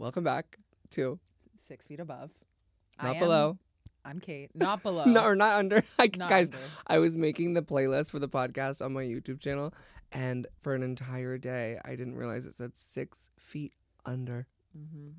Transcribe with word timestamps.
welcome 0.00 0.24
back 0.24 0.56
to 0.90 1.18
Six 1.58 1.86
feet 1.86 2.00
above. 2.00 2.30
I 2.98 3.08
Not 3.08 3.16
am- 3.16 3.20
Below. 3.22 3.58
I'm 4.02 4.18
Kate. 4.18 4.50
Not 4.54 4.82
below. 4.82 5.04
No, 5.04 5.22
or 5.24 5.36
not 5.36 5.58
under. 5.58 5.84
I, 5.98 6.04
Not 6.16 6.30
guys, 6.30 6.46
under. 6.50 6.58
I 6.86 6.98
was 6.98 7.18
making 7.18 7.52
the 7.52 7.60
playlist 7.60 8.10
for 8.10 8.18
the 8.18 8.30
podcast 8.30 8.82
on 8.82 8.94
my 8.94 9.02
YouTube 9.04 9.40
channel, 9.40 9.74
and 10.10 10.46
for 10.62 10.74
an 10.74 10.82
entire 10.82 11.36
day, 11.36 11.78
I 11.84 11.90
didn't 11.96 12.14
realize 12.16 12.46
it 12.46 12.54
said 12.54 12.78
six 12.78 13.28
feet 13.38 13.74
under. 14.06 14.46
hmm 14.74 15.10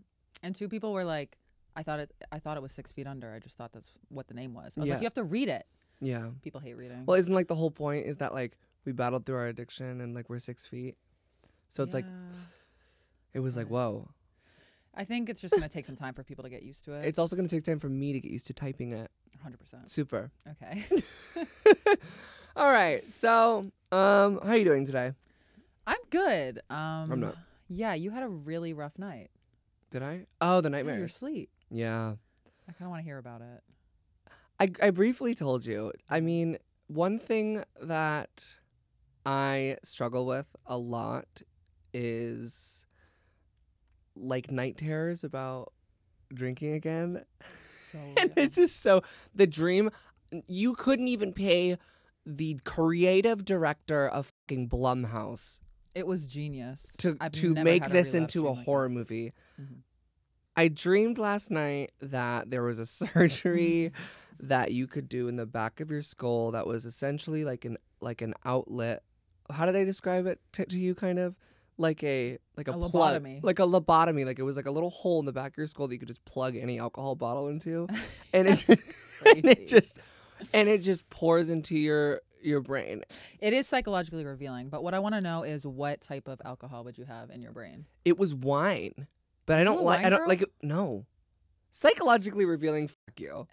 And 0.41 0.55
two 0.55 0.67
people 0.67 0.93
were 0.93 1.03
like, 1.05 1.37
I 1.75 1.83
thought 1.83 1.99
it. 1.99 2.11
I 2.31 2.39
thought 2.39 2.57
it 2.57 2.63
was 2.63 2.71
six 2.71 2.91
feet 2.91 3.05
under. 3.05 3.31
I 3.31 3.37
just 3.37 3.55
thought 3.55 3.71
that's 3.71 3.91
what 4.09 4.27
the 4.27 4.33
name 4.33 4.55
was. 4.55 4.75
I 4.77 4.81
was 4.81 4.87
Yeah. 4.89 4.95
like, 4.95 5.01
you 5.03 5.05
have 5.05 5.13
to 5.13 5.23
read 5.23 5.47
it. 5.49 5.67
Yeah. 5.99 6.29
People 6.41 6.59
hate 6.59 6.75
reading. 6.75 7.03
Well, 7.05 7.19
isn't 7.19 7.31
like 7.33 7.47
the 7.47 7.55
whole 7.55 7.69
point 7.71 8.07
is 8.07 8.17
that 8.17 8.33
like 8.33 8.57
we 8.83 8.93
battled 8.93 9.27
through 9.27 9.35
our 9.37 9.47
addiction 9.47 10.01
and 10.01 10.15
like 10.15 10.27
we're 10.27 10.39
six 10.39 10.65
feet. 10.65 10.97
So 11.69 11.83
it's 11.83 11.93
like 11.93 12.05
it 13.35 13.41
was 13.41 13.55
like 13.55 13.67
whoa. 13.67 14.09
I 14.93 15.03
think 15.03 15.29
it's 15.29 15.41
just 15.41 15.53
gonna 15.53 15.69
take 15.69 15.85
some 15.85 15.95
time 15.95 16.13
for 16.13 16.23
people 16.23 16.43
to 16.43 16.49
get 16.49 16.63
used 16.63 16.83
to 16.85 16.93
it. 16.93 17.05
It's 17.05 17.19
also 17.19 17.35
gonna 17.35 17.47
take 17.47 17.63
time 17.63 17.79
for 17.79 17.89
me 17.89 18.13
to 18.13 18.19
get 18.19 18.31
used 18.31 18.47
to 18.47 18.53
typing 18.53 18.91
it. 18.91 19.09
100. 19.41 19.59
percent 19.59 19.89
Super. 19.89 20.31
Okay. 20.49 20.85
All 22.55 22.71
right. 22.71 23.03
So, 23.09 23.71
um, 23.91 24.39
how 24.43 24.49
are 24.49 24.57
you 24.57 24.65
doing 24.65 24.85
today? 24.85 25.13
I'm 25.87 25.97
good. 26.09 26.59
Um, 26.69 27.11
I'm 27.11 27.19
not. 27.19 27.37
Yeah, 27.69 27.93
you 27.93 28.11
had 28.11 28.23
a 28.23 28.27
really 28.27 28.73
rough 28.73 28.99
night. 28.99 29.29
Did 29.91 30.03
I? 30.03 30.25
Oh, 30.39 30.61
the 30.61 30.69
Yeah, 30.69 30.97
Your 30.97 31.07
sleep. 31.07 31.49
Yeah. 31.69 32.13
I 32.67 32.71
kind 32.73 32.85
of 32.85 32.89
want 32.89 32.99
to 33.01 33.05
hear 33.05 33.17
about 33.17 33.41
it. 33.41 33.63
I, 34.59 34.87
I 34.87 34.91
briefly 34.91 35.33
told 35.33 35.65
you. 35.65 35.91
I 36.09 36.19
mean, 36.19 36.57
one 36.87 37.17
thing 37.17 37.63
that 37.81 38.55
I 39.25 39.77
struggle 39.83 40.25
with 40.25 40.55
a 40.65 40.77
lot 40.77 41.41
is 41.93 42.85
like 44.15 44.51
night 44.51 44.77
terrors 44.77 45.23
about 45.23 45.71
drinking 46.33 46.73
again. 46.73 47.25
So. 47.63 47.97
And 48.17 48.31
it's 48.37 48.55
just 48.55 48.81
so 48.81 49.01
the 49.35 49.47
dream 49.47 49.89
you 50.47 50.75
couldn't 50.75 51.07
even 51.09 51.33
pay 51.33 51.77
the 52.25 52.59
creative 52.63 53.43
director 53.43 54.07
of 54.07 54.31
fucking 54.47 54.69
Blumhouse 54.69 55.59
it 55.93 56.07
was 56.07 56.25
genius. 56.27 56.95
to 56.99 57.17
I've 57.19 57.33
to 57.33 57.53
make 57.53 57.83
had 57.83 57.91
a 57.91 57.93
this 57.93 58.13
into 58.13 58.47
a 58.47 58.51
like 58.51 58.63
horror 58.65 58.87
that. 58.87 58.93
movie. 58.93 59.33
Mhm. 59.59 59.79
I 60.55 60.67
dreamed 60.67 61.17
last 61.17 61.51
night 61.51 61.91
that 62.01 62.49
there 62.51 62.63
was 62.63 62.79
a 62.79 62.85
surgery 62.85 63.91
that 64.39 64.71
you 64.71 64.87
could 64.87 65.09
do 65.09 65.27
in 65.27 65.35
the 65.35 65.45
back 65.45 65.79
of 65.79 65.91
your 65.91 66.01
skull 66.01 66.51
that 66.51 66.65
was 66.67 66.85
essentially 66.85 67.43
like 67.43 67.65
an 67.65 67.77
like 67.99 68.21
an 68.21 68.33
outlet. 68.45 69.03
How 69.49 69.65
did 69.65 69.75
I 69.75 69.83
describe 69.83 70.27
it 70.27 70.39
to, 70.53 70.65
to 70.65 70.79
you? 70.79 70.95
Kind 70.95 71.19
of 71.19 71.35
like 71.77 72.03
a 72.03 72.37
like 72.57 72.67
a, 72.67 72.71
A 72.71 72.73
plug, 72.89 73.21
lobotomy. 73.21 73.39
like 73.43 73.59
a 73.59 73.63
lobotomy. 73.63 74.25
Like 74.25 74.39
it 74.39 74.43
was 74.43 74.55
like 74.55 74.65
a 74.67 74.71
little 74.71 74.89
hole 74.89 75.19
in 75.19 75.25
the 75.25 75.33
back 75.33 75.53
of 75.53 75.57
your 75.57 75.67
skull 75.67 75.87
that 75.87 75.93
you 75.93 75.99
could 75.99 76.07
just 76.07 76.23
plug 76.25 76.55
any 76.55 76.79
alcohol 76.79 77.15
bottle 77.15 77.47
into, 77.47 77.87
and 78.33 78.47
it 78.47 78.65
just, 78.67 78.83
and 79.25 79.45
it 79.45 79.67
just 79.67 79.99
and 80.53 80.67
it 80.69 80.79
just 80.81 81.09
pours 81.09 81.49
into 81.49 81.77
your 81.77 82.21
your 82.41 82.61
brain. 82.61 83.01
It 83.39 83.53
is 83.53 83.67
psychologically 83.67 84.25
revealing, 84.25 84.69
but 84.69 84.83
what 84.83 84.93
I 84.93 84.99
want 84.99 85.15
to 85.15 85.21
know 85.21 85.43
is 85.43 85.65
what 85.65 86.01
type 86.01 86.27
of 86.27 86.41
alcohol 86.45 86.83
would 86.83 86.97
you 86.97 87.05
have 87.05 87.29
in 87.29 87.41
your 87.41 87.51
brain? 87.51 87.85
It 88.05 88.17
was 88.17 88.33
wine, 88.35 89.07
but 89.45 89.59
I 89.59 89.63
don't 89.63 89.83
like. 89.83 90.05
I 90.05 90.09
don't 90.09 90.19
girl? 90.19 90.27
like. 90.27 90.41
it- 90.43 90.51
No, 90.61 91.05
psychologically 91.71 92.45
revealing. 92.45 92.87
Fuck 92.87 93.19
you. 93.19 93.47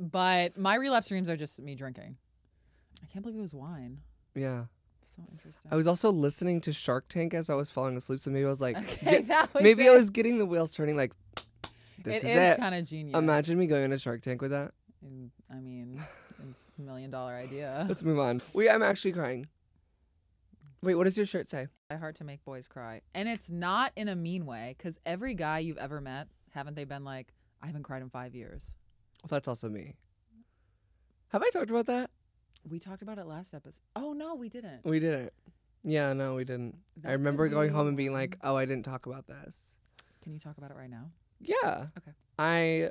But 0.00 0.58
my 0.58 0.74
relapse 0.74 1.08
dreams 1.08 1.30
are 1.30 1.36
just 1.36 1.60
me 1.62 1.74
drinking. 1.76 2.16
I 3.02 3.06
can't 3.06 3.22
believe 3.22 3.38
it 3.38 3.42
was 3.42 3.54
wine. 3.54 3.98
Yeah. 4.34 4.64
So 5.16 5.22
interesting. 5.30 5.70
I 5.70 5.76
was 5.76 5.86
also 5.86 6.10
listening 6.10 6.60
to 6.62 6.72
Shark 6.72 7.06
Tank 7.08 7.34
as 7.34 7.48
I 7.48 7.54
was 7.54 7.70
falling 7.70 7.96
asleep, 7.96 8.18
so 8.20 8.30
maybe 8.30 8.44
I 8.44 8.48
was 8.48 8.60
like, 8.60 8.76
okay, 8.76 9.22
get- 9.22 9.52
was 9.54 9.62
maybe 9.62 9.88
I 9.88 9.92
was 9.92 10.10
getting 10.10 10.38
the 10.38 10.46
wheels 10.46 10.74
turning. 10.74 10.96
Like, 10.96 11.12
this 12.02 12.16
It 12.24 12.28
is, 12.28 12.30
is 12.30 12.36
it. 12.36 12.58
kind 12.58 12.74
of 12.74 12.84
genius. 12.88 13.16
Imagine 13.16 13.58
me 13.58 13.66
going 13.66 13.84
on 13.84 13.92
a 13.92 13.98
Shark 13.98 14.22
Tank 14.22 14.42
with 14.42 14.50
that. 14.50 14.72
I 15.50 15.54
mean, 15.60 16.02
it's 16.50 16.70
a 16.78 16.82
million 16.82 17.10
dollar 17.10 17.34
idea. 17.34 17.84
Let's 17.88 18.02
move 18.02 18.18
on. 18.18 18.40
We, 18.54 18.68
I'm 18.68 18.82
actually 18.82 19.12
crying. 19.12 19.46
Wait, 20.82 20.94
what 20.96 21.04
does 21.04 21.16
your 21.16 21.26
shirt 21.26 21.48
say? 21.48 21.68
I 21.90 21.96
hard 21.96 22.14
to 22.16 22.24
make 22.24 22.44
boys 22.44 22.66
cry, 22.68 23.02
and 23.14 23.28
it's 23.28 23.48
not 23.50 23.92
in 23.96 24.08
a 24.08 24.16
mean 24.16 24.44
way. 24.46 24.74
Because 24.76 24.98
every 25.06 25.34
guy 25.34 25.60
you've 25.60 25.78
ever 25.78 26.00
met, 26.00 26.28
haven't 26.50 26.74
they 26.74 26.84
been 26.84 27.04
like, 27.04 27.32
I 27.62 27.66
haven't 27.66 27.84
cried 27.84 28.02
in 28.02 28.10
five 28.10 28.34
years? 28.34 28.74
Well, 29.22 29.28
that's 29.28 29.48
also 29.48 29.68
me. 29.68 29.94
Have 31.28 31.42
I 31.42 31.50
talked 31.50 31.70
about 31.70 31.86
that? 31.86 32.10
We 32.68 32.78
talked 32.78 33.02
about 33.02 33.18
it 33.18 33.26
last 33.26 33.54
episode. 33.54 33.80
Oh 33.96 34.12
no, 34.12 34.34
we 34.34 34.48
didn't. 34.48 34.84
We 34.84 34.98
didn't. 35.00 35.32
Yeah, 35.82 36.12
no, 36.14 36.34
we 36.34 36.44
didn't. 36.44 36.76
That 37.02 37.10
I 37.10 37.12
remember 37.12 37.48
going 37.48 37.70
home 37.70 37.88
and 37.88 37.96
being 37.96 38.12
like, 38.12 38.38
oh, 38.42 38.56
I 38.56 38.64
didn't 38.64 38.84
talk 38.86 39.06
about 39.06 39.26
this. 39.26 39.72
Can 40.22 40.32
you 40.32 40.38
talk 40.38 40.56
about 40.56 40.70
it 40.70 40.76
right 40.76 40.88
now? 40.90 41.10
Yeah. 41.40 41.86
Okay. 41.98 42.12
I 42.38 42.90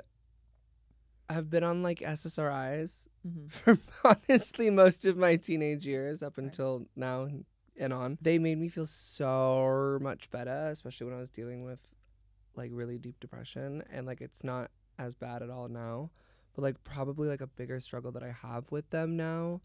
have 1.30 1.50
been 1.50 1.64
on 1.64 1.82
like 1.84 2.00
SSRIs 2.00 3.06
Mm-hmm. 3.26 3.48
for 3.48 3.78
honestly 4.04 4.70
most 4.70 5.06
of 5.06 5.16
my 5.16 5.38
teenage 5.38 5.88
years 5.88 6.22
up 6.22 6.38
Right. 6.38 6.44
until 6.44 6.88
now 6.94 7.30
and 7.78 7.94
on. 7.94 8.18
They 8.22 8.38
made 8.38 8.58
me 8.60 8.68
feel 8.68 8.86
so 8.86 9.98
much 10.02 10.30
better, 10.30 10.68
especially 10.70 11.06
when 11.06 11.16
I 11.16 11.20
was 11.20 11.30
dealing 11.30 11.64
with 11.64 11.94
like 12.56 12.70
really 12.74 12.98
deep 12.98 13.20
depression 13.22 13.82
and 13.90 14.06
like 14.06 14.20
it's 14.20 14.44
not 14.44 14.72
as 15.00 15.16
bad 15.16 15.42
at 15.42 15.50
all 15.50 15.70
now. 15.70 16.10
But 16.56 16.62
like 16.62 16.84
probably 16.84 17.28
like 17.28 17.42
a 17.42 17.48
bigger 17.48 17.80
struggle 17.80 18.12
that 18.12 18.24
I 18.24 18.36
have 18.44 18.72
with 18.72 18.90
them 18.92 19.16
now 19.18 19.62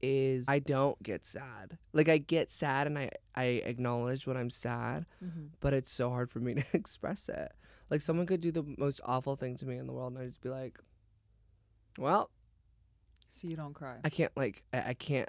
is 0.00 0.48
I 0.48 0.58
don't 0.58 1.00
get 1.02 1.24
sad. 1.24 1.78
Like 1.92 2.08
I 2.08 2.18
get 2.18 2.50
sad 2.50 2.86
and 2.86 2.98
I 2.98 3.10
I 3.34 3.44
acknowledge 3.44 4.26
when 4.26 4.36
I'm 4.36 4.50
sad, 4.50 5.06
Mm-hmm. 5.24 5.46
but 5.60 5.74
it's 5.74 5.90
so 5.92 6.10
hard 6.10 6.30
for 6.30 6.40
me 6.40 6.54
to 6.60 6.64
express 6.72 7.28
it. 7.28 7.52
Like 7.90 8.00
someone 8.00 8.26
could 8.26 8.40
do 8.40 8.50
the 8.50 8.64
most 8.78 9.00
awful 9.04 9.36
thing 9.36 9.56
to 9.58 9.66
me 9.66 9.76
in 9.76 9.86
the 9.86 9.92
world 9.92 10.12
and 10.14 10.22
I'd 10.22 10.26
just 10.28 10.40
be 10.42 10.48
like, 10.48 10.80
well, 11.98 12.30
So 13.28 13.46
you 13.48 13.56
don't 13.56 13.74
cry. 13.74 13.98
I 14.04 14.08
can't 14.08 14.32
like 14.36 14.64
I, 14.72 14.78
I 14.88 14.94
can't 14.94 15.28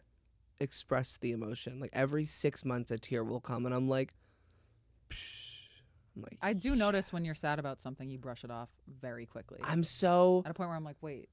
express 0.60 1.18
the 1.18 1.32
emotion. 1.32 1.80
Like 1.80 1.92
every 1.94 2.26
six 2.26 2.64
months 2.64 2.90
a 2.92 2.98
tear 2.98 3.24
will 3.24 3.42
come 3.42 3.66
and 3.66 3.76
I'm 3.76 3.90
like 3.90 4.16
Psh. 5.10 5.53
Like 6.16 6.38
I 6.42 6.54
do 6.54 6.76
notice 6.76 7.12
when 7.12 7.26
you're 7.26 7.36
sad 7.36 7.60
about 7.60 7.80
something, 7.80 8.10
you 8.10 8.18
brush 8.20 8.44
it 8.44 8.52
off 8.52 8.70
very 9.02 9.26
quickly. 9.26 9.60
I'm 9.64 9.84
so 9.84 10.42
At 10.46 10.52
a 10.52 10.54
point 10.54 10.70
where 10.70 10.78
I'm 10.78 10.84
like, 10.84 10.98
wait, 11.02 11.30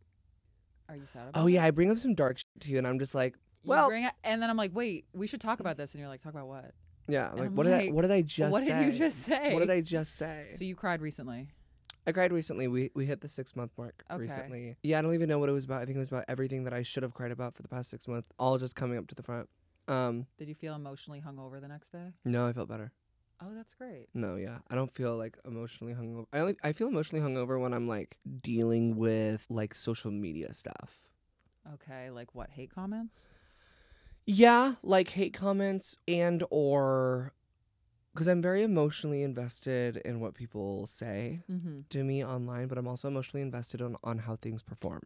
are 0.88 0.96
you 0.96 1.06
sad 1.06 1.28
about 1.28 1.42
Oh 1.42 1.46
yeah, 1.46 1.64
I 1.64 1.70
bring 1.70 1.90
up 1.90 1.98
some 1.98 2.14
dark 2.14 2.38
shit 2.38 2.46
to 2.60 2.70
you 2.70 2.78
and 2.78 2.86
I'm 2.86 2.98
just 2.98 3.14
like, 3.14 3.36
well- 3.64 3.90
it, 3.90 4.12
and 4.24 4.40
then 4.42 4.48
I'm 4.50 4.56
like, 4.56 4.74
wait, 4.74 5.04
we 5.12 5.26
should 5.26 5.40
talk 5.40 5.60
about 5.60 5.76
this. 5.76 5.94
And 5.94 6.00
you're 6.00 6.08
like, 6.08 6.20
talk 6.20 6.32
about 6.32 6.48
what? 6.48 6.72
yeah, 7.08 7.30
I'm 7.30 7.36
like 7.38 7.50
what 7.50 7.64
did 7.64 7.74
I 7.74 7.86
what 7.88 8.02
did 8.02 8.10
I 8.12 8.22
just 8.22 8.36
say? 8.48 8.50
what 8.50 8.64
say? 8.64 8.72
did 8.84 8.86
you 8.86 8.98
just 8.98 9.18
say? 9.18 9.52
What 9.54 9.60
did 9.60 9.70
I 9.70 9.80
just 9.80 10.16
say? 10.16 10.48
So 10.52 10.64
you 10.64 10.74
cried 10.76 11.00
recently. 11.02 11.48
I 12.06 12.12
cried 12.12 12.32
recently. 12.32 12.66
We 12.68 12.90
we 12.94 13.04
hit 13.04 13.20
the 13.20 13.28
six 13.28 13.54
month 13.54 13.72
mark 13.76 14.02
Okay. 14.10 14.22
recently. 14.22 14.76
Yeah, 14.82 14.98
I 14.98 15.02
don't 15.02 15.12
even 15.14 15.28
know 15.28 15.38
what 15.38 15.48
it 15.48 15.52
was 15.52 15.64
about. 15.64 15.82
I 15.82 15.84
think 15.84 15.96
it 15.96 15.98
was 15.98 16.08
about 16.08 16.24
everything 16.28 16.64
that 16.64 16.72
I 16.72 16.82
should 16.82 17.02
have 17.02 17.12
cried 17.12 17.30
about 17.32 17.54
for 17.54 17.62
the 17.62 17.68
past 17.68 17.90
six 17.90 18.08
months, 18.08 18.28
all 18.38 18.56
just 18.58 18.74
coming 18.76 18.96
up 18.96 19.06
to 19.08 19.14
the 19.14 19.22
front. 19.22 19.48
Um, 19.88 20.26
Did 20.38 20.48
you 20.48 20.54
feel 20.54 20.74
emotionally 20.74 21.20
hungover 21.20 21.60
the 21.60 21.68
next 21.68 21.90
day? 21.90 22.12
no, 22.24 22.46
I 22.46 22.52
felt 22.52 22.68
better. 22.68 22.92
Oh, 23.42 23.54
that's 23.54 23.74
great. 23.74 24.08
No, 24.12 24.36
yeah, 24.36 24.58
I 24.70 24.74
don't 24.74 24.90
feel 24.90 25.16
like 25.16 25.38
emotionally 25.46 25.94
hungover. 25.94 26.26
I 26.32 26.40
only 26.40 26.56
I 26.62 26.72
feel 26.72 26.88
emotionally 26.88 27.24
hungover 27.24 27.60
when 27.60 27.72
I'm 27.72 27.86
like 27.86 28.18
dealing 28.42 28.96
with 28.96 29.46
like 29.48 29.74
social 29.74 30.10
media 30.10 30.52
stuff. 30.52 31.08
Okay, 31.74 32.10
like 32.10 32.34
what? 32.34 32.50
Hate 32.50 32.74
comments? 32.74 33.28
Yeah, 34.26 34.74
like 34.82 35.08
hate 35.10 35.32
comments 35.34 35.96
and 36.06 36.44
or 36.50 37.32
because 38.12 38.26
I'm 38.28 38.42
very 38.42 38.62
emotionally 38.62 39.22
invested 39.22 39.96
in 39.98 40.20
what 40.20 40.34
people 40.34 40.86
say 40.86 41.40
Mm-hmm. 41.50 41.80
to 41.90 42.04
me 42.04 42.24
online, 42.24 42.66
but 42.68 42.76
I'm 42.78 42.86
also 42.88 43.08
emotionally 43.08 43.42
invested 43.42 43.80
on 43.80 43.96
on 44.04 44.18
how 44.18 44.36
things 44.36 44.62
perform. 44.62 45.02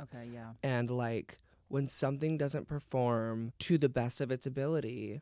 Okay, 0.00 0.28
yeah. 0.32 0.52
And 0.62 0.90
like 0.90 1.38
when 1.68 1.88
something 1.88 2.38
doesn't 2.38 2.66
perform 2.68 3.52
to 3.60 3.76
the 3.78 3.88
best 3.88 4.20
of 4.20 4.30
its 4.30 4.46
ability, 4.46 5.20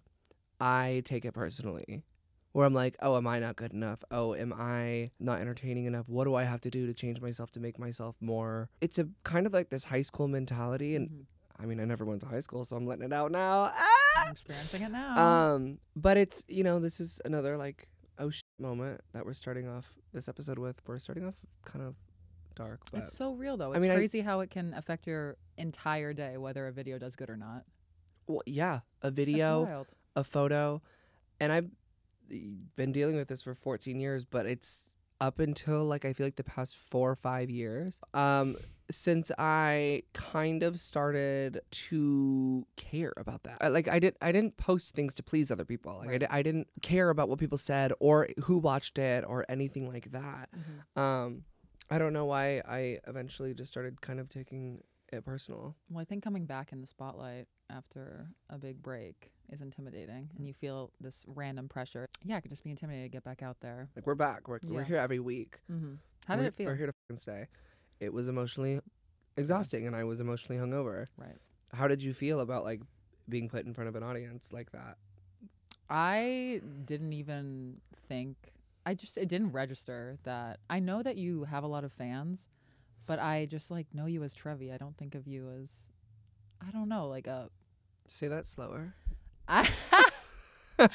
I 0.60 1.02
take 1.04 1.24
it 1.24 1.32
personally. 1.32 2.04
Where 2.52 2.66
I'm 2.66 2.74
like, 2.74 2.96
oh, 3.00 3.16
am 3.16 3.26
I 3.26 3.38
not 3.38 3.56
good 3.56 3.72
enough? 3.72 4.04
Oh, 4.10 4.34
am 4.34 4.52
I 4.52 5.10
not 5.18 5.40
entertaining 5.40 5.86
enough? 5.86 6.08
What 6.10 6.24
do 6.24 6.34
I 6.34 6.42
have 6.44 6.60
to 6.62 6.70
do 6.70 6.86
to 6.86 6.92
change 6.92 7.18
myself 7.20 7.50
to 7.52 7.60
make 7.60 7.78
myself 7.78 8.16
more? 8.20 8.68
It's 8.82 8.98
a 8.98 9.08
kind 9.24 9.46
of 9.46 9.54
like 9.54 9.70
this 9.70 9.84
high 9.84 10.02
school 10.02 10.28
mentality. 10.28 10.94
And 10.94 11.08
Mhm. 11.08 11.24
I 11.58 11.64
mean, 11.66 11.80
I 11.80 11.86
never 11.86 12.04
went 12.04 12.20
to 12.22 12.26
high 12.26 12.40
school, 12.40 12.64
so 12.66 12.76
I'm 12.76 12.86
letting 12.86 13.04
it 13.04 13.12
out 13.12 13.30
now. 13.32 13.64
I'm 13.66 13.72
Ah! 13.74 14.30
experiencing 14.30 14.82
it 14.82 14.90
now. 14.92 15.18
Um, 15.54 15.78
but 15.96 16.18
it's, 16.18 16.44
you 16.46 16.62
know, 16.62 16.78
this 16.78 17.00
is 17.00 17.20
another 17.24 17.56
like, 17.56 17.88
oh 18.18 18.28
shit 18.28 18.44
moment 18.58 19.00
that 19.12 19.24
we're 19.24 19.32
starting 19.32 19.66
off 19.66 19.96
this 20.12 20.28
episode 20.28 20.58
with. 20.58 20.76
We're 20.86 20.98
starting 20.98 21.24
off 21.26 21.36
kind 21.64 21.82
of 21.84 21.94
dark, 22.54 22.80
but 22.92 23.00
it's 23.00 23.14
so 23.16 23.32
real 23.32 23.56
though. 23.56 23.72
I 23.72 23.76
It's 23.76 23.82
mean, 23.82 23.92
I- 23.92 23.96
crazy 23.96 24.20
how 24.20 24.40
it 24.40 24.50
can 24.50 24.74
affect 24.74 25.06
your 25.06 25.36
entire 25.56 26.12
day, 26.12 26.36
whether 26.36 26.66
a 26.66 26.72
video 26.72 26.98
does 26.98 27.16
good 27.16 27.30
or 27.30 27.36
not. 27.38 27.64
well, 28.28 28.42
yeah, 28.46 28.80
a 29.00 29.10
video. 29.10 29.86
a 30.14 30.22
photo 30.22 30.82
and 31.40 31.50
i've 31.50 31.70
been 32.76 32.92
dealing 32.92 33.16
with 33.16 33.28
this 33.28 33.42
for 33.42 33.54
14 33.54 33.98
years 34.00 34.24
but 34.24 34.46
it's 34.46 34.88
up 35.20 35.38
until 35.38 35.84
like 35.84 36.04
I 36.04 36.12
feel 36.12 36.26
like 36.26 36.34
the 36.36 36.42
past 36.42 36.76
four 36.76 37.12
or 37.12 37.14
five 37.14 37.48
years. 37.48 38.00
Um, 38.12 38.56
since 38.90 39.30
I 39.38 40.02
kind 40.12 40.64
of 40.64 40.80
started 40.80 41.60
to 41.70 42.66
care 42.76 43.12
about 43.16 43.44
that. 43.44 43.72
Like 43.72 43.86
I 43.86 44.00
did, 44.00 44.16
I 44.20 44.32
didn't 44.32 44.56
post 44.56 44.96
things 44.96 45.14
to 45.14 45.22
please 45.22 45.52
other 45.52 45.64
people. 45.64 45.96
Like 45.98 46.08
I, 46.08 46.10
Right. 46.10 46.20
di- 46.22 46.26
I 46.28 46.42
didn't 46.42 46.66
care 46.82 47.08
about 47.08 47.28
what 47.28 47.38
people 47.38 47.56
said 47.56 47.92
or 48.00 48.28
who 48.44 48.58
watched 48.58 48.98
it 48.98 49.24
or 49.26 49.46
anything 49.48 49.86
like 49.88 50.10
that. 50.10 50.50
Um, 50.96 51.44
I 51.88 51.98
don't 51.98 52.12
know 52.12 52.24
why 52.24 52.60
I 52.68 52.98
eventually 53.06 53.54
just 53.54 53.70
started 53.70 54.00
kind 54.00 54.18
of 54.18 54.28
taking 54.28 54.82
it 55.12 55.24
personal. 55.24 55.76
Well, 55.88 56.00
I 56.00 56.04
think 56.04 56.24
coming 56.24 56.46
back 56.46 56.72
in 56.72 56.80
the 56.80 56.86
spotlight 56.88 57.46
after 57.72 58.28
a 58.50 58.58
big 58.58 58.82
break 58.82 59.32
is 59.50 59.62
intimidating, 59.62 60.30
and 60.36 60.46
you 60.46 60.52
feel 60.52 60.92
this 61.00 61.24
random 61.28 61.68
pressure. 61.68 62.06
Yeah, 62.24 62.36
it 62.36 62.42
could 62.42 62.50
just 62.50 62.64
be 62.64 62.70
intimidated 62.70 63.10
to 63.10 63.16
get 63.16 63.24
back 63.24 63.42
out 63.42 63.60
there. 63.60 63.88
Like 63.96 64.06
we're 64.06 64.14
back. 64.14 64.48
We're 64.48 64.58
we're 64.68 64.84
here 64.84 64.96
every 64.98 65.18
week. 65.18 65.60
Mm-hmm. 65.70 65.94
How 66.26 66.36
did 66.36 66.42
we're, 66.42 66.48
it 66.48 66.54
feel? 66.54 66.66
We're 66.66 66.76
here 66.76 66.86
to 66.86 66.92
fucking 67.08 67.18
stay. 67.18 67.46
It 68.00 68.12
was 68.12 68.28
emotionally 68.28 68.80
exhausting, 69.36 69.86
and 69.86 69.96
I 69.96 70.04
was 70.04 70.20
emotionally 70.20 70.60
hungover. 70.60 71.06
Right. 71.16 71.38
How 71.72 71.88
did 71.88 72.02
you 72.02 72.12
feel 72.12 72.40
about 72.40 72.64
like 72.64 72.82
being 73.28 73.48
put 73.48 73.64
in 73.64 73.74
front 73.74 73.88
of 73.88 73.96
an 73.96 74.02
audience 74.02 74.52
like 74.52 74.72
that? 74.72 74.96
I 75.88 76.60
didn't 76.84 77.12
even 77.12 77.80
think. 78.08 78.36
I 78.84 78.94
just 78.94 79.16
it 79.16 79.28
didn't 79.28 79.52
register 79.52 80.18
that 80.24 80.58
I 80.68 80.80
know 80.80 81.02
that 81.02 81.16
you 81.16 81.44
have 81.44 81.64
a 81.64 81.68
lot 81.68 81.84
of 81.84 81.92
fans, 81.92 82.48
but 83.06 83.18
I 83.18 83.46
just 83.46 83.70
like 83.70 83.86
know 83.92 84.06
you 84.06 84.22
as 84.22 84.34
Trevi. 84.34 84.72
I 84.72 84.76
don't 84.76 84.96
think 84.96 85.14
of 85.14 85.26
you 85.26 85.48
as 85.60 85.90
I 86.66 86.70
don't 86.70 86.88
know 86.88 87.08
like 87.08 87.26
a 87.26 87.50
Say 88.12 88.28
that 88.28 88.46
slower. 88.46 88.94
I, 89.48 89.66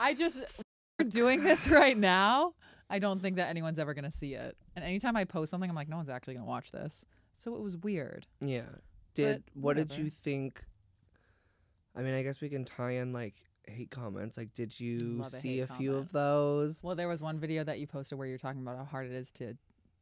I 0.00 0.14
just 0.14 0.62
we're 0.98 1.08
doing 1.08 1.42
this 1.42 1.66
right 1.70 1.98
now. 1.98 2.54
I 2.88 3.00
don't 3.00 3.20
think 3.20 3.36
that 3.36 3.48
anyone's 3.48 3.80
ever 3.80 3.94
gonna 3.94 4.12
see 4.12 4.34
it. 4.34 4.56
And 4.76 4.84
anytime 4.84 5.16
I 5.16 5.24
post 5.24 5.50
something, 5.50 5.68
I'm 5.68 5.74
like, 5.74 5.88
no 5.88 5.96
one's 5.96 6.08
actually 6.08 6.34
gonna 6.34 6.46
watch 6.46 6.70
this. 6.70 7.04
So 7.34 7.56
it 7.56 7.62
was 7.62 7.76
weird. 7.76 8.28
Yeah. 8.40 8.62
Did 9.14 9.42
what 9.54 9.76
did 9.76 9.98
you 9.98 10.08
think? 10.08 10.64
I 11.96 12.02
mean, 12.02 12.14
I 12.14 12.22
guess 12.22 12.40
we 12.40 12.48
can 12.48 12.64
tie 12.64 12.92
in 12.92 13.12
like 13.12 13.34
hate 13.66 13.90
comments. 13.90 14.38
Like, 14.38 14.54
did 14.54 14.78
you 14.78 15.16
Love 15.18 15.26
see 15.26 15.56
hate 15.56 15.62
a 15.62 15.66
few 15.66 15.96
of 15.96 16.12
those? 16.12 16.80
Well, 16.84 16.94
there 16.94 17.08
was 17.08 17.22
one 17.22 17.40
video 17.40 17.64
that 17.64 17.80
you 17.80 17.88
posted 17.88 18.18
where 18.18 18.28
you're 18.28 18.38
talking 18.38 18.62
about 18.62 18.76
how 18.76 18.84
hard 18.84 19.06
it 19.06 19.12
is 19.12 19.32
to 19.32 19.56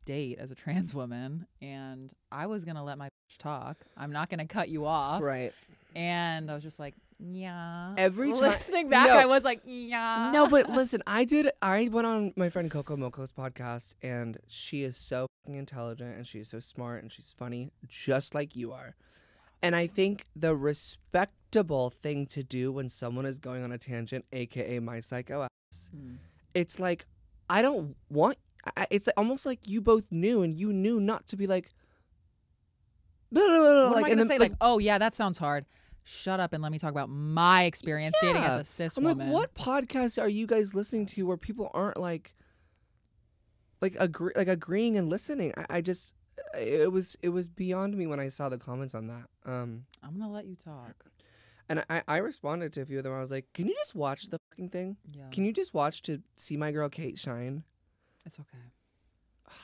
date 0.04 0.38
as 0.38 0.50
a 0.50 0.54
trans 0.54 0.94
woman, 0.94 1.46
and 1.62 2.12
I 2.30 2.48
was 2.48 2.66
gonna 2.66 2.84
let 2.84 2.98
my 2.98 3.06
bitch 3.06 3.38
talk. 3.38 3.78
I'm 3.96 4.12
not 4.12 4.28
gonna 4.28 4.46
cut 4.46 4.68
you 4.68 4.84
off. 4.84 5.22
Right. 5.22 5.54
And 5.94 6.50
I 6.50 6.54
was 6.54 6.62
just 6.62 6.78
like, 6.80 6.94
yeah. 7.20 7.94
Every 7.96 8.32
time- 8.34 8.42
listening 8.42 8.88
back, 8.88 9.06
No. 9.08 9.16
I 9.16 9.26
was 9.26 9.44
like, 9.44 9.60
yeah. 9.64 10.30
no, 10.32 10.48
but 10.48 10.68
listen, 10.80 11.02
I 11.06 11.24
did. 11.24 11.50
I 11.62 11.88
went 11.92 12.06
on 12.06 12.32
my 12.36 12.48
friend 12.48 12.70
Coco 12.70 12.96
Moco's 12.96 13.30
podcast, 13.32 13.94
and 14.02 14.38
she 14.48 14.82
is 14.82 14.96
so 14.96 15.28
fucking 15.44 15.56
intelligent, 15.58 16.16
and 16.16 16.26
she 16.26 16.40
is 16.40 16.48
so 16.48 16.58
smart, 16.60 17.02
and 17.02 17.12
she's 17.12 17.32
funny, 17.36 17.70
just 17.86 18.34
like 18.34 18.56
you 18.56 18.72
are. 18.72 18.96
And 19.62 19.74
I 19.76 19.86
think 19.86 20.24
the 20.34 20.54
respectable 20.56 21.88
thing 21.90 22.26
to 22.26 22.42
do 22.42 22.72
when 22.72 22.88
someone 22.88 23.24
is 23.24 23.38
going 23.38 23.62
on 23.62 23.70
a 23.72 23.78
tangent, 23.78 24.24
aka 24.32 24.78
my 24.80 25.00
psycho 25.00 25.42
ass, 25.44 25.90
Mm. 25.96 26.16
it's 26.54 26.78
like 26.80 27.06
I 27.48 27.62
don't 27.62 27.96
want. 28.10 28.36
I- 28.76 28.86
It's 28.90 29.08
almost 29.16 29.46
like 29.46 29.68
you 29.68 29.80
both 29.80 30.10
knew, 30.10 30.42
and 30.42 30.58
you 30.58 30.72
knew 30.72 30.98
not 31.00 31.26
to 31.28 31.36
be 31.36 31.46
like. 31.46 31.70
What 33.30 33.42
am 33.50 33.94
I 34.04 34.08
gonna 34.08 34.16
then, 34.16 34.26
say? 34.26 34.38
Like, 34.38 34.52
oh 34.60 34.78
yeah, 34.78 34.98
that 34.98 35.14
sounds 35.14 35.38
hard. 35.38 35.66
Shut 36.04 36.38
up 36.38 36.52
and 36.52 36.62
let 36.62 36.70
me 36.70 36.78
talk 36.78 36.90
about 36.90 37.08
my 37.08 37.64
experience 37.64 38.14
dating 38.20 38.42
as 38.42 38.60
a 38.60 38.64
cis 38.64 38.96
I'm 38.98 39.04
woman. 39.04 39.30
like, 39.32 39.34
what 39.34 39.54
podcasts 39.54 40.20
are 40.20 40.28
you 40.28 40.46
guys 40.46 40.74
listening 40.74 41.06
to 41.06 41.22
where 41.26 41.36
people 41.38 41.70
aren't 41.72 41.96
like, 41.96 42.34
like 43.80 43.96
agree, 43.98 44.32
like 44.36 44.48
agreeing 44.48 44.96
and 44.98 45.08
listening? 45.10 45.52
I, 45.56 45.78
I 45.78 45.80
just, 45.80 46.14
it 46.58 46.92
was, 46.92 47.16
it 47.22 47.30
was 47.30 47.48
beyond 47.48 47.96
me 47.96 48.06
when 48.06 48.20
I 48.20 48.28
saw 48.28 48.48
the 48.50 48.58
comments 48.58 48.94
on 48.94 49.06
that. 49.06 49.24
Um, 49.46 49.86
I'm 50.02 50.18
gonna 50.18 50.30
let 50.30 50.44
you 50.46 50.56
talk. 50.56 51.06
and 51.70 51.82
I, 51.88 52.02
I 52.06 52.16
responded 52.18 52.72
to 52.74 52.82
a 52.82 52.84
few 52.84 52.98
of 52.98 53.04
them. 53.04 53.14
I 53.14 53.20
was 53.20 53.30
like, 53.30 53.46
can 53.54 53.66
you 53.66 53.74
just 53.74 53.94
watch 53.94 54.28
the 54.28 54.38
fucking 54.50 54.68
thing? 54.70 54.98
Yeah, 55.10 55.28
Can 55.30 55.46
you 55.46 55.52
just 55.54 55.72
watch 55.72 56.02
to 56.02 56.20
see 56.36 56.56
my 56.58 56.70
girl 56.70 56.88
Kate 56.90 57.18
shine? 57.18 57.64
it's 58.26 58.38
okay. 58.38 58.72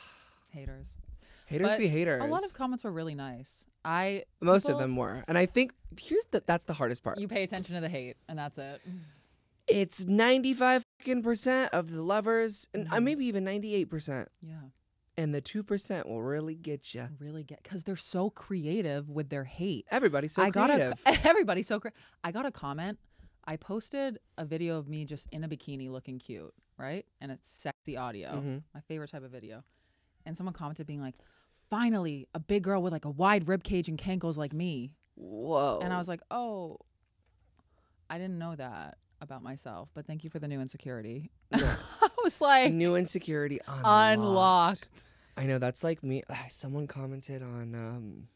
Haters. 0.51 0.97
Haters 1.45 1.67
But 1.67 1.79
be 1.79 1.87
haters. 1.87 2.23
A 2.23 2.27
lot 2.27 2.43
of 2.43 2.53
comments 2.53 2.83
were 2.83 2.91
really 2.91 3.15
nice. 3.15 3.67
I 3.83 4.23
Most 4.39 4.63
people- 4.67 4.75
of 4.79 4.81
them 4.81 4.95
were, 4.95 5.23
and 5.27 5.37
I 5.37 5.45
think 5.45 5.73
here's 5.99 6.25
the 6.27 6.43
that's 6.45 6.65
the 6.65 6.73
hardest 6.73 7.03
part. 7.03 7.19
you 7.19 7.27
pay 7.27 7.43
attention 7.43 7.75
to 7.75 7.81
the 7.81 7.89
hate, 7.89 8.17
and 8.27 8.37
that's 8.37 8.57
it. 8.57 8.81
it's 9.67 10.05
ninety 10.05 10.53
five 10.53 10.85
percent 11.23 11.73
of 11.73 11.91
the 11.91 12.01
lovers, 12.03 12.67
and 12.73 12.87
uh, 12.87 12.97
Mhm. 12.97 13.03
maybe 13.03 13.25
even 13.25 13.43
ninety 13.43 13.73
eight 13.75 13.85
percent, 13.89 14.29
Yeah, 14.41 14.61
and 15.17 15.33
the 15.33 15.41
two 15.41 15.63
percent 15.63 16.07
will 16.07 16.21
really 16.21 16.55
get 16.55 16.93
you. 16.93 17.07
really 17.19 17.43
get 17.43 17.63
because 17.63 17.83
they're 17.83 17.95
so 17.95 18.29
creative 18.29 19.09
with 19.09 19.29
their 19.29 19.45
hate. 19.45 19.85
Everybody's 19.89 20.33
so 20.33 20.43
I 20.43 20.51
creative. 20.51 21.03
got 21.03 21.15
a 21.15 21.25
everybody 21.27 21.63
so 21.63 21.79
cre- 21.79 21.89
I 22.23 22.31
got 22.31 22.45
a 22.45 22.51
comment. 22.51 22.99
I 23.45 23.57
posted 23.57 24.19
a 24.37 24.45
video 24.45 24.77
of 24.77 24.87
me 24.87 25.03
just 25.05 25.27
in 25.31 25.43
a 25.43 25.49
bikini 25.49 25.89
looking 25.89 26.19
cute, 26.19 26.53
right? 26.77 27.05
And 27.19 27.31
it's 27.31 27.47
sexy 27.47 27.97
audio, 27.97 28.29
Mhm. 28.35 28.63
my 28.75 28.81
favorite 28.81 29.09
type 29.09 29.23
of 29.23 29.31
video. 29.31 29.63
And 30.27 30.37
someone 30.37 30.53
commented 30.53 30.85
being 30.85 31.01
like, 31.01 31.15
"Finally, 31.71 32.27
a 32.35 32.39
big 32.39 32.61
girl 32.63 32.83
with 32.83 32.93
like 32.93 33.05
a 33.05 33.09
wide 33.09 33.47
rib 33.47 33.63
cage 33.63 33.89
and 33.89 33.97
cankles 33.97 34.37
like 34.37 34.53
me." 34.53 34.91
Whoa. 35.15 35.79
And 35.81 35.91
I 35.91 35.97
was 35.97 36.07
like, 36.07 36.21
"Oh, 36.29 36.77
I 38.09 38.19
didn't 38.19 38.37
know 38.37 38.55
that 38.55 38.99
about 39.19 39.41
myself, 39.41 39.89
but 39.95 40.05
thank 40.05 40.23
you 40.23 40.29
for 40.29 40.37
the 40.37 40.47
new 40.47 40.61
insecurity." 40.61 41.31
I 41.51 42.09
was 42.23 42.39
like, 42.39 42.71
new 42.71 42.95
insecurity 42.95 43.59
unlocked. 43.67 44.19
unlocked. 44.19 45.03
I 45.37 45.45
know 45.45 45.57
that's 45.57 45.83
like 45.83 46.03
me. 46.03 46.21
Someone 46.49 46.85
commented 46.85 47.41
on 47.41 47.73
um 47.73 48.27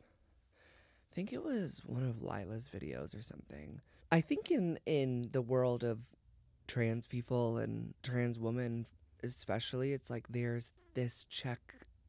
I 1.12 1.16
think 1.16 1.32
it 1.32 1.44
was 1.44 1.82
one 1.86 2.04
of 2.04 2.24
Lila's 2.24 2.70
videos 2.74 3.18
or 3.18 3.22
something. 3.22 3.82
I 4.12 4.22
think 4.22 4.50
in 4.50 4.80
in 4.86 5.30
the 5.32 5.42
world 5.42 5.84
of 5.84 6.00
trans 6.68 7.06
people 7.06 7.58
and 7.58 7.94
trans 8.02 8.40
women 8.40 8.88
especially 9.24 9.94
it's 9.94 10.10
like 10.10 10.28
there's 10.30 10.72
this 10.94 11.26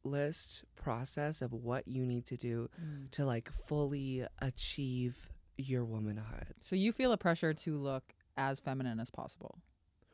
checklist 0.07 0.63
process 0.77 1.43
of 1.43 1.53
what 1.53 1.87
you 1.89 2.05
need 2.07 2.25
to 2.27 2.37
do 2.37 2.69
Mm. 2.83 3.11
to 3.13 3.25
like 3.25 3.51
fully 3.51 4.25
achieve 4.41 5.29
your 5.57 5.85
womanhood. 5.85 6.55
So 6.61 6.77
you 6.77 6.93
feel 6.93 7.13
a 7.13 7.17
pressure 7.19 7.53
to 7.55 7.77
look 7.77 8.15
as 8.37 8.61
feminine 8.61 9.01
as 9.01 9.11
possible, 9.11 9.59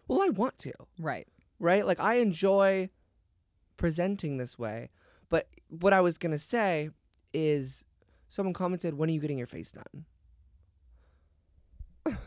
Well, 0.08 0.22
I 0.22 0.28
want 0.28 0.58
to. 0.58 0.72
right? 0.98 1.26
right? 1.58 1.86
Like 1.86 2.00
I 2.00 2.14
enjoy 2.16 2.90
presenting 3.76 4.36
this 4.36 4.58
way. 4.58 4.90
But 5.28 5.48
what 5.68 5.92
I 5.92 6.00
was 6.00 6.18
gonna 6.18 6.38
say 6.38 6.90
is 7.34 7.84
someone 8.28 8.52
commented, 8.54 8.94
When 8.94 9.08
are 9.08 9.12
you 9.12 9.20
getting 9.20 9.38
your 9.38 9.46
face 9.46 9.72
done? 9.72 10.06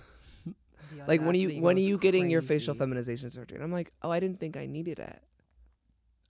Like 1.07 1.21
when 1.21 1.35
are 1.35 1.37
you 1.37 1.61
when 1.61 1.75
are 1.77 1.79
you 1.79 1.97
getting 1.97 2.29
your 2.29 2.41
facial 2.41 2.73
feminization 2.73 3.29
surgery? 3.29 3.55
And 3.57 3.63
I'm 3.63 3.71
like, 3.71 3.91
Oh, 4.01 4.09
I 4.11 4.19
didn't 4.19 4.39
think 4.39 4.55
I 4.57 4.65
needed 4.65 4.97
it. 4.99 5.21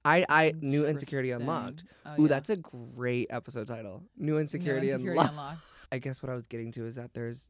I 0.05 0.25
I 0.29 0.53
new 0.61 0.85
insecurity 0.85 1.31
unlocked. 1.31 1.83
Oh, 2.05 2.13
Ooh, 2.19 2.21
yeah. 2.23 2.27
that's 2.27 2.49
a 2.49 2.55
great 2.57 3.27
episode 3.29 3.67
title. 3.67 4.03
New 4.17 4.33
New 4.33 4.37
insecurity, 4.39 4.87
insecurity 4.91 5.19
unlocked. 5.19 5.31
unlocked. 5.31 5.61
I 5.91 5.97
guess 5.99 6.21
what 6.23 6.31
I 6.31 6.35
was 6.35 6.47
getting 6.47 6.71
to 6.73 6.85
is 6.85 6.95
that 6.95 7.13
there's 7.13 7.49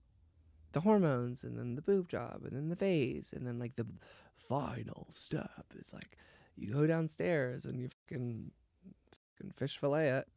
the 0.72 0.82
hormones 0.82 1.44
and 1.44 1.58
then 1.58 1.75
the 1.75 1.82
boob 1.82 2.10
job 2.10 2.41
and 2.44 2.51
then 2.51 2.70
the 2.70 2.75
phase 2.75 3.34
and 3.36 3.46
then 3.48 3.60
like 3.60 3.75
the 3.75 3.86
final 4.36 5.08
step 5.10 5.65
is 5.77 5.94
like 5.94 6.18
you 6.58 6.74
go 6.74 6.86
downstairs 6.88 7.65
and 7.65 7.79
you 7.79 7.89
fucking, 8.08 8.51
fucking 9.38 9.51
fish 9.51 9.77
fillet 9.77 10.10
it. 10.10 10.27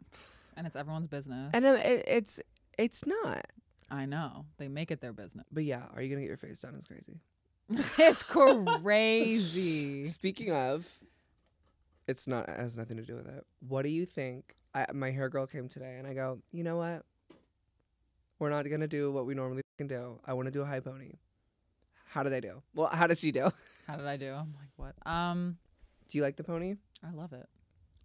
and 0.57 0.67
it's 0.67 0.77
everyone's 0.77 1.09
business. 1.09 1.51
And 1.53 1.65
then 1.65 1.81
it, 1.81 2.05
it's 2.07 2.41
it's 2.79 3.05
not. 3.07 3.47
I 3.91 4.05
know 4.07 4.45
they 4.59 4.69
make 4.69 4.91
it 4.91 5.01
their 5.01 5.13
business. 5.13 5.47
But 5.51 5.65
yeah, 5.65 5.83
are 5.95 6.03
you 6.03 6.09
gonna 6.09 6.21
get 6.23 6.29
your 6.29 6.37
face 6.37 6.61
done? 6.61 6.75
Is 6.75 6.87
crazy. 6.87 7.21
it's 7.99 8.23
crazy. 8.23 10.07
Speaking 10.07 10.53
of, 10.53 10.89
it's 12.09 12.27
not 12.27 12.49
it 12.49 12.57
has 12.59 12.77
nothing 12.77 12.97
to 12.97 13.05
do 13.05 13.15
with 13.15 13.29
it. 13.29 13.47
What 13.61 13.83
do 13.83 13.91
you 13.91 14.07
think? 14.07 14.57
I, 14.75 14.87
my 14.93 15.11
hair 15.11 15.29
girl 15.29 15.47
came 15.47 15.69
today, 15.69 15.97
and 15.99 16.07
I 16.07 16.15
go, 16.15 16.41
you 16.51 16.65
know 16.65 16.77
what? 16.77 17.05
We're 18.39 18.51
not 18.51 18.69
gonna 18.69 18.89
do 18.89 19.13
what 19.13 19.27
we 19.27 19.35
normally 19.35 19.63
can 19.77 19.87
do. 19.87 20.19
I 20.27 20.33
want 20.33 20.47
to 20.47 20.53
do 20.53 20.63
a 20.63 20.67
high 20.67 20.81
pony. 20.81 21.13
How 22.07 22.23
did 22.23 22.33
I 22.33 22.41
do? 22.41 22.63
Well, 22.75 22.89
how 22.89 23.07
did 23.07 23.19
she 23.19 23.31
do? 23.31 23.53
How 23.87 23.97
did 23.97 24.07
I 24.07 24.19
do? 24.19 24.33
I'm 24.33 24.55
like, 24.59 24.69
what? 24.77 24.95
Um, 25.11 25.57
Do 26.09 26.19
you 26.19 26.23
like 26.23 26.37
the 26.37 26.45
pony? 26.45 26.75
I 27.03 27.11
love 27.11 27.33
it. 27.33 27.47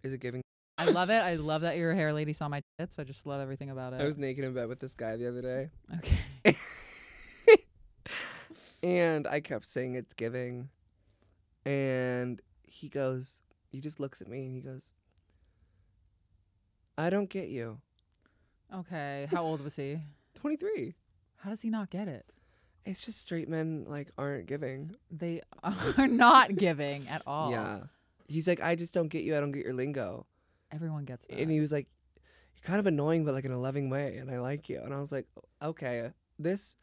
Is 0.02 0.14
it 0.14 0.20
giving? 0.20 0.40
I 0.78 0.86
love 0.86 1.10
it. 1.10 1.22
I 1.22 1.34
love 1.34 1.60
that 1.60 1.76
your 1.76 1.94
hair 1.94 2.12
lady 2.14 2.32
saw 2.32 2.48
my 2.48 2.62
tits. 2.78 2.98
I 2.98 3.04
just 3.04 3.26
love 3.26 3.40
everything 3.42 3.68
about 3.68 3.92
it. 3.92 4.00
I 4.00 4.04
was 4.04 4.16
naked 4.16 4.44
in 4.44 4.54
bed 4.54 4.68
with 4.68 4.80
this 4.80 4.94
guy 4.94 5.16
the 5.16 5.28
other 5.28 5.42
day, 5.42 5.70
okay. 6.44 6.56
and 8.82 9.26
I 9.26 9.40
kept 9.40 9.66
saying 9.66 9.94
it's 9.94 10.14
giving, 10.14 10.70
and 11.66 12.40
he 12.62 12.88
goes, 12.88 13.42
he 13.74 13.80
just 13.80 13.98
looks 13.98 14.22
at 14.22 14.28
me 14.28 14.46
and 14.46 14.54
he 14.54 14.60
goes, 14.60 14.92
I 16.96 17.10
don't 17.10 17.28
get 17.28 17.48
you. 17.48 17.80
Okay. 18.72 19.26
How 19.30 19.42
old 19.42 19.62
was 19.62 19.74
he? 19.74 19.98
Twenty 20.34 20.56
three. 20.56 20.94
How 21.38 21.50
does 21.50 21.62
he 21.62 21.70
not 21.70 21.90
get 21.90 22.06
it? 22.06 22.24
It's 22.86 23.04
just 23.04 23.20
straight 23.20 23.48
men 23.48 23.84
like 23.88 24.12
aren't 24.16 24.46
giving. 24.46 24.94
They 25.10 25.40
are 25.98 26.06
not 26.06 26.54
giving 26.54 27.06
at 27.08 27.22
all. 27.26 27.50
Yeah. 27.50 27.80
he's 28.28 28.46
like, 28.46 28.60
I 28.62 28.76
just 28.76 28.94
don't 28.94 29.08
get 29.08 29.24
you. 29.24 29.36
I 29.36 29.40
don't 29.40 29.52
get 29.52 29.64
your 29.64 29.74
lingo. 29.74 30.26
Everyone 30.70 31.04
gets 31.04 31.26
that. 31.26 31.38
And 31.38 31.50
he 31.50 31.60
was 31.60 31.72
like, 31.72 31.88
you're 32.54 32.62
kind 32.62 32.78
of 32.78 32.86
annoying, 32.86 33.24
but 33.24 33.34
like 33.34 33.44
in 33.44 33.52
a 33.52 33.58
loving 33.58 33.90
way, 33.90 34.16
and 34.18 34.30
I 34.30 34.38
like 34.38 34.68
you. 34.68 34.80
And 34.80 34.94
I 34.94 35.00
was 35.00 35.10
like, 35.12 35.26
okay, 35.62 36.10
this, 36.38 36.76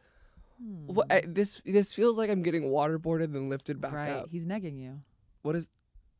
Hmm. 0.62 0.94
what, 0.94 1.12
I, 1.12 1.24
this, 1.26 1.62
this 1.66 1.92
feels 1.94 2.18
like 2.18 2.30
I'm 2.30 2.44
getting 2.44 2.64
waterboarded 2.64 3.36
and 3.36 3.50
lifted 3.50 3.82
back 3.82 3.94
right. 3.94 4.12
up. 4.12 4.30
He's 4.30 4.46
negging 4.46 4.80
you. 4.80 5.02
What 5.42 5.56
is? 5.56 5.70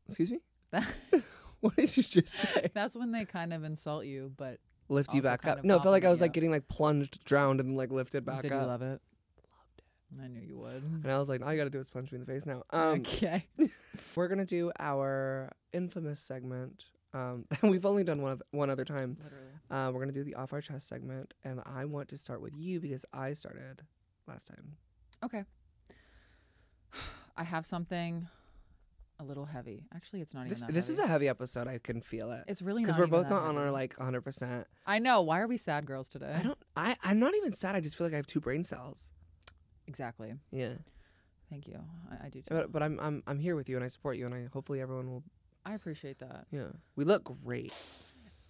Excuse 0.08 0.32
me. 0.32 0.40
What 1.60 1.76
did 1.76 1.96
you 1.96 2.02
just 2.02 2.28
say? 2.34 2.70
That's 2.74 2.96
when 2.96 3.12
they 3.12 3.24
kind 3.24 3.52
of 3.52 3.62
insult 3.62 4.04
you, 4.04 4.32
but 4.36 4.58
Lift 4.88 5.14
you 5.14 5.22
back 5.22 5.46
up. 5.46 5.58
of 5.60 5.64
No, 5.64 5.76
it 5.76 5.82
felt 5.84 5.92
like 5.92 6.04
I 6.04 6.08
was 6.10 6.20
like 6.20 6.32
getting 6.32 6.50
like 6.50 6.66
plunged, 6.66 7.24
drowned, 7.24 7.60
and 7.60 7.76
like 7.76 7.92
lifted 7.92 8.24
back 8.24 8.42
did 8.42 8.50
up. 8.50 8.62
you 8.62 8.66
love 8.66 8.82
it? 8.82 9.00
Loved 9.46 9.78
it. 9.78 10.20
I 10.24 10.26
knew 10.26 10.40
you 10.40 10.58
would. 10.58 10.82
and 10.82 11.06
I 11.10 11.18
was 11.18 11.28
like, 11.28 11.40
all 11.40 11.52
you 11.52 11.56
gotta 11.58 11.70
do 11.70 11.78
is 11.78 11.88
punch 11.88 12.10
me 12.10 12.16
in 12.16 12.24
the 12.24 12.26
face 12.26 12.44
now. 12.46 12.64
Um, 12.70 13.00
okay. 13.00 13.46
we're 14.16 14.26
gonna 14.26 14.44
do 14.44 14.72
our 14.80 15.52
infamous 15.72 16.18
segment. 16.18 16.86
Um, 17.14 17.44
we've 17.62 17.86
only 17.86 18.02
done 18.02 18.22
one 18.22 18.32
oth- 18.32 18.42
one 18.50 18.68
other 18.68 18.84
time. 18.84 19.16
Literally. 19.22 19.44
Uh, 19.70 19.92
we're 19.92 20.00
gonna 20.00 20.10
do 20.12 20.24
the 20.24 20.34
off 20.34 20.52
our 20.52 20.60
chest 20.60 20.88
segment, 20.88 21.32
and 21.44 21.60
I 21.64 21.84
want 21.84 22.08
to 22.08 22.16
start 22.16 22.42
with 22.42 22.54
you 22.56 22.80
because 22.80 23.04
I 23.12 23.34
started 23.34 23.82
last 24.26 24.48
time. 24.48 24.72
Okay. 25.24 25.44
I 27.36 27.44
have 27.44 27.64
something 27.64 28.26
a 29.22 29.24
little 29.24 29.46
heavy. 29.46 29.84
Actually, 29.94 30.20
it's 30.20 30.34
not 30.34 30.40
even 30.40 30.50
This 30.50 30.60
that 30.60 30.72
this 30.72 30.88
is 30.88 30.98
a 30.98 31.06
heavy 31.06 31.28
episode. 31.28 31.68
I 31.68 31.78
can 31.78 32.00
feel 32.02 32.30
it 32.32 32.44
It's 32.48 32.60
really 32.62 32.82
because 32.82 32.98
we're 32.98 33.06
both 33.06 33.30
not 33.30 33.42
on 33.42 33.54
heavy. 33.54 33.66
our 33.66 33.70
like 33.70 33.94
100. 33.98 34.20
percent 34.22 34.66
I 34.86 34.98
know. 34.98 35.22
Why 35.22 35.40
are 35.40 35.46
we 35.46 35.56
sad 35.56 35.86
girls 35.86 36.08
today? 36.08 36.34
I 36.38 36.42
don't. 36.42 36.58
I 36.76 36.96
I'm 37.04 37.18
not 37.18 37.34
even 37.36 37.52
sad. 37.52 37.76
I 37.76 37.80
just 37.80 37.96
feel 37.96 38.06
like 38.06 38.14
I 38.14 38.16
have 38.16 38.26
two 38.26 38.40
brain 38.40 38.64
cells. 38.64 39.10
Exactly. 39.86 40.34
Yeah, 40.50 40.74
Thank 41.50 41.66
you. 41.68 41.78
I, 42.10 42.26
I 42.26 42.28
do 42.30 42.40
too. 42.40 42.46
but 42.50 42.72
but 42.72 42.82
I'm 42.82 42.98
I'm 43.00 43.22
I'm 43.26 43.38
here 43.38 43.56
with 43.56 43.68
you 43.68 43.76
and 43.76 43.84
I 43.84 43.88
support 43.88 44.16
you 44.16 44.26
and 44.26 44.34
I 44.34 44.48
hopefully 44.52 44.80
everyone 44.80 45.10
will. 45.10 45.22
I 45.64 45.74
appreciate 45.74 46.18
that. 46.18 46.46
Yeah, 46.50 46.68
we 46.96 47.04
look 47.04 47.24
great. 47.44 47.72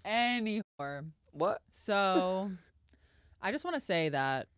Any 0.04 0.62
Anymore. 0.78 1.04
What? 1.32 1.60
So, 1.70 2.50
I 3.42 3.52
just 3.52 3.64
want 3.64 3.74
to 3.74 3.80
say 3.80 4.08
that 4.08 4.48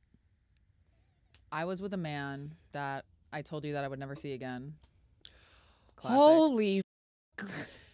I 1.52 1.64
was 1.64 1.80
with 1.82 1.92
a 1.94 1.98
man 1.98 2.54
that 2.72 3.04
I 3.32 3.42
told 3.42 3.64
you 3.64 3.72
that 3.74 3.84
I 3.84 3.88
would 3.88 3.98
never 3.98 4.14
see 4.16 4.32
again. 4.32 4.74
Classic. 5.96 6.16
Holy. 6.18 6.82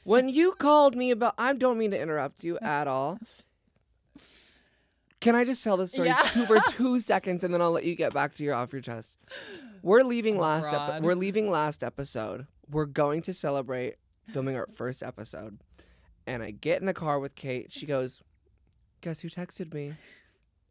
when 0.04 0.28
you 0.28 0.52
called 0.52 0.96
me 0.96 1.10
about, 1.10 1.34
I 1.38 1.52
don't 1.52 1.78
mean 1.78 1.90
to 1.92 2.00
interrupt 2.00 2.42
you 2.44 2.58
at 2.60 2.86
all. 2.88 3.18
Can 5.20 5.34
I 5.34 5.44
just 5.44 5.62
tell 5.62 5.76
this 5.76 5.92
story 5.92 6.08
Yeah. 6.08 6.18
two, 6.32 6.46
for 6.46 6.58
two 6.70 6.98
seconds 6.98 7.44
and 7.44 7.52
then 7.52 7.60
I'll 7.60 7.72
let 7.72 7.84
you 7.84 7.94
get 7.94 8.14
back 8.14 8.32
to 8.34 8.44
your 8.44 8.54
off 8.54 8.72
your 8.72 8.80
chest? 8.80 9.18
We're 9.82 10.02
leaving 10.02 10.36
Oh, 10.38 10.40
last. 10.40 10.72
Epi- 10.72 11.04
we're 11.04 11.14
leaving 11.14 11.50
last 11.50 11.82
episode. 11.84 12.46
We're 12.70 12.86
going 12.86 13.20
to 13.22 13.34
celebrate 13.34 13.96
filming 14.32 14.56
our 14.56 14.66
first 14.66 15.02
episode, 15.02 15.58
and 16.26 16.42
I 16.42 16.52
get 16.52 16.80
in 16.80 16.86
the 16.86 16.94
car 16.94 17.18
with 17.18 17.34
Kate. 17.34 17.72
She 17.72 17.84
goes, 17.86 18.22
"Guess 19.00 19.20
who 19.20 19.28
texted 19.28 19.74
me?" 19.74 19.94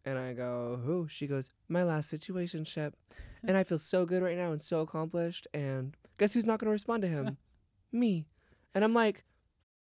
And 0.06 0.18
I 0.18 0.34
go, 0.34 0.80
"Who?" 0.86 1.08
She 1.10 1.28
goes, 1.28 1.52
"My 1.68 1.84
last 1.84 2.12
situationship," 2.12 2.94
and 3.44 3.58
I 3.58 3.64
feel 3.64 3.80
so 3.80 4.06
good 4.06 4.24
right 4.24 4.38
now 4.38 4.52
and 4.52 4.62
so 4.62 4.80
accomplished. 4.82 5.46
And 5.54 5.98
guess 6.20 6.34
who's 6.34 6.46
not 6.46 6.60
going 6.60 6.68
to 6.68 6.72
respond 6.72 7.02
to 7.02 7.08
him? 7.08 7.38
me. 7.92 8.28
And 8.76 8.84
I'm 8.84 8.94
like, 8.94 9.24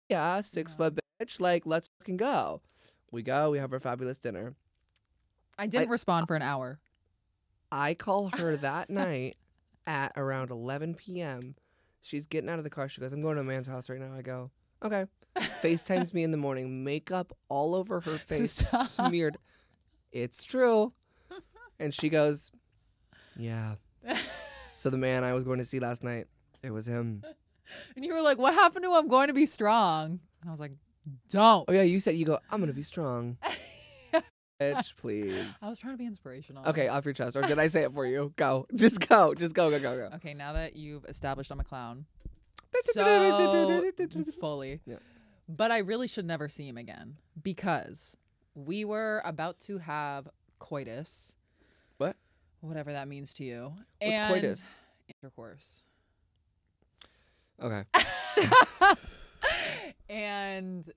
"Yeah, 0.09 0.41
six 0.41 0.73
foot 0.73 0.99
bitch. 1.21 1.41
Like, 1.41 1.67
let's 1.67 1.91
fucking 1.99 2.17
go." 2.17 2.63
We 3.11 3.23
go. 3.23 3.51
We 3.51 3.59
have 3.59 3.73
our 3.75 3.79
fabulous 3.81 4.17
dinner. 4.19 4.55
I 5.59 5.67
didn't 5.67 5.91
respond 5.91 6.27
for 6.27 6.35
an 6.35 6.41
hour. 6.41 6.81
I 7.71 7.93
call 7.93 8.31
her 8.39 8.57
that 8.57 8.89
night 9.05 9.37
at 9.87 10.13
around 10.17 10.51
11 10.51 10.95
p.m. 10.95 11.55
She's 12.01 12.27
getting 12.27 12.49
out 12.49 12.59
of 12.59 12.65
the 12.65 12.71
car. 12.71 12.89
She 12.89 13.01
goes, 13.03 13.13
I'm 13.13 13.21
going 13.21 13.35
to 13.37 13.43
a 13.43 13.45
man's 13.45 13.67
house 13.69 13.91
right 13.91 14.01
now. 14.01 14.15
I 14.17 14.23
go, 14.23 14.51
okay. 14.83 15.05
FaceTimes 15.37 16.13
me 16.15 16.23
in 16.25 16.31
the 16.31 16.37
morning, 16.37 16.85
makeup 16.85 17.37
all 17.49 17.75
over 17.75 18.01
her 18.01 18.11
face, 18.19 18.53
Stop. 18.53 18.87
smeared. 18.87 19.37
It's 20.11 20.43
true. 20.45 20.93
And 21.79 21.93
she 21.95 22.09
goes, 22.09 22.51
yeah. 23.37 23.75
So 24.83 24.91
the 24.91 24.99
man 24.99 25.23
I 25.23 25.33
was 25.33 25.45
going 25.45 25.59
to 25.59 25.65
see 25.65 25.79
last 25.79 26.03
night, 26.03 26.27
it 26.65 26.73
was 26.73 26.89
him. 26.89 27.23
And 27.95 28.05
you 28.05 28.13
were 28.13 28.21
like, 28.21 28.39
"What 28.39 28.53
happened 28.53 28.85
to 28.85 28.93
I'm 28.93 29.07
going 29.07 29.29
to 29.29 29.33
be 29.33 29.47
strong?" 29.47 30.19
And 30.41 30.49
I 30.49 30.51
was 30.51 30.59
like, 30.59 30.73
"Don't." 31.31 31.65
Oh, 31.69 31.73
yeah, 31.73 31.83
you 31.83 32.01
said, 32.01 32.17
you 32.17 32.27
go, 32.27 32.39
I'm 32.51 32.59
going 32.59 32.69
to 32.69 32.75
be 32.75 32.83
strong. 32.83 33.39
Bitch, 34.61 34.97
please. 34.97 35.57
I 35.63 35.69
was 35.69 35.79
trying 35.79 35.95
to 35.95 35.97
be 35.97 36.05
inspirational. 36.05 36.67
Okay, 36.67 36.89
off 36.89 37.05
your 37.05 37.15
chest. 37.15 37.37
Or 37.37 37.43
did 37.43 37.61
I 37.61 37.69
say 37.69 37.85
it 37.85 37.93
for 37.93 38.05
you? 38.05 38.35
Go. 38.37 38.67
Just 38.75 39.09
go. 39.09 39.33
Just 39.33 39.55
go, 39.55 39.71
go, 39.71 39.79
go, 39.79 39.97
go. 39.97 40.17
Okay, 40.17 40.35
now 40.35 40.53
that 40.53 40.75
you've 40.75 41.05
established 41.07 41.53
I'm 41.53 41.61
a 41.61 41.65
clown, 41.65 42.05
so 42.81 43.33
fully. 44.41 44.81
Yeah. 44.85 44.97
But 45.49 45.71
I 45.71 45.79
really 45.79 46.09
should 46.09 46.27
never 46.27 46.49
see 46.49 46.69
him 46.69 46.77
again 46.77 47.17
because 47.41 48.17
we 48.55 48.85
were 48.85 49.23
about 49.25 49.61
to 49.61 49.79
have 49.79 50.29
coitus. 50.59 51.37
What? 52.63 52.69
Whatever 52.69 52.93
that 52.93 53.09
means 53.09 53.35
to 53.35 53.45
you. 53.45 53.75
What's 53.75 53.85
and 54.01 54.33
coitus? 54.35 54.75
Intercourse. 55.21 55.83
Okay. 57.63 57.83
and 60.09 60.91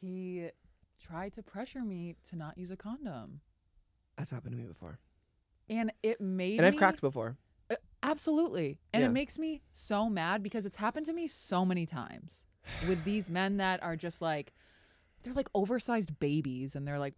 he 0.00 0.48
tried 1.00 1.32
to 1.34 1.42
pressure 1.42 1.82
me 1.84 2.16
to 2.28 2.36
not 2.36 2.58
use 2.58 2.70
a 2.70 2.76
condom. 2.76 3.40
That's 4.16 4.30
happened 4.30 4.52
to 4.52 4.58
me 4.58 4.66
before. 4.66 4.98
And 5.68 5.92
it 6.02 6.20
made 6.20 6.58
And 6.58 6.66
I've 6.66 6.74
me- 6.74 6.78
cracked 6.78 7.00
before. 7.00 7.36
Uh, 7.70 7.74
Absolutely. 8.02 8.78
And 8.92 9.02
Yeah. 9.02 9.08
it 9.08 9.12
makes 9.12 9.38
me 9.38 9.62
so 9.72 10.08
mad 10.08 10.42
because 10.42 10.64
it's 10.66 10.76
happened 10.76 11.06
to 11.06 11.12
me 11.12 11.26
so 11.26 11.64
many 11.64 11.86
times 11.86 12.46
with 12.86 13.04
these 13.04 13.30
men 13.30 13.56
that 13.58 13.82
are 13.82 13.96
just 13.96 14.22
like, 14.22 14.52
they're 15.22 15.34
like 15.34 15.48
oversized 15.54 16.18
babies 16.20 16.76
and 16.76 16.86
they're 16.86 16.98
like, 17.00 17.14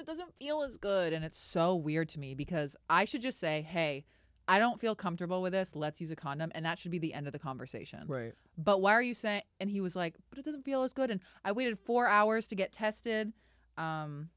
it 0.00 0.06
doesn't 0.06 0.34
feel 0.34 0.62
as 0.62 0.76
good. 0.76 1.12
And 1.12 1.24
it's 1.24 1.38
so 1.38 1.74
weird 1.74 2.08
to 2.10 2.20
me 2.20 2.34
because 2.34 2.76
I 2.88 3.04
should 3.04 3.22
just 3.22 3.38
say, 3.38 3.62
hey, 3.62 4.04
I 4.48 4.58
don't 4.58 4.80
feel 4.80 4.94
comfortable 4.94 5.42
with 5.42 5.52
this. 5.52 5.76
Let's 5.76 6.00
use 6.00 6.10
a 6.10 6.16
condom. 6.16 6.50
And 6.54 6.64
that 6.64 6.78
should 6.78 6.90
be 6.90 6.98
the 6.98 7.14
end 7.14 7.26
of 7.26 7.32
the 7.32 7.38
conversation. 7.38 8.04
Right. 8.08 8.32
But 8.58 8.80
why 8.80 8.92
are 8.92 9.02
you 9.02 9.14
saying? 9.14 9.42
And 9.60 9.70
he 9.70 9.80
was 9.80 9.94
like, 9.94 10.16
but 10.30 10.38
it 10.38 10.44
doesn't 10.44 10.64
feel 10.64 10.82
as 10.82 10.92
good. 10.92 11.10
And 11.10 11.20
I 11.44 11.52
waited 11.52 11.78
four 11.78 12.06
hours 12.08 12.46
to 12.48 12.56
get 12.56 12.72
tested. 12.72 13.32
Um, 13.78 14.30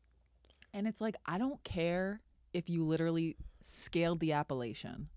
and 0.74 0.88
it's 0.88 1.02
like, 1.02 1.16
I 1.26 1.38
don't 1.38 1.64
care 1.64 2.22
if 2.54 2.70
you 2.70 2.84
literally 2.84 3.38
scaled 3.62 4.20
the 4.20 4.34
Appalachian 4.34 5.10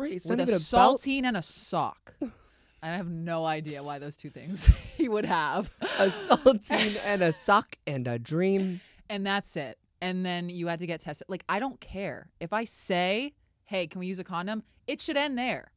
Right. 0.00 0.12
It's 0.12 0.26
with 0.26 0.40
a 0.40 0.44
saltine 0.44 1.24
and 1.24 1.36
a 1.36 1.42
sock. 1.42 2.14
I 2.82 2.88
have 2.88 3.10
no 3.10 3.44
idea 3.44 3.82
why 3.82 3.98
those 3.98 4.16
two 4.16 4.30
things 4.30 4.66
he 4.96 5.08
would 5.08 5.26
have. 5.26 5.70
a 5.98 6.06
saltine 6.06 6.98
and 7.04 7.20
a 7.20 7.32
sock 7.32 7.76
and 7.86 8.06
a 8.06 8.18
dream. 8.18 8.80
and 9.10 9.26
that's 9.26 9.56
it. 9.56 9.76
And 10.00 10.24
then 10.24 10.48
you 10.48 10.66
had 10.68 10.78
to 10.78 10.86
get 10.86 11.00
tested. 11.00 11.26
Like, 11.28 11.44
I 11.48 11.58
don't 11.58 11.80
care. 11.80 12.30
If 12.40 12.52
I 12.52 12.64
say, 12.64 13.34
hey, 13.64 13.86
can 13.86 13.98
we 14.00 14.06
use 14.06 14.18
a 14.18 14.24
condom? 14.24 14.62
It 14.86 15.00
should 15.00 15.16
end 15.16 15.36
there. 15.38 15.72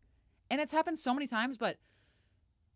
And 0.50 0.62
it's 0.62 0.72
happened 0.72 0.98
so 1.00 1.14
many 1.14 1.28
times, 1.28 1.58
but 1.58 1.78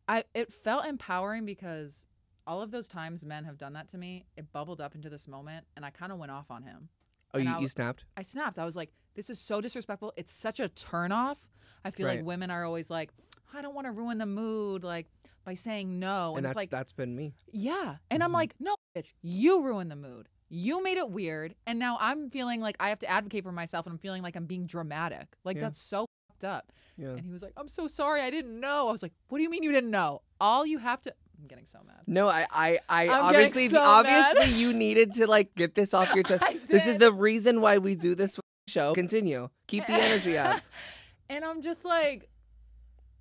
I 0.07 0.23
it 0.33 0.51
felt 0.53 0.85
empowering 0.85 1.45
because 1.45 2.05
all 2.45 2.61
of 2.61 2.71
those 2.71 2.87
times 2.87 3.25
men 3.25 3.43
have 3.45 3.57
done 3.57 3.73
that 3.73 3.87
to 3.89 3.97
me, 3.97 4.25
it 4.37 4.51
bubbled 4.53 4.79
up 4.81 4.95
into 4.95 5.09
this 5.09 5.27
moment 5.27 5.65
and 5.75 5.85
I 5.85 5.89
kind 5.89 6.11
of 6.11 6.17
went 6.17 6.31
off 6.31 6.49
on 6.49 6.63
him. 6.63 6.89
Oh, 7.33 7.39
And 7.39 7.49
you, 7.49 7.55
I 7.55 7.59
you 7.59 7.67
snapped? 7.67 8.05
I 8.15 8.21
snapped. 8.21 8.57
I 8.57 8.65
was 8.65 8.75
like, 8.75 8.91
this 9.15 9.29
is 9.29 9.39
so 9.39 9.59
disrespectful. 9.61 10.13
It's 10.15 10.31
such 10.31 10.59
a 10.59 10.69
turnoff. 10.69 11.37
I 11.83 11.91
feel 11.91 12.07
Right. 12.07 12.17
like 12.19 12.25
women 12.25 12.49
are 12.51 12.63
always 12.63 12.89
like, 12.89 13.11
I 13.53 13.61
don't 13.61 13.75
want 13.75 13.85
to 13.85 13.91
ruin 13.91 14.17
the 14.17 14.25
mood, 14.25 14.83
like 14.83 15.07
by 15.43 15.53
saying 15.55 15.99
no. 15.99 16.29
and 16.29 16.37
And, 16.37 16.45
that's 16.45 16.53
it's 16.53 16.57
like, 16.57 16.69
that's 16.69 16.93
been 16.93 17.15
me. 17.15 17.33
yeah. 17.51 17.97
And 18.09 18.23
I'm 18.23 18.31
Mhm. 18.31 18.35
like, 18.35 18.55
no, 18.59 18.75
bitch, 18.95 19.13
you 19.21 19.63
ruin 19.63 19.89
the 19.89 19.95
mood. 19.95 20.29
You 20.49 20.81
made 20.83 20.97
it 20.97 21.09
weird. 21.09 21.55
And 21.65 21.77
now 21.79 21.97
I'm 21.99 22.29
feeling 22.29 22.61
like 22.61 22.77
I 22.79 22.89
have 22.89 22.99
to 22.99 23.09
advocate 23.09 23.43
for 23.43 23.51
myself 23.51 23.85
and 23.85 23.93
I'm 23.93 23.99
feeling 23.99 24.23
like 24.23 24.35
I'm 24.35 24.45
being 24.45 24.65
dramatic. 24.65 25.27
Like 25.43 25.57
Yeah. 25.57 25.63
that's 25.63 25.79
so 25.79 26.05
fucked 26.29 26.45
up. 26.45 26.71
Yeah. 26.97 27.09
And 27.09 27.21
he 27.21 27.31
was 27.31 27.41
like, 27.41 27.53
I'm 27.57 27.67
so 27.67 27.87
sorry. 27.87 28.21
I 28.21 28.29
didn't 28.29 28.59
know. 28.59 28.87
I 28.87 28.91
was 28.91 29.03
like, 29.03 29.13
what 29.27 29.37
do 29.39 29.43
you 29.43 29.49
mean 29.49 29.63
you 29.63 29.71
didn't 29.71 29.91
know? 29.91 30.21
All 30.39 30.65
you 30.65 30.77
have 30.79 31.01
to. 31.01 31.13
I'm 31.39 31.47
getting 31.47 31.65
so 31.65 31.79
mad. 31.85 31.97
No, 32.07 32.27
I, 32.27 32.47
I, 32.51 32.79
I 32.89 33.03
I'm 33.09 33.25
obviously, 33.25 33.67
so 33.67 33.79
obviously, 33.79 34.51
you 34.59 34.73
needed 34.73 35.13
to 35.15 35.27
like 35.27 35.53
get 35.53 35.75
this 35.75 35.93
off 35.93 36.15
your 36.15 36.23
chest. 36.29 36.43
This 36.67 36.87
is 36.87 36.97
the 36.97 37.11
reason 37.11 37.61
why 37.61 37.77
we 37.77 37.93
do 37.95 38.15
this 38.15 38.39
show. 38.67 38.93
Continue. 38.95 39.49
Keep 39.67 39.85
the 39.85 39.93
energy 39.93 40.37
up. 40.37 40.61
and 41.29 41.45
I'm 41.45 41.61
just 41.61 41.85
like, 41.85 42.29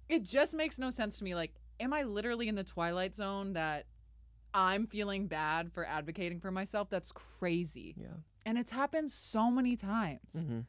it 0.09 0.23
just 0.23 0.55
makes 0.55 0.79
no 0.79 0.89
sense 0.91 1.19
to 1.19 1.25
me. 1.25 1.35
Like, 1.35 1.53
am 1.79 1.93
I 1.93 2.05
literally 2.05 2.49
in 2.49 2.55
the 2.55 2.65
twilight 2.65 3.15
zone 3.15 3.53
that 3.53 3.85
I'm 4.57 4.87
feeling 4.87 5.27
bad 5.27 5.71
for 5.73 5.87
advocating 5.87 6.41
for 6.41 6.51
myself? 6.51 6.89
That's 6.89 7.13
crazy. 7.13 7.95
Yeah. 8.01 8.07
And 8.47 8.57
it's 8.57 8.73
happened 8.73 9.11
so 9.11 9.51
many 9.51 9.77
times. 9.77 10.21
hmm 10.33 10.61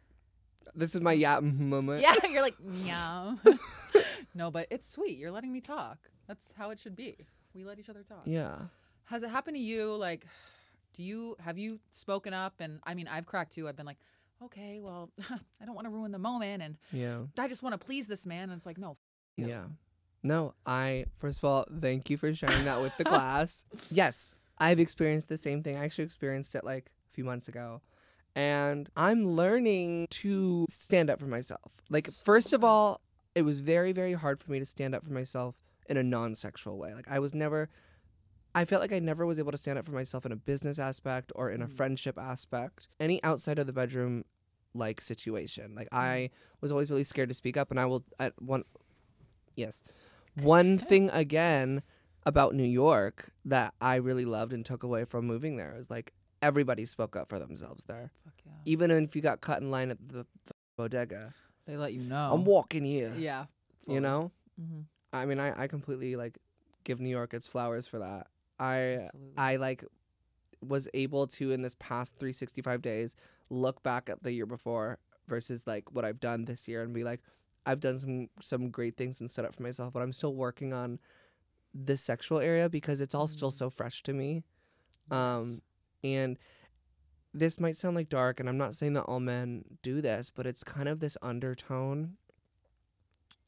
This 0.76 0.94
is 0.94 1.02
my 1.02 1.14
yeah 1.14 1.40
moment. 1.40 2.02
Yeah, 2.02 2.14
you're 2.30 2.42
like, 2.42 2.56
yeah. 2.84 3.36
no, 4.36 4.52
but 4.52 4.68
it's 4.70 4.88
sweet. 4.88 5.18
You're 5.18 5.32
letting 5.32 5.54
me 5.54 5.62
talk. 5.62 5.98
That's 6.28 6.54
how 6.54 6.70
it 6.72 6.80
should 6.80 6.96
be. 6.96 7.16
We 7.56 7.64
let 7.64 7.80
each 7.80 7.90
other 7.90 8.04
talk. 8.04 8.24
Yeah. 8.26 8.58
Has 9.06 9.24
it 9.24 9.30
happened 9.30 9.56
to 9.56 9.64
you? 9.64 9.96
Like, 9.96 10.26
do 10.94 11.02
you 11.02 11.38
have 11.40 11.58
you 11.58 11.80
spoken 11.92 12.34
up? 12.34 12.56
And 12.60 12.80
I 12.84 12.94
mean, 12.94 13.08
I've 13.08 13.26
cracked 13.26 13.54
too. 13.54 13.70
I've 13.70 13.78
been 13.78 13.86
like, 13.86 14.00
okay, 14.44 14.80
well, 14.82 15.10
I 15.62 15.66
don't 15.66 15.76
want 15.76 15.86
to 15.86 15.92
ruin 15.92 16.12
the 16.12 16.20
moment, 16.20 16.62
and 16.62 16.78
Yeah. 16.92 17.22
I 17.40 17.48
just 17.48 17.64
want 17.64 17.74
to 17.80 17.84
please 17.84 18.08
this 18.08 18.26
man. 18.26 18.50
And 18.50 18.58
it's 18.58 18.66
like, 18.66 18.78
no. 18.78 18.98
Yeah. 19.38 19.64
No, 20.28 20.54
I 20.66 21.06
first 21.20 21.40
of 21.40 21.46
all, 21.46 21.66
thank 21.80 22.10
you 22.10 22.18
for 22.18 22.34
sharing 22.34 22.66
that 22.66 22.82
with 22.82 22.96
the 22.98 23.06
class. 23.06 23.64
Yes, 23.90 24.36
I've 24.58 24.80
experienced 24.80 25.30
the 25.30 25.38
same 25.38 25.64
thing. 25.64 25.78
I 25.78 25.86
actually 25.86 26.04
experienced 26.04 26.54
it 26.54 26.64
like 26.66 26.92
a 27.10 27.14
few 27.14 27.24
months 27.24 27.48
ago. 27.48 27.82
And 28.36 28.90
I'm 28.98 29.26
learning 29.36 30.08
to 30.22 30.66
stand 30.70 31.10
up 31.10 31.20
for 31.20 31.28
myself. 31.28 31.72
Like 31.90 32.08
first 32.12 32.52
of 32.52 32.64
all, 32.64 33.00
it 33.36 33.44
was 33.44 33.62
very 33.62 33.94
very 33.94 34.14
hard 34.14 34.40
for 34.42 34.52
me 34.52 34.60
to 34.60 34.66
stand 34.66 34.94
up 34.94 35.04
for 35.06 35.14
myself 35.14 35.56
in 35.90 35.96
a 35.96 36.04
non-sexual 36.04 36.78
way. 36.78 36.94
Like 36.94 37.08
I 37.10 37.20
was 37.20 37.34
never 37.34 37.70
I 38.54 38.66
felt 38.66 38.82
like 38.82 38.92
I 38.92 39.00
never 39.00 39.26
was 39.26 39.40
able 39.40 39.52
to 39.54 39.58
stand 39.58 39.80
up 39.80 39.86
for 39.86 39.92
myself 39.92 40.26
in 40.26 40.32
a 40.34 40.36
business 40.36 40.78
aspect 40.78 41.32
or 41.36 41.50
in 41.52 41.62
a 41.62 41.68
Mm. 41.68 41.74
friendship 41.74 42.18
aspect. 42.20 42.90
Any 43.00 43.24
outside 43.24 43.60
of 43.60 43.66
the 43.68 43.74
bedroom 43.74 44.26
like 44.74 45.00
situation. 45.00 45.74
Like 45.74 45.88
I 45.94 46.32
was 46.60 46.72
always 46.74 46.92
really 46.92 47.06
scared 47.06 47.30
to 47.30 47.36
speak 47.36 47.56
up 47.56 47.72
and 47.72 47.80
I 47.80 47.86
will 47.86 48.04
at 48.20 48.34
one 48.42 48.64
yes. 49.56 49.82
One 50.46 50.78
thing 50.78 51.10
again 51.12 51.82
about 52.26 52.54
New 52.54 52.64
York 52.64 53.30
that 53.46 53.74
I 53.80 53.96
really 53.96 54.26
loved 54.26 54.54
and 54.54 54.66
took 54.66 54.84
away 54.84 55.06
from 55.06 55.26
moving 55.26 55.58
there 55.58 55.74
was 55.76 55.90
like 55.90 56.14
everybody 56.42 56.86
spoke 56.86 57.16
up 57.16 57.30
for 57.30 57.40
themselves 57.40 57.86
there. 57.86 58.12
Fuck 58.24 58.34
yeah. 58.46 58.52
Even 58.66 58.92
if 58.92 59.16
you 59.16 59.22
got 59.22 59.42
cut 59.42 59.62
in 59.62 59.72
line 59.72 59.90
at 59.92 59.98
the, 60.08 60.26
the 60.46 60.54
bodega. 60.78 61.34
They 61.66 61.78
let 61.78 61.94
you 61.94 62.02
know. 62.02 62.32
I'm 62.34 62.46
walking 62.46 62.86
here. 62.86 63.14
Yeah. 63.18 63.46
You 63.88 64.02
know? 64.02 64.32
hmm 64.60 64.82
I 65.14 65.26
mean 65.26 65.40
I, 65.40 65.64
I 65.64 65.68
completely 65.68 66.16
like 66.16 66.38
give 66.84 67.00
New 67.00 67.10
York 67.10 67.34
its 67.34 67.48
flowers 67.48 67.88
for 67.88 68.00
that. 68.00 68.28
I 68.60 68.76
Absolutely. 69.06 69.34
I 69.38 69.56
like 69.56 69.86
was 70.66 70.88
able 70.94 71.28
to 71.28 71.52
in 71.52 71.62
this 71.62 71.76
past 71.80 72.16
365 72.20 72.82
days 72.82 73.16
look 73.50 73.84
back 73.84 74.10
at 74.10 74.24
the 74.24 74.32
year 74.32 74.46
before 74.46 75.00
versus 75.28 75.68
like 75.68 75.92
what 75.94 76.04
I've 76.06 76.20
done 76.20 76.46
this 76.46 76.68
year 76.68 76.82
and 76.82 76.94
be 76.94 77.04
like 77.04 77.22
I've 77.68 77.80
done 77.80 77.98
some 78.00 78.30
some 78.42 78.70
great 78.72 78.98
things 78.98 79.20
and 79.22 79.30
stood 79.30 79.46
up 79.46 79.54
for 79.54 79.62
myself 79.64 79.94
but 79.94 80.02
I'm 80.02 80.14
still 80.14 80.34
working 80.34 80.74
on 80.74 81.00
this 81.74 82.02
sexual 82.02 82.40
area 82.40 82.70
because 82.70 83.02
it's 83.02 83.14
all 83.14 83.28
still 83.28 83.52
Mm. 83.52 83.60
so 83.62 83.70
fresh 83.70 84.02
to 84.04 84.14
me 84.14 84.44
um 85.12 85.60
and 86.04 86.38
this 87.34 87.60
might 87.60 87.76
sound 87.78 87.96
like 87.96 88.10
dark 88.10 88.40
and 88.40 88.50
I'm 88.50 88.58
not 88.58 88.74
saying 88.74 88.94
that 88.94 89.04
all 89.04 89.20
men 89.20 89.64
do 89.84 90.02
this 90.02 90.32
but 90.32 90.48
it's 90.48 90.64
kind 90.64 90.88
of 90.90 91.00
this 91.00 91.18
undertone 91.22 92.18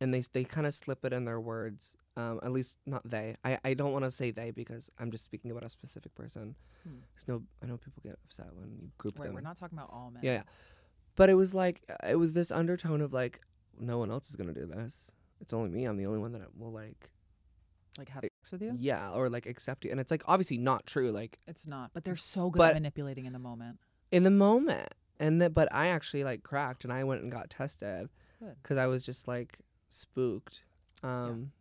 and 0.01 0.13
they 0.13 0.21
they 0.33 0.43
kind 0.43 0.67
of 0.67 0.73
slip 0.73 1.03
it 1.05 1.13
in 1.13 1.25
their 1.25 1.39
words 1.39 1.95
um 2.17 2.39
at 2.43 2.51
least 2.51 2.77
not 2.85 3.01
they 3.09 3.35
I 3.43 3.57
I 3.63 3.73
don't 3.73 3.91
want 3.93 4.05
to 4.05 4.11
say 4.11 4.31
they 4.31 4.51
because 4.51 4.89
I'm 4.99 5.11
just 5.11 5.23
speaking 5.25 5.49
about 5.51 5.63
a 5.63 5.69
specific 5.69 6.13
person 6.15 6.55
Hmm. 6.83 6.99
there's 7.13 7.27
no 7.27 7.43
I 7.61 7.65
know 7.65 7.77
people 7.77 8.01
get 8.03 8.17
upset 8.25 8.47
when 8.55 8.71
you 8.79 8.89
group 8.97 9.19
Right, 9.19 9.25
them 9.25 9.33
we're 9.35 9.41
not 9.41 9.57
talking 9.57 9.77
about 9.77 9.89
all 9.91 10.11
men. 10.11 10.23
yeah, 10.23 10.33
yeah. 10.33 10.43
But 11.15 11.29
it 11.29 11.33
was 11.33 11.53
like 11.53 11.83
it 12.07 12.15
was 12.15 12.31
this 12.33 12.51
undertone 12.51 13.01
of 13.01 13.11
like 13.11 13.41
no 13.79 13.97
one 13.97 14.11
else 14.11 14.29
is 14.29 14.35
gonna 14.35 14.53
do 14.53 14.65
this. 14.65 15.11
It's 15.41 15.53
only 15.53 15.69
me. 15.69 15.85
I'm 15.85 15.97
the 15.97 16.05
only 16.05 16.19
one 16.19 16.33
that 16.33 16.55
will 16.57 16.71
like 16.71 17.09
Like 17.97 18.09
have 18.09 18.23
sex 18.23 18.51
with 18.51 18.61
you? 18.61 18.75
yeah 18.77 19.11
or 19.11 19.29
like 19.29 19.45
accept 19.45 19.85
you. 19.85 19.91
And 19.91 19.99
it's 19.99 20.11
like 20.11 20.23
obviously 20.25 20.57
not 20.57 20.85
true. 20.85 21.11
Like 21.11 21.39
It's 21.47 21.65
not. 21.67 21.91
But 21.93 22.03
they're 22.03 22.15
so 22.15 22.49
good 22.49 22.57
But- 22.59 22.69
at 22.69 22.73
manipulating 22.75 23.25
in 23.25 23.33
the 23.33 23.39
moment. 23.39 23.79
in 24.11 24.23
the 24.23 24.31
moment. 24.31 24.93
And 25.21 25.41
that, 25.41 25.53
but 25.53 25.67
I 25.73 25.87
actually 25.87 26.23
like 26.23 26.43
cracked 26.43 26.83
and 26.85 26.93
I 26.93 27.03
went 27.03 27.23
and 27.23 27.31
got 27.31 27.49
tested 27.49 28.09
Good. 28.39 28.55
because 28.63 28.77
I 28.77 28.87
was 28.87 29.05
just 29.05 29.27
like 29.27 29.59
spooked. 29.89 30.63
Um, 31.03 31.51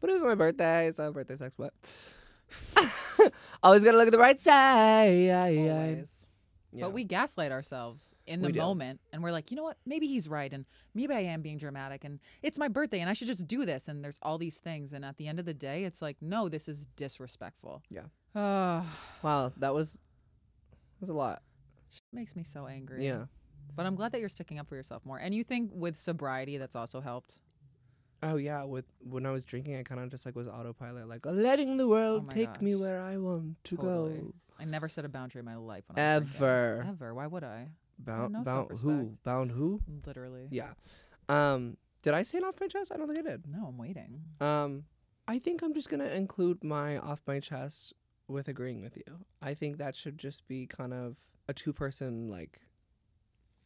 but 0.00 0.10
it 0.10 0.12
was 0.14 0.22
my 0.22 0.34
birthday. 0.34 0.86
It's 0.88 0.98
not 0.98 1.12
birthday 1.14 1.36
sex, 1.36 1.54
but 1.56 1.72
always 3.62 3.82
gotta 3.84 3.96
look 3.96 4.08
at 4.08 4.12
the 4.12 4.18
right 4.18 4.38
side. 4.38 5.30
Always. 5.30 6.28
Yeah. 6.76 6.84
But 6.84 6.92
we 6.92 7.04
gaslight 7.04 7.52
ourselves 7.52 8.14
in 8.26 8.42
the 8.42 8.48
We 8.48 8.52
do. 8.52 8.60
moment 8.60 9.00
and 9.12 9.22
we're 9.22 9.32
like, 9.32 9.50
you 9.50 9.56
know 9.56 9.62
what? 9.62 9.78
Maybe 9.86 10.06
he's 10.06 10.28
right 10.28 10.52
and 10.52 10.66
maybe 10.94 11.14
I 11.14 11.20
am 11.20 11.40
being 11.42 11.56
dramatic 11.58 12.04
and 12.04 12.20
it's 12.42 12.58
my 12.58 12.68
birthday 12.68 13.00
and 13.00 13.08
I 13.10 13.14
should 13.14 13.28
just 13.28 13.46
do 13.48 13.64
this 13.64 13.88
and 13.88 14.04
there's 14.04 14.18
all 14.22 14.36
these 14.38 14.58
things 14.58 14.92
and 14.92 15.04
at 15.04 15.16
the 15.16 15.26
end 15.26 15.38
of 15.38 15.46
the 15.46 15.54
day 15.54 15.84
it's 15.84 16.02
like, 16.02 16.16
no, 16.20 16.48
this 16.48 16.68
is 16.68 16.86
disrespectful. 16.96 17.82
Yeah. 17.90 18.02
Uh, 18.34 18.84
wow, 19.22 19.52
that 19.56 19.72
was 19.74 19.94
that 19.94 21.00
was 21.00 21.08
a 21.08 21.14
lot. 21.14 21.42
makes 22.12 22.36
me 22.36 22.44
so 22.44 22.66
angry. 22.66 23.04
Yeah. 23.06 23.24
But 23.74 23.86
I'm 23.86 23.94
glad 23.94 24.12
that 24.12 24.20
you're 24.20 24.28
sticking 24.28 24.58
up 24.58 24.68
for 24.68 24.76
yourself 24.76 25.04
more. 25.04 25.18
And 25.18 25.34
you 25.34 25.44
think 25.44 25.70
with 25.74 25.96
sobriety 25.96 26.56
that's 26.58 26.76
also 26.76 27.00
helped? 27.00 27.40
Oh 28.22 28.36
yeah, 28.36 28.64
with 28.64 28.92
when 29.00 29.26
I 29.26 29.30
was 29.30 29.44
drinking, 29.44 29.76
I 29.78 29.82
kind 29.82 30.00
of 30.00 30.10
just 30.10 30.24
like 30.24 30.34
was 30.36 30.48
autopilot, 30.48 31.06
like 31.08 31.24
letting 31.26 31.76
the 31.76 31.86
world 31.86 32.22
Oh 32.24 32.26
my 32.28 32.32
take 32.32 32.62
me 32.62 32.72
gosh. 32.72 32.80
where 32.80 33.00
I 33.02 33.18
want 33.18 33.62
to 33.64 33.76
Totally. 33.76 34.14
go. 34.18 34.34
I 34.58 34.64
never 34.64 34.88
set 34.88 35.04
a 35.04 35.08
boundary 35.08 35.40
in 35.40 35.44
my 35.44 35.56
life 35.56 35.84
when 35.88 35.98
I 35.98 36.18
was 36.18 36.34
Ever. 36.34 36.74
drinking. 36.76 36.90
Ever. 36.94 37.14
Why 37.14 37.26
would 37.26 37.44
I? 37.44 37.68
Bound, 37.98 38.32
no 38.32 38.42
bound 38.42 38.68
who? 38.70 38.76
self-respect. 38.78 39.22
Bound 39.24 39.50
who? 39.52 39.80
Literally. 40.06 40.48
Yeah. 40.50 40.72
Um, 41.28 41.76
did 42.02 42.14
I 42.14 42.22
say 42.22 42.38
it 42.38 42.44
off 42.44 42.54
my 42.60 42.66
chest? 42.68 42.92
I 42.92 42.96
don't 42.96 43.06
think 43.12 43.26
I 43.26 43.30
did. 43.30 43.46
No, 43.46 43.66
I'm 43.68 43.78
waiting. 43.78 44.22
Um, 44.40 44.84
I 45.28 45.38
think 45.38 45.62
I'm 45.62 45.74
just 45.74 45.88
gonna 45.88 46.06
include 46.08 46.62
my 46.62 46.98
off 46.98 47.20
my 47.26 47.40
chest 47.40 47.92
with 48.28 48.48
agreeing 48.48 48.80
with 48.82 48.96
you. 48.96 49.24
I 49.42 49.54
think 49.54 49.78
that 49.78 49.96
should 49.96 50.18
just 50.18 50.46
be 50.46 50.66
kind 50.66 50.92
of 50.94 51.16
a 51.48 51.52
two 51.54 51.72
person 51.72 52.28
like. 52.28 52.60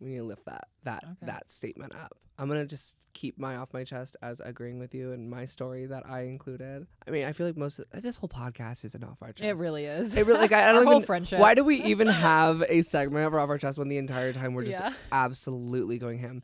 We 0.01 0.09
need 0.11 0.17
to 0.19 0.25
lift 0.25 0.47
that 0.47 0.69
that 0.85 1.05
Okay. 1.05 1.27
that 1.27 1.51
statement 1.51 1.95
up. 1.95 2.17
I'm 2.41 2.49
gonna 2.49 2.65
just 2.65 2.97
keep 3.13 3.39
my 3.39 3.57
off 3.57 3.75
my 3.75 3.85
chest 3.85 4.17
as 4.23 4.41
agreeing 4.41 4.79
with 4.79 4.95
you 4.95 5.13
and 5.13 5.29
my 5.29 5.45
story 5.45 5.85
that 5.85 6.09
I 6.09 6.23
included. 6.23 6.87
I 7.07 7.11
mean, 7.11 7.27
I 7.27 7.33
feel 7.33 7.47
like 7.47 7.57
most 7.57 7.79
of 7.81 8.03
this 8.03 8.17
whole 8.17 8.31
podcast 8.31 8.85
is 8.87 8.95
an 8.95 9.05
off 9.05 9.19
our 9.21 9.33
chest. 9.33 9.47
It 9.47 9.57
really 9.59 9.85
is. 9.85 10.15
It 10.17 10.25
really 10.27 10.41
like 10.41 10.53
I 10.53 10.63
Our 10.69 10.73
don't 10.73 10.85
whole 10.85 10.95
even. 10.97 11.07
friendship. 11.07 11.39
Why 11.39 11.55
do 11.55 11.63
we 11.65 11.77
even 11.83 12.07
have 12.09 12.63
a 12.69 12.81
segment 12.81 13.27
of 13.27 13.35
off 13.35 13.51
our 13.51 13.59
chest 13.59 13.77
when 13.77 13.89
the 13.89 13.99
entire 13.99 14.33
time 14.33 14.55
we're 14.55 14.65
just 14.65 14.81
Yeah. 14.81 14.95
absolutely 15.13 15.99
going 15.99 16.19
ham? 16.19 16.41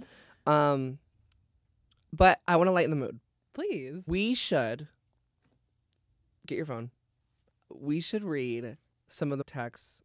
Um, 0.47 0.99
but 2.13 2.41
I 2.47 2.57
want 2.57 2.69
to 2.69 2.73
lighten 2.73 2.91
the 2.91 2.97
mood. 2.97 3.19
Please. 3.55 4.05
We 4.07 4.35
should 4.35 4.89
get 6.47 6.57
your 6.57 6.67
phone. 6.67 6.91
We 7.71 8.01
should 8.01 8.23
read 8.23 8.77
some 9.09 9.33
of 9.33 9.39
the 9.39 9.45
texts 9.45 10.03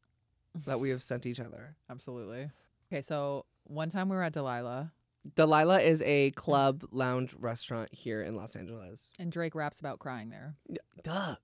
that 0.66 0.80
we 0.80 0.90
have 0.90 1.02
sent 1.02 1.26
each 1.26 1.40
other. 1.40 1.76
Absolutely. 1.90 2.50
Okay, 2.92 3.02
so 3.02 3.46
one 3.66 3.90
time 3.90 4.10
we 4.10 4.16
were 4.16 4.24
at 4.24 4.34
Delilah 4.34 4.94
Delilah 5.36 5.80
is 5.82 6.02
a 6.04 6.32
club 6.32 6.84
lounge 6.92 7.36
restaurant 7.40 7.94
here 7.94 8.22
in 8.22 8.36
Los 8.36 8.56
Angeles. 8.56 9.12
and 9.20 9.32
Drake 9.32 9.54
raps 9.56 9.80
about 9.80 10.00
crying 10.00 10.30
there. 10.30 10.56
Duh. 11.04 11.36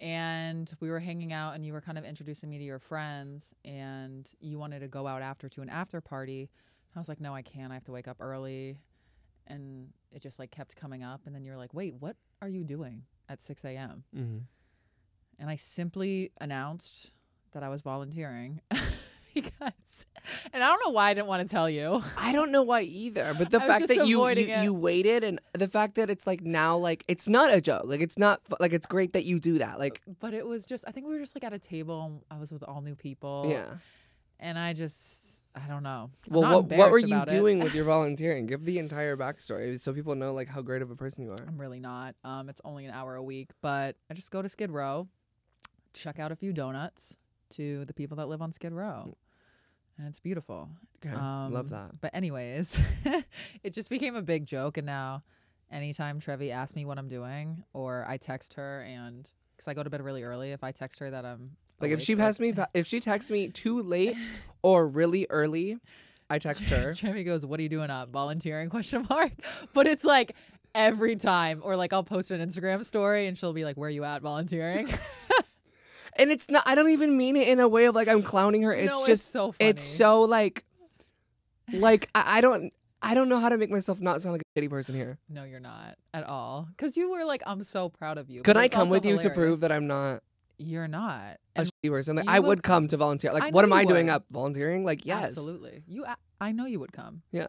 And 0.00 0.72
we 0.80 0.90
were 0.90 1.00
hanging 1.00 1.32
out 1.32 1.54
and 1.54 1.64
you 1.64 1.72
were 1.72 1.80
kind 1.80 1.98
of 1.98 2.04
introducing 2.04 2.50
me 2.50 2.58
to 2.58 2.64
your 2.64 2.78
friends 2.78 3.54
and 3.64 4.28
you 4.40 4.58
wanted 4.58 4.80
to 4.80 4.88
go 4.88 5.06
out 5.06 5.22
after 5.22 5.48
to 5.50 5.62
an 5.62 5.68
after 5.68 6.00
party. 6.00 6.50
I 6.94 6.98
was 6.98 7.08
like, 7.08 7.20
"No, 7.20 7.34
I 7.34 7.42
can't. 7.42 7.70
I 7.70 7.74
have 7.74 7.84
to 7.84 7.92
wake 7.92 8.08
up 8.08 8.18
early." 8.20 8.78
And 9.46 9.92
it 10.12 10.20
just 10.20 10.38
like 10.38 10.50
kept 10.50 10.76
coming 10.76 11.02
up 11.02 11.22
and 11.26 11.34
then 11.34 11.44
you're 11.44 11.56
like, 11.56 11.74
"Wait, 11.74 11.94
what 11.94 12.16
are 12.42 12.48
you 12.48 12.64
doing 12.64 13.02
at 13.28 13.40
6 13.40 13.64
a.m.?" 13.64 14.04
Mm-hmm. 14.16 14.38
And 15.38 15.50
I 15.50 15.56
simply 15.56 16.30
announced 16.40 17.10
that 17.52 17.62
I 17.62 17.68
was 17.68 17.82
volunteering 17.82 18.60
because 19.34 20.06
and 20.52 20.62
I 20.62 20.68
don't 20.68 20.80
know 20.84 20.90
why 20.92 21.10
I 21.10 21.14
didn't 21.14 21.26
want 21.26 21.48
to 21.48 21.52
tell 21.52 21.68
you. 21.68 22.02
I 22.18 22.32
don't 22.32 22.50
know 22.50 22.62
why 22.62 22.82
either, 22.82 23.34
but 23.36 23.50
the 23.50 23.60
I 23.60 23.66
fact 23.66 23.88
that 23.88 24.06
you 24.06 24.28
you, 24.28 24.62
you 24.62 24.74
waited 24.74 25.24
and 25.24 25.40
the 25.52 25.68
fact 25.68 25.94
that 25.96 26.10
it's 26.10 26.26
like 26.26 26.42
now 26.42 26.76
like 26.76 27.04
it's 27.08 27.28
not 27.28 27.52
a 27.52 27.60
joke. 27.60 27.84
Like 27.84 28.00
it's 28.00 28.18
not 28.18 28.40
like 28.60 28.72
it's 28.72 28.86
great 28.86 29.12
that 29.12 29.24
you 29.24 29.38
do 29.40 29.58
that. 29.58 29.78
Like 29.78 30.02
but 30.20 30.34
it 30.34 30.46
was 30.46 30.66
just 30.66 30.84
I 30.86 30.90
think 30.90 31.06
we 31.06 31.14
were 31.14 31.20
just 31.20 31.36
like 31.36 31.44
at 31.44 31.52
a 31.52 31.58
table 31.58 32.02
and 32.04 32.20
I 32.30 32.38
was 32.38 32.52
with 32.52 32.62
all 32.62 32.80
new 32.80 32.94
people. 32.94 33.46
yeah. 33.48 33.64
And 34.40 34.58
I 34.58 34.72
just 34.72 35.34
I 35.54 35.68
don't 35.68 35.84
know. 35.84 36.10
I'm 36.26 36.34
Well, 36.34 36.62
what 36.62 36.76
what 36.76 36.90
were 36.90 36.98
you 36.98 37.24
doing 37.26 37.60
with 37.60 37.74
your 37.74 37.84
volunteering? 37.94 38.46
Give 38.46 38.64
the 38.64 38.78
entire 38.78 39.16
backstory 39.16 39.78
so 39.78 39.92
people 39.92 40.14
know 40.16 40.32
like 40.32 40.48
how 40.48 40.62
great 40.62 40.82
of 40.82 40.90
a 40.90 40.96
person 40.96 41.24
you 41.24 41.30
are. 41.30 41.44
I'm 41.46 41.58
really 41.58 41.80
not. 41.80 42.16
Um, 42.24 42.48
it's 42.48 42.60
only 42.64 42.86
an 42.86 42.90
hour 42.92 43.14
a 43.14 43.22
week, 43.22 43.50
but 43.62 43.96
I 44.10 44.14
just 44.14 44.32
go 44.32 44.42
to 44.42 44.48
Skid 44.48 44.70
Row, 44.72 45.08
check 45.92 46.18
out 46.18 46.32
a 46.32 46.36
few 46.36 46.52
donuts 46.52 47.16
to 47.50 47.84
the 47.84 47.94
people 47.94 48.16
that 48.16 48.28
live 48.28 48.42
on 48.42 48.52
Skid 48.52 48.72
Row, 48.72 49.16
and 49.98 50.06
it's 50.08 50.20
beautiful. 50.20 50.68
Okay, 51.04 51.14
Um, 51.14 51.52
love 51.52 51.70
that. 51.70 52.00
But 52.00 52.14
anyways, 52.14 52.80
it 53.62 53.72
just 53.72 53.90
became 53.90 54.16
a 54.16 54.22
big 54.22 54.46
joke, 54.46 54.76
and 54.76 54.86
now 54.86 55.22
anytime 55.70 56.20
Trevi 56.20 56.50
asks 56.50 56.74
me 56.76 56.84
what 56.84 56.98
I'm 56.98 57.08
doing, 57.08 57.64
or 57.72 58.04
I 58.08 58.16
text 58.16 58.54
her, 58.54 58.80
and 58.82 59.28
because 59.56 59.68
I 59.68 59.74
go 59.74 59.82
to 59.82 59.90
bed 59.90 60.02
really 60.02 60.22
early, 60.22 60.52
if 60.52 60.64
I 60.64 60.72
text 60.72 60.98
her 61.00 61.10
that 61.10 61.24
I'm 61.24 61.52
Like 61.80 61.90
if 61.90 61.98
awake, 61.98 62.06
she 62.06 62.16
has 62.16 62.40
me, 62.40 62.54
if 62.72 62.86
she 62.86 63.00
texts 63.00 63.30
me 63.30 63.48
too 63.48 63.82
late 63.82 64.16
or 64.62 64.86
really 64.88 65.26
early, 65.30 65.78
I 66.30 66.38
text 66.38 66.68
her. 66.70 66.94
Trevi 66.96 67.22
goes, 67.24 67.44
"What 67.44 67.60
are 67.60 67.62
you 67.62 67.68
doing 67.68 67.90
up? 67.90 68.10
Volunteering?" 68.10 68.68
Question 68.70 69.06
mark. 69.10 69.32
But 69.74 69.86
it's 69.86 70.04
like 70.04 70.34
every 70.74 71.16
time, 71.16 71.60
or 71.62 71.76
like 71.76 71.92
I'll 71.92 72.02
post 72.02 72.30
an 72.30 72.40
Instagram 72.40 72.84
story 72.84 73.26
and 73.26 73.36
she'll 73.38 73.52
be 73.52 73.64
like, 73.64 73.76
"Where 73.76 73.88
are 73.88 73.92
you 73.92 74.04
at? 74.04 74.22
Volunteering?" 74.22 74.88
And 76.16 76.30
it's 76.30 76.50
not. 76.50 76.62
I 76.66 76.74
don't 76.74 76.90
even 76.90 77.16
mean 77.16 77.36
it 77.36 77.48
in 77.48 77.60
a 77.60 77.68
way 77.68 77.86
of 77.86 77.94
like 77.94 78.08
I'm 78.08 78.22
clowning 78.22 78.62
her. 78.62 78.72
It's 78.72 78.92
No, 78.92 78.98
it's 79.00 79.06
just 79.06 79.30
so 79.30 79.54
It's 79.58 79.82
so 79.82 80.22
like, 80.22 80.64
like 81.72 82.08
I, 82.14 82.38
I 82.38 82.40
don't. 82.40 82.72
I 83.02 83.12
don't 83.12 83.28
know 83.28 83.38
how 83.38 83.50
to 83.50 83.58
make 83.58 83.70
myself 83.70 84.00
not 84.00 84.22
sound 84.22 84.32
like 84.32 84.42
a 84.56 84.58
shitty 84.58 84.70
person 84.70 84.94
here. 84.94 85.18
no, 85.28 85.44
you're 85.44 85.60
not 85.60 85.98
at 86.14 86.24
all. 86.24 86.68
Because 86.70 86.96
you 86.96 87.10
were 87.10 87.24
like, 87.26 87.42
"I'm 87.46 87.62
so 87.62 87.90
proud 87.90 88.16
of 88.16 88.30
you." 88.30 88.40
Could 88.40 88.56
I 88.56 88.68
come 88.68 88.88
with 88.88 89.04
you 89.04 89.18
to 89.18 89.30
prove 89.30 89.60
that 89.60 89.70
I'm 89.70 89.86
not 89.86 90.22
you're 90.58 90.88
not? 90.88 91.38
a 91.56 91.60
And 91.60 91.70
shitty 91.82 91.90
person? 91.90 92.16
Like 92.16 92.28
I 92.28 92.40
would 92.40 92.48
would 92.48 92.62
come 92.62 92.88
to 92.88 92.96
volunteer. 92.96 93.32
Like 93.32 93.52
what 93.52 93.64
am 93.64 93.72
I 93.72 93.84
doing 93.84 94.10
up 94.10 94.24
volunteering? 94.30 94.84
Like 94.84 95.04
yes. 95.04 95.24
absolutely, 95.24 95.82
you. 95.86 96.04
I 96.40 96.52
know 96.52 96.66
you 96.66 96.80
would 96.80 96.92
come. 96.92 97.22
Yeah. 97.30 97.46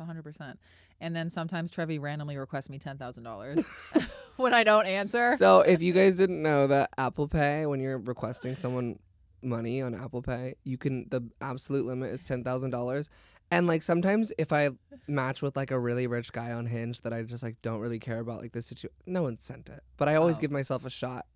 hundred 0.00 0.24
percent. 0.24 0.58
And 1.02 1.14
then 1.14 1.28
sometimes 1.28 1.70
Trevi 1.70 1.98
randomly 1.98 2.36
requests 2.38 2.70
me 2.70 2.78
ten 2.78 2.96
thousand 2.96 3.24
dollars 3.24 3.66
when 4.36 4.54
I 4.54 4.64
don't 4.64 4.86
answer. 4.86 5.36
So 5.36 5.60
if 5.60 5.82
you 5.82 5.92
guys 5.92 6.16
didn't 6.16 6.40
know 6.42 6.66
that 6.68 6.90
Apple 6.96 7.28
Pay, 7.28 7.66
when 7.66 7.80
you're 7.80 7.98
requesting 7.98 8.54
someone 8.56 8.98
money 9.42 9.82
on 9.82 9.94
Apple 9.94 10.22
Pay, 10.22 10.54
you 10.64 10.78
can 10.78 11.08
the 11.10 11.28
absolute 11.40 11.84
limit 11.84 12.10
is 12.12 12.22
ten 12.22 12.42
thousand 12.44 12.70
dollars. 12.70 13.10
And 13.50 13.66
like 13.66 13.82
sometimes 13.82 14.32
if 14.38 14.50
I 14.52 14.70
match 15.08 15.42
with 15.42 15.56
like 15.56 15.70
a 15.72 15.78
really 15.78 16.06
rich 16.06 16.32
guy 16.32 16.52
on 16.52 16.64
Hinge 16.66 17.02
that 17.02 17.12
I 17.12 17.22
just 17.24 17.42
like 17.42 17.60
don't 17.60 17.80
really 17.80 17.98
care 17.98 18.20
about 18.20 18.40
like 18.40 18.52
this 18.52 18.66
situation, 18.66 18.94
no 19.04 19.24
one 19.24 19.38
sent 19.38 19.68
it, 19.68 19.82
but 19.98 20.08
I 20.08 20.14
always 20.14 20.38
Oh. 20.38 20.40
give 20.40 20.50
myself 20.50 20.86
a 20.86 20.90
shot. 20.90 21.26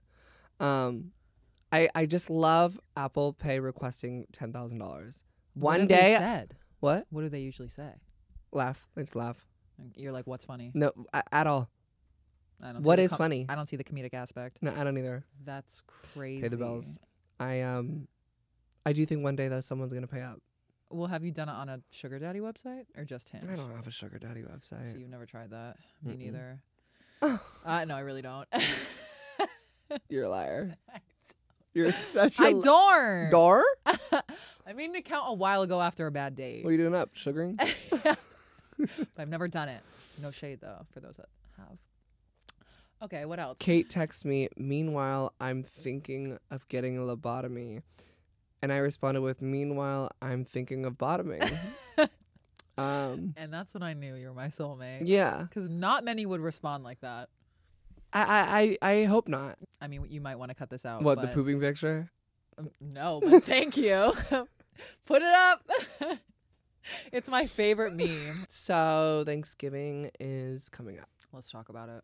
Um, 0.61 1.11
I 1.73 1.89
I 1.95 2.07
just 2.07 2.31
love 2.31 2.79
Apple 2.97 3.33
Pay 3.33 3.61
requesting 3.61 4.27
ten 4.33 4.53
thousand 4.53 4.79
dollars. 4.79 5.25
What 5.55 5.79
One 5.81 5.89
they 5.89 5.95
day, 5.95 6.17
said? 6.19 6.57
what 6.81 7.07
What 7.11 7.23
do 7.23 7.29
they 7.29 7.41
usually 7.41 7.69
say? 7.69 7.95
laugh? 8.53 8.87
I 8.97 9.01
just 9.03 9.17
laugh. 9.17 9.45
You're 9.97 10.13
like, 10.13 10.27
what's 10.27 10.45
funny? 10.45 10.71
No, 10.75 10.93
a- 11.13 11.23
at 11.35 11.47
all. 11.47 11.69
I 12.63 12.73
don't. 12.73 12.83
What 12.83 12.95
see 12.95 12.97
the 12.97 13.03
is 13.05 13.11
com- 13.11 13.19
funny? 13.19 13.47
I 13.49 13.55
don't 13.55 13.67
see 13.67 13.77
the 13.77 13.85
comedic 13.85 14.15
aspect. 14.15 14.59
No, 14.63 14.73
I 14.77 14.85
don't 14.85 14.97
either. 14.97 15.25
That's 15.45 15.83
crazy. 15.87 16.43
Pay 16.43 16.49
the 16.49 16.57
bills. 16.57 16.99
I 17.39 17.61
um, 17.63 18.09
I 18.87 18.93
do 18.93 19.05
think 19.05 19.23
one 19.23 19.37
day 19.37 19.49
that 19.49 19.65
someone's 19.65 19.93
gonna 19.93 20.07
pay 20.07 20.23
up. 20.23 20.41
Well, 20.89 21.09
have 21.09 21.25
you 21.25 21.33
done 21.33 21.49
it 21.49 21.53
on 21.53 21.69
a 21.69 21.81
sugar 21.91 22.19
daddy 22.19 22.39
website 22.41 22.85
or 22.97 23.05
just 23.05 23.29
Hinge? 23.31 23.45
I 23.51 23.57
don't 23.57 23.75
have 23.75 23.87
a 23.87 23.91
sugar 23.91 24.19
daddy 24.19 24.43
website. 24.43 24.91
So 24.91 24.97
you've 24.97 25.11
never 25.11 25.27
tried 25.27 25.51
that? 25.51 25.77
Me 26.03 26.13
Mm-mm. 26.13 26.19
neither. 26.19 26.63
Oh. 27.23 27.41
uh, 27.67 27.85
no, 27.85 27.95
I 27.97 28.01
really 28.01 28.23
don't. 28.23 28.49
You're 30.09 30.25
a 30.25 30.29
liar. 30.29 30.77
You're 31.75 31.93
such 31.93 32.41
a 32.41 32.45
I 32.45 32.51
li- 32.53 32.63
don't. 32.63 33.67
I 34.67 34.73
made 34.75 34.91
an 34.91 34.97
account 34.97 35.25
a 35.29 35.35
while 35.35 35.63
ago 35.63 35.81
after 35.83 36.07
a 36.07 36.11
bad 36.11 36.35
date. 36.35 36.65
What 36.65 36.71
are 36.71 36.73
you 36.73 36.79
doing 36.79 36.95
up? 36.95 37.11
Sugaring? 37.15 37.59
but 38.79 39.09
I've 39.19 39.29
never 39.29 39.49
done 39.49 39.69
it. 39.69 39.81
No 40.23 40.31
shade 40.31 40.61
though 40.61 40.87
for 40.93 41.01
those 41.01 41.17
that 41.17 41.27
have. 41.59 41.79
Okay, 43.03 43.25
what 43.27 43.39
else? 43.39 43.59
Kate 43.61 43.91
texts 43.91 44.25
me, 44.25 44.49
meanwhile, 44.57 45.35
I'm 45.41 45.63
thinking 45.63 46.39
of 46.51 46.67
getting 46.69 46.97
a 46.97 47.03
lobotomy. 47.03 47.83
And 48.63 48.73
I 48.73 48.79
responded 48.79 49.21
with, 49.21 49.43
meanwhile, 49.43 50.11
I'm 50.23 50.45
thinking 50.47 50.87
of 50.87 50.97
bottoming. 50.97 51.43
um, 52.79 53.35
And 53.37 53.53
that's 53.53 53.75
when 53.75 53.83
I 53.83 53.93
knew 53.93 54.15
you 54.15 54.29
were 54.29 54.35
my 54.35 54.47
soulmate. 54.47 55.03
yeah. 55.05 55.43
Because 55.43 55.69
not 55.69 56.05
many 56.05 56.25
would 56.25 56.41
respond 56.41 56.85
like 56.85 57.01
that. 57.01 57.29
I, 58.15 58.23
I, 58.23 58.79
I 58.83 58.93
I 58.93 59.05
hope 59.05 59.29
not. 59.29 59.59
I 59.81 59.89
mean, 59.89 60.07
you 60.09 60.23
might 60.23 60.37
want 60.37 60.51
to 60.51 60.55
cut 60.55 60.71
this 60.71 60.87
out. 60.87 61.03
what, 61.03 61.21
the 61.21 61.27
pooping 61.29 61.61
picture? 61.61 62.11
Um, 62.57 62.71
No, 62.81 63.21
but 63.23 63.45
thank 63.45 63.77
you. 63.77 64.13
Put 65.07 65.21
it 65.23 65.35
up. 65.35 65.69
It's 67.13 67.29
my 67.29 67.47
favorite 67.47 67.95
meme. 67.95 68.45
So, 68.49 69.23
Thanksgiving 69.27 70.11
is 70.21 70.69
coming 70.69 70.99
up. 70.99 71.09
Let's 71.33 71.51
talk 71.51 71.69
about 71.69 71.89
it. 71.89 72.03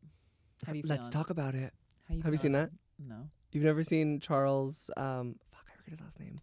How 0.67 0.73
do 0.73 0.79
you 0.79 0.85
Let's 0.87 1.09
feeling? 1.09 1.13
talk 1.13 1.31
about 1.31 1.55
it. 1.55 1.73
How 2.09 2.15
you 2.15 2.23
Have 2.23 2.33
you 2.33 2.39
seen 2.39 2.53
feeling? 2.53 2.71
that? 2.99 3.07
No. 3.09 3.29
You've 3.53 3.65
never 3.65 3.83
seen 3.85 4.21
Charles? 4.21 4.91
Um, 4.97 5.37
fuck, 5.51 5.65
I 5.73 5.77
forget 5.77 5.91
his 5.91 6.01
last 6.01 6.21
name. 6.21 6.41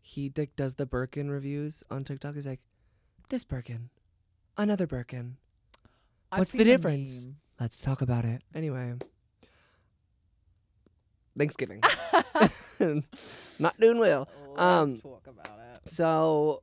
He 0.00 0.32
like, 0.36 0.54
does 0.56 0.74
the 0.74 0.86
Birkin 0.86 1.30
reviews 1.30 1.82
on 1.90 2.04
TikTok. 2.04 2.34
He's 2.34 2.46
like, 2.46 2.60
this 3.30 3.44
Birkin, 3.44 3.90
another 4.56 4.86
Birkin. 4.86 5.36
I've 6.30 6.40
What's 6.40 6.52
the 6.52 6.58
seen 6.58 6.66
difference? 6.66 7.24
meme. 7.24 7.36
Let's 7.60 7.80
talk 7.80 8.02
about 8.02 8.24
it. 8.24 8.42
Anyway, 8.54 8.94
Thanksgiving. 11.38 11.80
Not 13.58 13.78
doing 13.80 13.98
well. 13.98 14.28
Let's 14.48 14.60
Um, 14.62 15.00
talk 15.00 15.26
about 15.26 15.58
it. 15.72 15.80
So, 15.88 16.62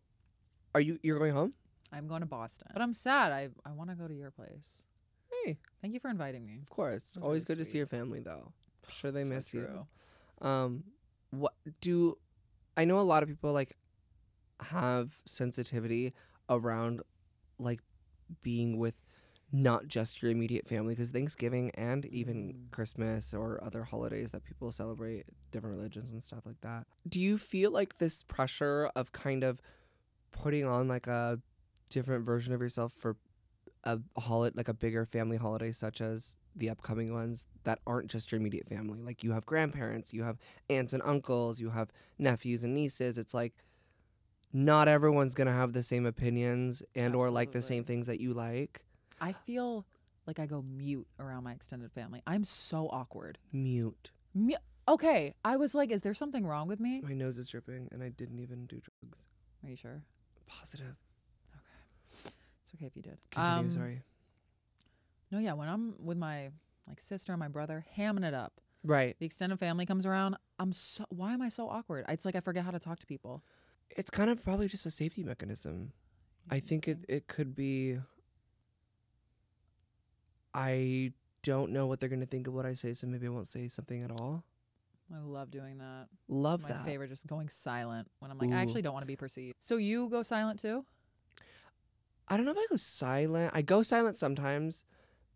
are 0.74 0.82
you 0.82 1.00
you're 1.04 1.18
going 1.20 1.34
home? 1.34 1.54
I'm 1.94 2.08
going 2.08 2.22
to 2.22 2.26
Boston, 2.28 2.70
but 2.74 2.82
I'm 2.82 2.94
sad. 2.94 3.32
I 3.32 3.50
I 3.66 3.72
want 3.72 3.90
to 3.90 3.96
go 3.96 4.08
to 4.08 4.14
your 4.14 4.32
place. 4.32 4.86
Hey, 5.46 5.58
Thank 5.82 5.94
you 5.94 6.00
for 6.00 6.10
inviting 6.10 6.46
me. 6.46 6.60
of 6.62 6.70
course. 6.70 7.18
Always 7.22 7.42
really 7.44 7.46
good 7.46 7.58
to 7.64 7.66
see 7.66 7.78
your 7.78 7.88
family, 7.88 8.20
though. 8.20 8.52
I'm 8.86 8.90
sure 8.92 9.12
they 9.12 9.24
So 9.24 9.30
miss 9.30 9.54
you. 9.54 9.88
Um, 10.42 10.84
what 11.32 11.54
do 11.82 12.18
I 12.78 12.86
know? 12.86 13.00
A 13.00 13.02
lot 13.02 13.24
of 13.24 13.30
people 13.30 13.52
like 13.54 13.76
have 14.62 15.20
sensitivity 15.26 16.14
around 16.50 17.02
like 17.60 17.80
being 18.42 18.78
with 18.78 18.96
not 19.52 19.88
just 19.88 20.22
your 20.22 20.32
immediate 20.32 20.68
family 20.68 20.94
because 20.94 21.12
Thanksgiving 21.12 21.72
and 21.76 22.06
even 22.06 22.54
Mm. 22.54 22.72
Christmas 22.72 23.34
or 23.34 23.62
other 23.64 23.84
holidays 23.84 24.32
that 24.32 24.44
people 24.46 24.72
celebrate 24.72 25.26
different 25.52 25.76
religions 25.76 26.12
and 26.14 26.24
stuff 26.24 26.46
like 26.46 26.62
that. 26.62 26.86
Do 27.08 27.20
you 27.20 27.38
feel 27.38 27.72
like 27.72 27.96
this 27.98 28.24
pressure 28.24 28.90
of 28.96 29.12
kind 29.12 29.44
of 29.44 29.62
putting 30.32 30.66
on 30.66 30.88
like 30.88 31.08
a 31.08 31.40
different 31.90 32.26
version 32.26 32.54
of 32.54 32.62
yourself 32.62 32.92
for 32.94 33.16
a 33.84 34.00
holiday 34.18 34.54
like 34.56 34.68
a 34.68 34.74
bigger 34.74 35.06
family 35.06 35.38
holiday 35.38 35.72
such 35.72 36.02
as 36.02 36.38
the 36.56 36.70
upcoming 36.70 37.14
ones 37.14 37.48
that 37.64 37.80
aren't 37.88 38.10
just 38.12 38.32
your 38.32 38.40
immediate 38.40 38.68
family 38.70 39.02
like 39.02 39.24
you 39.24 39.32
have 39.32 39.46
grandparents 39.46 40.14
you 40.14 40.24
have 40.24 40.38
aunts 40.70 40.94
and 40.94 41.02
uncles 41.04 41.60
you 41.60 41.72
have 41.72 41.90
nephews 42.20 42.64
and 42.64 42.74
nieces 42.76 43.18
it's 43.18 43.34
like 43.34 43.54
not 44.54 44.88
everyone's 44.88 45.34
gonna 45.34 45.52
have 45.54 45.74
the 45.74 45.82
same 45.84 46.06
opinions 46.06 46.84
and 46.96 47.16
or 47.16 47.30
like 47.30 47.52
the 47.52 47.62
same 47.62 47.84
things 47.84 48.06
that 48.08 48.20
you 48.20 48.34
like 48.34 48.84
I 49.20 49.34
feel 49.34 49.86
like 50.28 50.40
I 50.40 50.46
go 50.48 50.62
mute 50.64 51.08
around 51.20 51.44
my 51.44 51.52
extended 51.52 51.92
family. 51.92 52.22
I'm 52.26 52.44
so 52.44 52.88
awkward. 52.92 53.38
mute 53.54 54.10
Mu- 54.34 54.56
okay, 54.88 55.36
I 55.46 55.58
was 55.58 55.76
like, 55.76 55.92
is 55.92 56.02
there 56.02 56.14
something 56.16 56.46
wrong 56.46 56.68
with 56.68 56.80
me? 56.80 57.02
my 57.02 57.14
nose 57.14 57.38
is 57.38 57.48
dripping 57.48 57.88
and 57.92 58.02
i 58.04 58.10
didn't 58.10 58.40
even 58.40 58.66
do 58.66 58.80
drugs 58.82 59.20
Are 59.64 59.70
you 59.70 59.76
sure? 59.76 60.04
Positive 60.60 60.96
Okay. 61.56 62.34
It's 62.64 62.74
okay 62.76 62.86
if 62.86 62.96
you 62.96 63.02
did. 63.02 63.18
continue 63.32 63.64
Um, 63.66 63.70
sorry 63.72 64.02
No, 65.32 65.40
yeah, 65.40 65.54
when 65.54 65.70
I'm 65.70 65.96
with 66.04 66.18
my 66.18 66.50
like 66.88 67.00
sister 67.00 67.32
and 67.32 67.40
my 67.40 67.48
brother, 67.48 67.86
hamming 67.98 68.26
it 68.26 68.34
up. 68.34 68.54
right 68.84 69.16
The 69.20 69.26
extended 69.26 69.60
family 69.60 69.86
comes 69.86 70.06
around. 70.06 70.36
I'm 70.60 70.74
so. 70.74 71.06
Why 71.10 71.34
am 71.34 71.42
I 71.42 71.50
so 71.50 71.70
awkward? 71.70 72.06
It's 72.10 72.26
like 72.26 72.36
I 72.36 72.42
forget 72.42 72.66
how 72.66 72.72
to 72.72 72.80
talk 72.80 73.00
to 73.00 73.06
people. 73.06 73.44
it's 73.96 74.10
kind 74.10 74.30
of 74.30 74.44
probably 74.44 74.68
just 74.68 74.86
a 74.86 74.92
safety 74.92 75.24
mechanism 75.24 75.94
I 76.50 76.60
think 76.60 76.88
it, 76.88 77.00
it 77.08 77.28
could 77.28 77.56
be. 77.56 78.00
I 80.54 81.14
don't 81.44 81.72
know 81.72 81.88
what 81.88 82.00
they're 82.00 82.10
gonna 82.10 82.26
think 82.26 82.48
of 82.48 82.54
what 82.54 82.66
I 82.66 82.74
say, 82.74 82.94
so 82.94 83.08
maybe 83.08 83.28
I 83.28 83.30
won't 83.30 83.48
say 83.48 83.68
something 83.68 84.04
at 84.04 84.12
all. 84.12 84.44
I 85.14 85.20
love 85.20 85.52
doing 85.52 85.78
that. 85.80 86.08
It's 86.12 86.20
Love 86.30 86.62
my 86.64 86.70
that. 86.70 86.86
favorite, 86.86 87.10
just 87.10 87.28
going 87.28 87.50
silent 87.50 88.10
when 88.20 88.32
I'm 88.32 88.38
like, 88.38 88.52
I 88.52 88.62
actually 88.62 88.82
don't 88.82 88.94
want 88.94 89.04
to 89.04 89.08
be 89.08 89.16
perceived. 89.16 89.56
So 89.60 89.78
you 89.78 90.10
go 90.10 90.24
silent 90.24 90.60
too? 90.60 90.86
I 92.28 92.38
don't 92.38 92.46
know 92.46 92.52
if 92.54 92.58
I 92.58 92.66
go 92.70 92.76
silent. 92.78 93.52
I 93.54 93.62
go 93.62 93.82
silent 93.84 94.16
sometimes, 94.16 94.86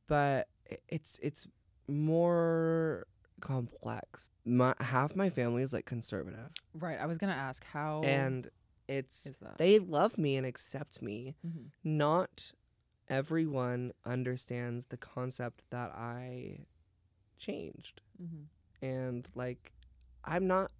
but 0.07 0.47
it's 0.87 1.19
it's 1.21 1.45
more 1.89 3.05
complex. 3.41 4.29
My 4.45 4.73
half 4.79 5.15
my 5.15 5.29
family 5.29 5.61
is 5.63 5.73
like 5.73 5.85
conservative, 5.85 6.51
Right. 6.73 6.99
I 6.99 7.05
was 7.05 7.17
gonna 7.17 7.33
ask 7.33 7.65
how 7.65 8.01
and 8.03 8.49
it's 8.87 9.39
they 9.57 9.79
love 9.79 10.17
me 10.17 10.37
and 10.37 10.45
accept 10.45 11.01
me. 11.01 11.35
Mhm. 11.45 11.71
Not 11.83 12.53
everyone 13.09 13.91
understands 14.05 14.85
the 14.87 14.97
concept 14.97 15.63
that 15.71 15.91
I 15.91 16.65
changed. 17.37 18.01
Mhm. 18.21 18.45
And 18.81 19.27
like 19.35 19.73
i'm 20.23 20.47
not 20.47 20.71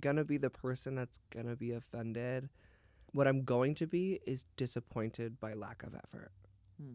gonna 0.00 0.24
be 0.24 0.36
the 0.36 0.50
person 0.50 0.94
that's 0.96 1.18
gonna 1.30 1.56
be 1.56 1.70
offended. 1.72 2.48
What 3.12 3.28
i'm 3.28 3.44
going 3.44 3.74
to 3.76 3.86
be 3.86 4.20
is 4.26 4.44
disappointed 4.56 5.38
by 5.38 5.54
lack 5.54 5.82
of 5.84 5.94
effort. 5.94 6.32
Hmm. 6.80 6.94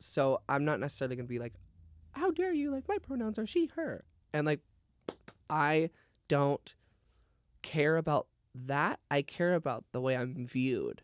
so 0.00 0.40
i'm 0.48 0.64
not 0.64 0.80
necessarily 0.80 1.14
gonna 1.16 1.28
be 1.28 1.38
like 1.38 1.54
how 2.12 2.30
dare 2.30 2.52
you 2.52 2.70
like 2.70 2.88
my 2.88 2.98
pronouns 2.98 3.38
are 3.38 3.46
she 3.46 3.66
her. 3.76 4.04
And 4.32 4.46
like 4.46 4.60
i 5.48 5.90
don't 6.28 6.74
care 7.62 7.96
about 7.96 8.26
that. 8.54 9.00
I 9.10 9.22
care 9.22 9.54
about 9.54 9.84
the 9.92 10.00
way 10.00 10.16
i'm 10.16 10.46
viewed. 10.46 11.02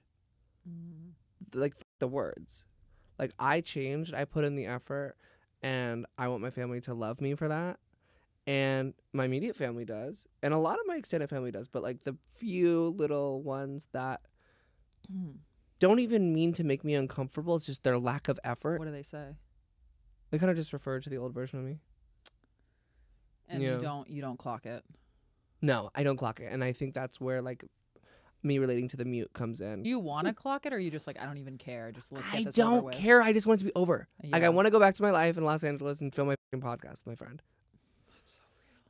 Mhm. 0.68 1.12
like 1.55 1.75
the 2.01 2.09
words. 2.09 2.64
Like 3.18 3.33
i 3.38 3.61
changed. 3.61 4.14
I 4.14 4.25
put 4.25 4.44
in 4.44 4.57
the 4.57 4.66
effort 4.66 5.16
and 5.62 6.07
i 6.18 6.27
want 6.29 6.40
my 6.42 6.51
family 6.51 6.81
to 6.81 6.94
love 6.94 7.20
me 7.20 7.35
for 7.35 7.49
that 7.49 7.79
and 8.46 8.94
my 9.12 9.25
immediate 9.27 9.55
family 9.57 9.85
does 9.85 10.27
and 10.42 10.55
a 10.55 10.59
lot 10.59 10.79
of 10.81 10.87
my 10.87 10.96
extended 10.96 11.29
family 11.29 11.51
does 11.51 11.68
but 11.68 11.83
like 11.83 12.05
the 12.05 12.16
few 12.35 12.88
little 12.96 13.42
ones 13.42 13.88
that 13.92 14.20
Mhm. 15.12 15.38
don't 15.79 15.99
even 16.01 16.33
mean 16.33 16.53
to 16.55 16.62
make 16.64 16.85
me 16.85 16.94
uncomfortable 16.94 17.57
it's 17.57 17.66
just 17.66 17.85
their 17.85 17.99
lack 17.99 18.29
of 18.29 18.38
effort 18.44 18.79
What 18.79 18.85
do 18.87 18.92
they 18.92 19.03
say? 19.03 19.37
they 20.31 20.38
kind 20.38 20.51
of 20.51 20.57
just 20.57 20.73
refer 20.73 21.01
to 21.01 21.11
the 21.11 21.18
old 21.18 21.33
version 21.35 21.59
of 21.59 21.64
me 21.64 21.81
And 23.49 23.62
Yeah. 23.62 23.77
you 23.77 23.81
don't 23.81 24.09
you 24.09 24.23
don't 24.23 24.38
clock 24.38 24.66
it. 24.66 24.85
no 25.62 25.90
i 25.94 26.03
don't 26.03 26.16
clock 26.16 26.40
it 26.40 26.53
and 26.53 26.62
i 26.64 26.73
think 26.73 26.94
that's 26.94 27.20
where 27.20 27.42
like 27.42 27.64
me 28.42 28.59
relating 28.59 28.88
to 28.88 28.96
the 28.96 29.05
mute 29.05 29.31
comes 29.35 29.61
in 29.61 29.83
Do 29.83 29.90
you 29.90 29.98
want 29.98 30.26
to 30.26 30.33
clock 30.33 30.64
it, 30.66 30.72
or 30.72 30.76
are 30.76 30.79
you 30.79 30.90
just 30.90 31.07
like 31.07 31.20
I 31.20 31.24
don't 31.26 31.38
even 31.38 31.59
care? 31.59 31.92
Just 31.92 32.11
let's 32.12 32.29
get 32.31 32.40
i 32.40 32.44
this 32.44 32.55
don't 32.55 32.85
with? 32.85 32.94
care 32.94 33.20
i 33.22 33.33
just 33.33 33.46
want 33.46 33.61
it 33.61 33.64
to 33.66 33.72
be 33.72 33.72
over 33.74 34.09
like 34.31 34.42
i 34.42 34.48
want 34.48 34.66
to 34.66 34.70
go 34.70 34.81
back 34.81 34.94
to 34.94 35.03
my 35.03 35.11
life 35.11 35.37
in 35.37 35.44
los 35.44 35.62
angeles 35.64 36.00
and 36.00 36.14
film 36.14 36.29
my 36.29 36.35
podcast 36.55 37.07
my 37.07 37.14
friend 37.14 37.42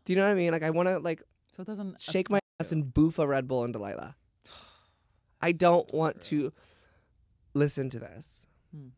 do 0.04 0.12
you 0.12 0.16
know 0.18 0.24
what 0.24 0.30
i 0.32 0.34
mean 0.34 0.52
like 0.52 0.62
i 0.62 0.70
want 0.70 0.88
to 0.88 0.98
like 0.98 1.22
So 1.52 1.62
it 1.62 1.66
doesn't 1.66 2.00
shake 2.00 2.30
my 2.30 2.38
affect 2.38 2.60
ass 2.60 2.72
you. 2.72 2.78
and 2.78 2.94
boof 2.94 3.18
a 3.18 3.26
Red 3.26 3.46
Bull 3.48 3.64
and 3.64 3.72
Delilah. 3.72 4.14
I 5.42 5.52
don't 5.52 5.92
want 5.92 6.20
to. 6.30 6.52
listen 7.54 7.90
to 7.90 7.98
this. 7.98 8.46
Hmm. 8.72 8.88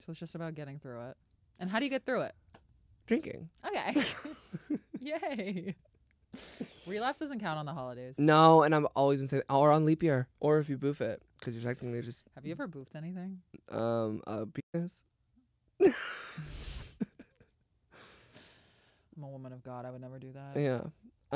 So 0.00 0.10
it's 0.10 0.18
just 0.20 0.34
about 0.34 0.54
getting 0.54 0.78
through 0.80 1.00
it. 1.10 1.16
And 1.60 1.70
how 1.70 1.78
do 1.78 1.84
you 1.84 1.90
get 1.90 2.04
through 2.04 2.22
it? 2.22 2.34
Drinking. 3.06 3.48
Okay. 3.64 4.04
Yay. 5.00 5.74
Relapse 6.86 7.18
doesn't 7.20 7.40
count 7.40 7.58
on 7.58 7.66
the 7.66 7.72
holidays. 7.72 8.14
No, 8.18 8.62
and 8.62 8.74
I'm 8.74 8.86
always 8.96 9.18
gonna 9.20 9.28
say, 9.28 9.42
or 9.50 9.70
on 9.70 9.84
leap 9.84 10.02
year, 10.02 10.28
or 10.40 10.58
if 10.58 10.68
you 10.68 10.78
boof 10.78 11.00
it, 11.00 11.22
because 11.38 11.54
you're 11.54 11.64
technically 11.64 12.00
just 12.02 12.26
Have 12.34 12.46
you 12.46 12.52
ever 12.52 12.66
boofed 12.68 12.96
anything? 12.96 13.40
um 13.70 14.22
a 14.26 14.46
penis. 14.46 15.04
I'm 19.16 19.24
a 19.24 19.28
woman 19.28 19.52
of 19.52 19.62
God. 19.62 19.84
I 19.84 19.90
would 19.90 20.00
never 20.00 20.18
do 20.18 20.32
that. 20.32 20.58
Yeah. 20.58 20.82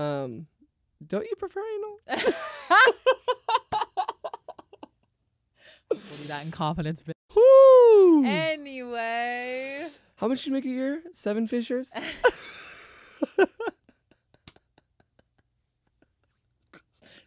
Um, 0.03 0.47
don't 1.07 1.25
you 1.27 1.37
prefer 1.37 1.63
anal? 1.77 2.01
We'll 5.89 6.01
do 6.01 6.29
that 6.29 6.45
in 6.45 6.51
confidence. 6.51 7.03
Woo! 7.35 8.25
Anyway. 8.25 9.87
How 10.17 10.29
much 10.29 10.43
do 10.45 10.51
you 10.51 10.55
make 10.55 10.65
a 10.65 10.69
year? 10.69 11.03
Seven 11.13 11.47
fissures. 11.47 11.93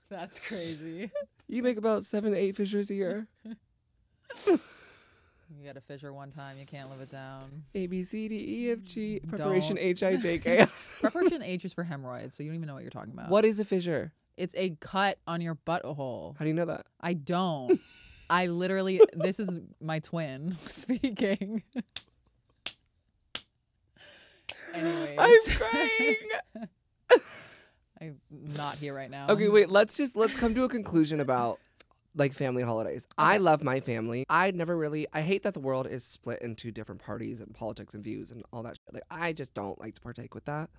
That's 0.12 0.40
crazy. 0.40 1.12
You 1.52 1.64
make 1.64 1.78
about 1.78 2.06
seven, 2.06 2.36
eight 2.36 2.56
fissures 2.56 2.92
a 2.92 2.94
year. 2.94 3.28
You 5.60 5.66
got 5.66 5.78
a 5.78 5.82
fissure 5.82 6.14
one 6.14 6.30
time. 6.30 6.60
You 6.60 6.66
can't 6.68 6.92
live 6.92 7.02
it 7.02 7.12
down. 7.12 7.64
A 7.74 7.88
B 7.88 8.04
C 8.04 8.28
D 8.28 8.36
E 8.36 8.72
F 8.72 8.84
G. 8.84 9.20
Mm, 9.26 9.30
preparation 9.30 9.78
Don't. 9.78 9.86
H 9.86 10.04
I 10.04 10.16
J 10.16 10.38
K. 10.38 10.68
Preparation 11.02 11.42
H 11.42 11.66
is 11.66 11.74
for 11.74 11.84
hemorrhoids, 11.84 12.36
so 12.36 12.44
you 12.44 12.50
don't 12.50 12.58
even 12.58 12.68
know 12.68 12.76
what 12.76 12.84
you're 12.84 12.92
talking 12.92 13.14
about. 13.14 13.32
What 13.32 13.46
is 13.46 13.60
a 13.60 13.66
fissure? 13.66 14.14
It's 14.38 14.54
a 14.56 14.78
cut 14.80 15.18
on 15.26 15.42
your 15.42 15.56
butthole. 15.56 16.38
How 16.38 16.46
do 16.46 16.50
you 16.50 16.54
know 16.54 16.66
that? 16.66 16.86
I 17.02 17.16
don't. 17.16 17.82
I 18.30 18.46
literally, 18.46 19.02
this 19.16 19.40
is 19.40 19.60
my 19.82 19.98
twin 19.98 20.52
speaking. 20.54 21.64
Anyways, 24.76 25.18
I'm 25.18 25.34
crying. 25.58 26.16
I'm 28.02 28.20
not 28.30 28.76
here 28.76 28.94
right 28.94 29.10
now. 29.10 29.28
Okay, 29.30 29.50
wait. 29.50 29.70
Let's 29.70 29.98
just 29.98 30.16
let's 30.16 30.36
come 30.36 30.56
to 30.56 30.64
a 30.64 30.70
conclusion 30.70 31.20
about 31.20 31.60
like 32.16 32.34
family 32.34 32.64
holidays. 32.64 33.08
I 33.18 33.38
love 33.38 33.64
my 33.64 33.80
family. 33.80 34.26
I 34.30 34.52
never 34.52 34.78
really. 34.78 35.08
I 35.14 35.22
hate 35.22 35.44
that 35.44 35.54
the 35.54 35.60
world 35.60 35.88
is 35.88 36.04
split 36.04 36.42
into 36.42 36.72
different 36.72 37.02
parties 37.02 37.42
and 37.42 37.54
politics 37.54 37.94
and 37.94 38.04
views 38.04 38.32
and 38.32 38.44
all 38.52 38.64
that. 38.64 38.78
Shit. 38.78 38.94
Like 38.94 39.04
I 39.12 39.34
just 39.34 39.54
don't 39.54 39.80
like 39.80 39.96
to 39.96 40.02
partake 40.02 40.34
with 40.34 40.46
that. 40.46 40.70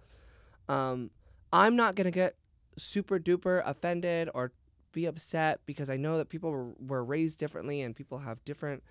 Um, 0.68 1.11
I'm 1.52 1.76
not 1.76 1.94
gonna 1.94 2.11
get 2.11 2.37
super 2.76 3.18
duper 3.18 3.62
offended 3.64 4.30
or 4.35 4.52
be 4.92 5.06
upset 5.06 5.61
because 5.66 5.90
I 5.90 5.96
know 5.96 6.16
that 6.18 6.28
people 6.28 6.50
were, 6.50 6.72
were 6.78 7.04
raised 7.04 7.38
differently 7.38 7.80
and 7.80 7.94
people 7.94 8.18
have 8.18 8.44
different 8.44 8.83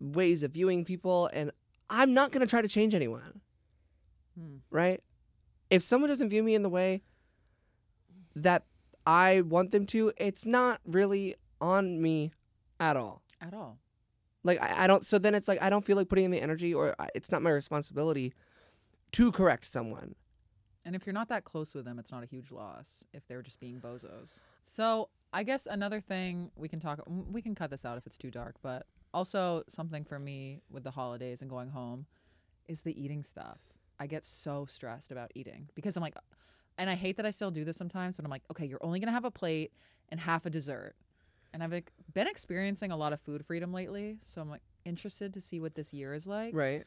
ways 0.00 0.42
of 0.42 0.52
viewing 0.52 0.84
people, 0.84 1.30
and 1.32 1.50
I'm 1.88 2.14
not 2.14 2.32
gonna 2.32 2.46
try 2.46 2.62
to 2.62 2.68
change 2.68 2.94
anyone. 2.94 3.40
Hmm. 4.38 4.56
Right? 4.70 5.02
If 5.70 5.82
someone 5.82 6.08
doesn't 6.10 6.28
view 6.28 6.42
me 6.42 6.54
in 6.54 6.62
the 6.62 6.68
way 6.68 7.02
that 8.36 8.64
I 9.06 9.42
want 9.42 9.70
them 9.70 9.86
to, 9.86 10.12
it's 10.16 10.44
not 10.46 10.80
really 10.86 11.34
on 11.60 12.00
me 12.00 12.32
at 12.80 12.96
all. 12.96 13.22
At 13.40 13.54
all. 13.54 13.78
Like 14.42 14.60
I, 14.60 14.84
I 14.84 14.86
don't. 14.86 15.04
So 15.06 15.18
then 15.18 15.34
it's 15.34 15.48
like 15.48 15.60
I 15.62 15.70
don't 15.70 15.84
feel 15.84 15.96
like 15.96 16.08
putting 16.08 16.24
in 16.26 16.30
the 16.30 16.40
energy, 16.40 16.74
or 16.74 16.94
I- 16.98 17.08
it's 17.14 17.30
not 17.30 17.42
my 17.42 17.50
responsibility 17.50 18.32
to 19.12 19.32
correct 19.32 19.66
someone. 19.66 20.14
And 20.86 20.94
if 20.94 21.06
you're 21.06 21.14
not 21.14 21.28
that 21.30 21.44
close 21.44 21.74
with 21.74 21.86
them, 21.86 21.98
it's 21.98 22.12
not 22.12 22.22
a 22.22 22.26
huge 22.26 22.50
loss 22.50 23.04
if 23.14 23.26
they're 23.26 23.40
just 23.42 23.58
being 23.58 23.80
bozos. 23.80 24.38
So 24.62 25.08
I 25.32 25.42
guess 25.42 25.66
another 25.66 25.98
thing 26.00 26.50
we 26.56 26.68
can 26.68 26.78
talk, 26.78 27.00
we 27.06 27.40
can 27.40 27.54
cut 27.54 27.70
this 27.70 27.84
out 27.86 27.96
if 27.96 28.06
it's 28.06 28.18
too 28.18 28.30
dark, 28.30 28.56
but 28.62 28.86
also 29.14 29.62
something 29.68 30.04
for 30.04 30.18
me 30.18 30.60
with 30.70 30.84
the 30.84 30.90
holidays 30.90 31.40
and 31.40 31.48
going 31.48 31.70
home 31.70 32.04
is 32.68 32.82
the 32.82 33.02
eating 33.02 33.22
stuff. 33.22 33.58
I 33.98 34.06
get 34.06 34.24
so 34.24 34.66
stressed 34.66 35.10
about 35.10 35.30
eating 35.34 35.70
because 35.74 35.96
I'm 35.96 36.02
like, 36.02 36.16
and 36.78 36.90
I 36.90 36.94
hate 36.94 37.16
that 37.16 37.26
I 37.26 37.30
still 37.30 37.50
do 37.50 37.64
this 37.64 37.76
sometimes, 37.76 38.16
but 38.16 38.24
I'm 38.24 38.30
like, 38.30 38.42
okay, 38.50 38.66
you're 38.66 38.82
only 38.82 39.00
gonna 39.00 39.12
have 39.12 39.24
a 39.24 39.30
plate 39.30 39.72
and 40.08 40.20
half 40.20 40.46
a 40.46 40.50
dessert. 40.50 40.94
And 41.52 41.62
I've 41.62 41.72
like, 41.72 41.92
been 42.12 42.26
experiencing 42.26 42.90
a 42.90 42.96
lot 42.96 43.12
of 43.12 43.20
food 43.20 43.44
freedom 43.44 43.72
lately, 43.72 44.18
so 44.22 44.40
I'm 44.40 44.50
like 44.50 44.62
interested 44.84 45.32
to 45.34 45.40
see 45.40 45.60
what 45.60 45.74
this 45.74 45.94
year 45.94 46.14
is 46.14 46.26
like. 46.26 46.54
Right. 46.54 46.84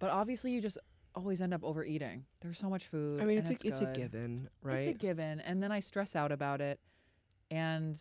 But 0.00 0.10
obviously, 0.10 0.50
you 0.50 0.60
just 0.60 0.78
always 1.14 1.40
end 1.40 1.54
up 1.54 1.62
overeating. 1.62 2.24
There's 2.40 2.58
so 2.58 2.68
much 2.68 2.84
food. 2.86 3.20
I 3.20 3.24
mean, 3.24 3.38
it's 3.38 3.50
a, 3.50 3.56
it's 3.64 3.80
a 3.80 3.86
given, 3.86 4.48
right? 4.62 4.78
It's 4.78 4.88
a 4.88 4.94
given, 4.94 5.40
and 5.40 5.62
then 5.62 5.70
I 5.70 5.80
stress 5.80 6.16
out 6.16 6.32
about 6.32 6.60
it. 6.60 6.80
And 7.50 7.98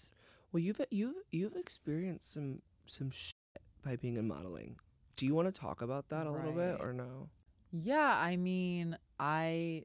well, 0.52 0.62
you've 0.62 0.82
you've 0.90 1.16
you've 1.32 1.56
experienced 1.56 2.34
some 2.34 2.62
some 2.88 3.12
shit 3.12 3.36
by 3.84 3.96
being 3.96 4.18
in 4.18 4.28
modeling. 4.28 4.78
Do 5.16 5.28
you 5.28 5.36
want 5.36 5.54
to 5.54 5.60
talk 5.60 5.84
about 5.84 6.10
that 6.10 6.26
a 6.26 6.32
little 6.32 6.54
bit 6.54 6.78
or 6.80 6.92
no? 6.92 7.30
yeah, 7.72 8.20
I 8.22 8.36
mean, 8.36 8.98
I 9.20 9.84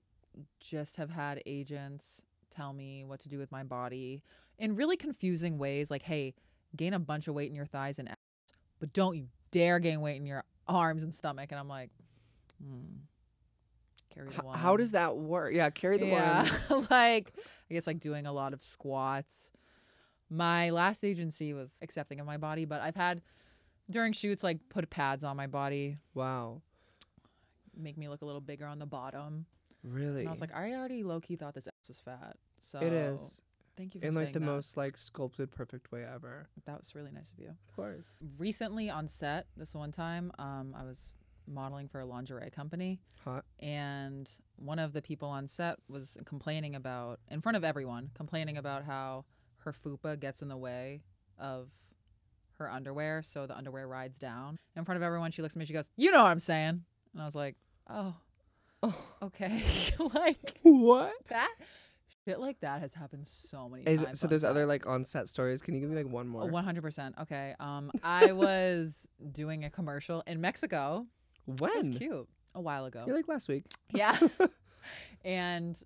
just 0.61 0.97
have 0.97 1.11
had 1.11 1.43
agents 1.47 2.25
tell 2.51 2.73
me 2.73 3.05
what 3.05 3.21
to 3.21 3.29
do 3.29 3.39
with 3.39 3.53
my 3.53 3.63
body 3.63 4.23
in 4.59 4.77
really 4.77 4.97
confusing 4.97 5.59
ways. 5.59 5.91
Like, 5.91 6.03
hey, 6.03 6.35
gain 6.77 6.95
a 6.95 6.99
bunch 6.99 7.29
of 7.29 7.35
weight 7.35 7.49
in 7.49 7.55
your 7.55 7.67
thighs 7.67 7.99
and 7.99 8.09
abs, 8.09 8.19
but 8.81 8.93
don't 8.93 9.17
you 9.17 9.29
dare 9.51 9.79
gain 9.79 10.01
weight 10.01 10.17
in 10.17 10.27
your 10.27 10.45
arms 10.67 11.03
and 11.03 11.15
stomach. 11.15 11.51
And 11.51 11.59
I'm 11.59 11.69
like, 11.69 11.91
hmm. 12.63 12.99
Carry 14.15 14.31
the 14.31 14.43
one. 14.43 14.59
how 14.59 14.77
does 14.77 14.93
that 14.93 15.17
work? 15.17 15.53
Yeah, 15.53 15.71
carry 15.71 15.99
the 15.99 16.07
yeah, 16.07 16.49
one. 16.69 16.87
like 16.91 17.33
I 17.71 17.75
guess 17.75 17.87
like 17.87 18.01
doing 18.01 18.27
a 18.27 18.33
lot 18.33 18.53
of 18.53 18.63
squats. 18.63 19.51
My 20.31 20.71
last 20.71 21.05
agency 21.05 21.55
was 21.55 21.73
accepting 21.83 22.21
of 22.21 22.27
my 22.27 22.37
body, 22.37 22.65
but 22.65 22.81
I've 22.81 22.97
had 22.97 23.23
during 23.91 24.13
shoots 24.13 24.43
like 24.43 24.59
put 24.71 24.89
pads 24.91 25.25
on 25.25 25.37
my 25.37 25.47
body, 25.47 25.99
Wow, 26.15 26.63
make 27.77 27.97
me 27.97 28.09
look 28.09 28.23
a 28.23 28.25
little 28.25 28.41
bigger 28.41 28.67
on 28.67 28.79
the 28.79 28.87
bottom. 28.87 29.47
Really? 29.83 30.21
And 30.21 30.29
I 30.29 30.31
was 30.31 30.41
like, 30.41 30.55
I 30.55 30.73
already 30.73 31.03
low 31.03 31.21
key 31.21 31.37
thought 31.37 31.55
this 31.55 31.67
ass 31.67 31.89
was 31.89 32.01
fat. 32.01 32.37
So 32.61 32.79
it 32.81 32.93
is 32.93 33.41
Thank 33.77 33.95
you 33.95 34.01
for 34.01 34.07
in 34.09 34.15
like 34.15 34.33
the 34.33 34.41
that. 34.41 34.45
most 34.45 34.77
like 34.77 34.97
sculpted, 34.97 35.51
perfect 35.53 35.93
way 35.93 36.05
ever. 36.05 36.49
That 36.67 36.79
was 36.79 36.95
really 36.95 37.13
nice 37.13 37.33
of 37.33 37.39
you. 37.39 37.51
Of 37.51 37.77
course. 37.77 38.09
Recently 38.39 38.91
on 38.91 39.07
set, 39.07 39.47
this 39.57 39.75
one 39.75 39.93
time, 39.93 40.33
um, 40.39 40.75
I 40.77 40.85
was 40.85 41.13
modeling 41.47 41.89
for 41.89 42.01
a 42.01 42.05
lingerie 42.05 42.51
company. 42.51 43.01
Hot. 43.25 43.45
and 43.61 44.31
one 44.57 44.79
of 44.79 44.93
the 44.93 45.03
people 45.03 45.29
on 45.29 45.47
set 45.47 45.79
was 45.89 46.17
complaining 46.25 46.75
about 46.75 47.21
in 47.31 47.41
front 47.41 47.57
of 47.57 47.65
everyone 47.65 48.11
complaining 48.15 48.57
about 48.57 48.85
how 48.85 49.25
her 49.59 49.73
fupa 49.73 50.19
gets 50.19 50.41
in 50.43 50.49
the 50.49 50.57
way 50.57 51.03
of 51.39 51.71
her 52.59 52.71
underwear 52.71 53.23
so 53.23 53.47
the 53.47 53.57
underwear 53.57 53.87
rides 53.89 54.19
down 54.19 54.59
in 54.77 54.85
front 54.85 54.97
of 54.97 55.03
everyone 55.03 55.31
she 55.31 55.43
looks 55.43 55.55
at 55.57 55.59
me 55.59 55.65
she 55.65 55.73
goes 55.73 55.91
you 55.97 56.11
know 56.11 56.23
what 56.23 56.31
i'm 56.31 56.39
saying 56.39 56.83
and 57.13 57.23
i 57.23 57.25
was 57.25 57.35
like 57.37 57.57
oh 57.89 58.15
Oh, 58.83 58.97
okay 59.23 59.63
like 60.15 60.61
what? 60.63 61.13
that 61.29 61.53
shit 62.25 62.39
like 62.39 62.61
that 62.61 62.81
has 62.81 62.95
happened 62.95 63.27
so 63.27 63.69
many 63.69 63.85
Is 63.85 64.05
times 64.05 64.21
so 64.21 64.27
there's 64.29 64.45
other 64.45 64.67
like 64.67 64.87
on 64.87 65.05
set 65.05 65.29
stories. 65.29 65.63
Can 65.63 65.75
you 65.75 65.81
give 65.81 65.91
me 65.91 65.97
like 65.97 66.07
one 66.13 66.29
more? 66.29 66.49
100% 66.49 67.21
okay 67.23 67.55
um 67.59 67.91
i 68.05 68.33
was 68.33 69.09
doing 69.33 69.65
a 69.65 69.71
commercial 69.71 70.23
in 70.27 70.41
mexico 70.41 71.07
it 71.49 71.61
was 71.61 71.89
when? 71.89 71.95
cute 71.95 72.29
a 72.55 72.61
while 72.61 72.85
ago 72.85 73.05
You're 73.07 73.17
like 73.17 73.29
last 73.29 73.49
week. 73.49 73.65
Yeah. 73.95 74.17
and 75.25 75.79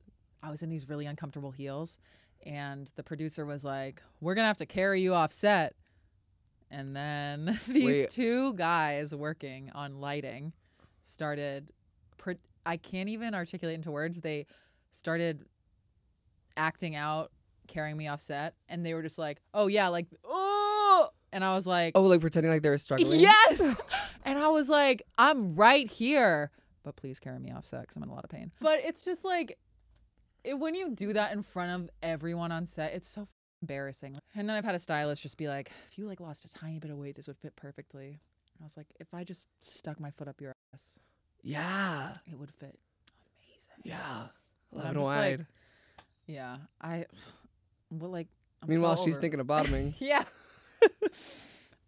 I 0.42 0.50
was 0.50 0.62
in 0.62 0.70
these 0.70 0.88
really 0.88 1.06
uncomfortable 1.06 1.50
heels. 1.52 1.98
And 2.44 2.90
the 2.96 3.02
producer 3.04 3.46
was 3.46 3.64
like, 3.64 4.02
We're 4.20 4.34
going 4.34 4.44
to 4.44 4.48
have 4.48 4.56
to 4.58 4.66
carry 4.66 5.00
you 5.00 5.14
off 5.14 5.32
set. 5.32 5.74
And 6.70 6.96
then 6.96 7.58
these 7.68 8.00
Wait. 8.02 8.10
two 8.10 8.54
guys 8.54 9.14
working 9.14 9.70
on 9.74 10.00
lighting 10.00 10.52
started, 11.02 11.70
I 12.64 12.76
can't 12.76 13.08
even 13.08 13.34
articulate 13.34 13.74
into 13.74 13.90
words. 13.90 14.20
They 14.20 14.46
started 14.90 15.44
acting 16.56 16.94
out, 16.94 17.30
carrying 17.66 17.96
me 17.96 18.08
off 18.08 18.20
set. 18.20 18.54
And 18.68 18.84
they 18.84 18.94
were 18.94 19.02
just 19.02 19.18
like, 19.18 19.40
Oh, 19.54 19.66
yeah, 19.66 19.88
like, 19.88 20.06
oh. 20.24 21.08
And 21.32 21.44
I 21.44 21.54
was 21.54 21.66
like, 21.66 21.92
Oh, 21.94 22.02
like 22.02 22.20
pretending 22.20 22.50
like 22.52 22.62
they 22.62 22.70
were 22.70 22.78
struggling. 22.78 23.20
Yes. 23.20 23.60
and 24.24 24.38
I 24.38 24.48
was 24.48 24.68
like, 24.68 25.02
I'm 25.18 25.54
right 25.54 25.90
here, 25.90 26.50
but 26.82 26.96
please 26.96 27.18
carry 27.18 27.38
me 27.38 27.50
off 27.50 27.64
set 27.64 27.82
because 27.82 27.96
I'm 27.96 28.02
in 28.02 28.08
a 28.08 28.14
lot 28.14 28.24
of 28.24 28.30
pain. 28.30 28.52
But 28.60 28.80
it's 28.84 29.04
just 29.04 29.24
like, 29.24 29.58
it, 30.44 30.58
when 30.58 30.74
you 30.74 30.90
do 30.90 31.12
that 31.12 31.32
in 31.32 31.42
front 31.42 31.82
of 31.82 31.90
everyone 32.02 32.52
on 32.52 32.66
set, 32.66 32.92
it's 32.92 33.08
so 33.08 33.28
embarrassing. 33.62 34.18
And 34.34 34.48
then 34.48 34.56
I've 34.56 34.64
had 34.64 34.74
a 34.74 34.78
stylist 34.78 35.22
just 35.22 35.38
be 35.38 35.48
like, 35.48 35.70
if 35.88 35.96
you 35.96 36.06
like 36.06 36.20
lost 36.20 36.44
a 36.44 36.48
tiny 36.48 36.78
bit 36.78 36.90
of 36.90 36.98
weight, 36.98 37.16
this 37.16 37.28
would 37.28 37.38
fit 37.38 37.56
perfectly. 37.56 38.08
And 38.08 38.60
I 38.60 38.64
was 38.64 38.76
like, 38.76 38.88
if 39.00 39.14
I 39.14 39.24
just 39.24 39.48
stuck 39.60 40.00
my 40.00 40.10
foot 40.10 40.28
up 40.28 40.40
your 40.40 40.54
ass, 40.74 40.98
Yeah. 41.42 42.12
it 42.30 42.38
would 42.38 42.50
fit 42.52 42.78
amazing. 43.40 43.82
Yeah. 43.84 44.26
Love 44.72 44.84
I'm 44.84 44.90
and 44.90 44.94
just 44.98 45.06
like, 45.06 45.38
wide. 45.38 45.46
Yeah, 46.26 46.56
I, 46.80 47.06
well, 47.90 48.10
like, 48.10 48.28
I'm 48.62 48.68
Meanwhile, 48.68 48.96
so 48.96 49.04
she's 49.04 49.14
over- 49.14 49.20
thinking 49.22 49.40
of 49.40 49.46
bottoming. 49.48 49.94
Yeah. 49.98 50.24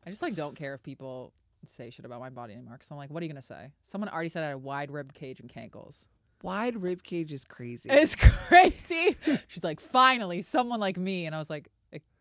I 0.06 0.10
just 0.10 0.22
like 0.22 0.34
don't 0.34 0.54
care 0.56 0.74
if 0.74 0.82
people 0.82 1.32
say 1.66 1.90
shit 1.90 2.04
about 2.04 2.20
my 2.20 2.30
body 2.30 2.52
anymore. 2.54 2.76
Cause 2.76 2.90
I'm 2.90 2.96
like, 2.98 3.10
what 3.10 3.22
are 3.22 3.26
you 3.26 3.32
gonna 3.32 3.40
say? 3.42 3.70
Someone 3.84 4.08
already 4.10 4.28
said 4.28 4.42
I 4.44 4.48
had 4.48 4.54
a 4.54 4.58
wide 4.58 4.90
rib 4.90 5.14
cage 5.14 5.40
and 5.40 5.48
cankles. 5.48 6.06
Wide 6.42 6.76
rib 6.82 7.02
cage 7.02 7.32
is 7.32 7.44
crazy. 7.44 7.88
It's 7.90 8.14
crazy. 8.48 9.16
She's 9.48 9.64
like, 9.64 9.80
finally, 9.80 10.42
someone 10.42 10.78
like 10.78 10.98
me, 10.98 11.24
and 11.24 11.34
I 11.34 11.38
was 11.38 11.48
like, 11.48 11.68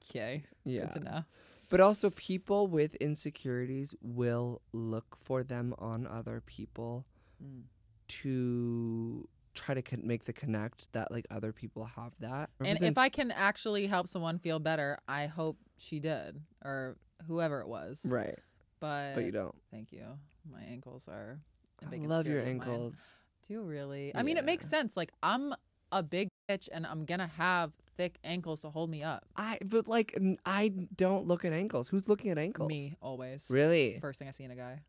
okay, 0.09 0.45
yeah. 0.63 0.85
to 0.87 0.99
know. 1.01 1.23
But 1.69 1.81
also, 1.81 2.09
people 2.09 2.67
with 2.67 2.95
insecurities 2.95 3.95
will 4.01 4.61
look 4.71 5.17
for 5.17 5.43
them 5.43 5.73
on 5.77 6.07
other 6.07 6.41
people 6.45 7.05
Mm. 7.43 7.63
to 8.07 9.27
try 9.53 9.75
to 9.75 9.81
con- 9.81 10.01
make 10.05 10.25
the 10.25 10.33
connect 10.33 10.91
that 10.93 11.11
like 11.11 11.25
other 11.29 11.51
people 11.53 11.85
have 11.85 12.13
that. 12.19 12.49
And 12.63 12.81
if 12.81 12.97
I 12.97 13.09
can 13.09 13.31
actually 13.31 13.87
help 13.87 14.07
someone 14.07 14.39
feel 14.39 14.59
better, 14.59 14.97
I 15.07 15.27
hope 15.27 15.57
she 15.77 15.99
did 15.99 16.41
or 16.63 16.97
whoever 17.27 17.61
it 17.61 17.67
was. 17.67 18.01
right, 18.05 18.37
But, 18.79 19.15
but 19.15 19.23
you 19.25 19.31
don't. 19.31 19.55
thank 19.71 19.91
you. 19.91 20.05
My 20.51 20.61
ankles 20.61 21.07
are. 21.07 21.39
a 21.81 21.85
I 21.85 21.89
big. 21.89 22.03
I 22.03 22.07
love 22.07 22.27
your 22.27 22.37
insecurity 22.39 22.59
mine. 22.59 22.69
ankles. 22.69 23.11
Do 23.47 23.53
you 23.53 23.61
really? 23.63 24.11
I 24.15 24.23
mean, 24.23 24.37
it 24.37 24.45
makes 24.45 24.67
sense. 24.67 24.95
Like 24.97 25.11
I'm 25.21 25.53
a 25.91 26.01
big 26.03 26.29
bitch, 26.49 26.67
and 26.71 26.85
I'm 26.87 27.05
gonna 27.05 27.27
have 27.37 27.71
thick 27.97 28.17
ankles 28.23 28.61
to 28.61 28.69
hold 28.69 28.89
me 28.89 29.03
up. 29.03 29.23
I 29.37 29.59
but 29.65 29.87
like 29.87 30.17
I 30.45 30.71
don't 30.95 31.27
look 31.27 31.45
at 31.45 31.53
ankles. 31.53 31.87
Who's 31.89 32.07
looking 32.09 32.31
at 32.31 32.37
ankles? 32.37 32.69
Me 32.69 32.95
always. 33.01 33.47
Really? 33.49 33.99
First 34.01 34.19
thing 34.19 34.27
I 34.27 34.31
see 34.31 34.43
in 34.45 34.51
a 34.51 34.55
guy. 34.55 34.79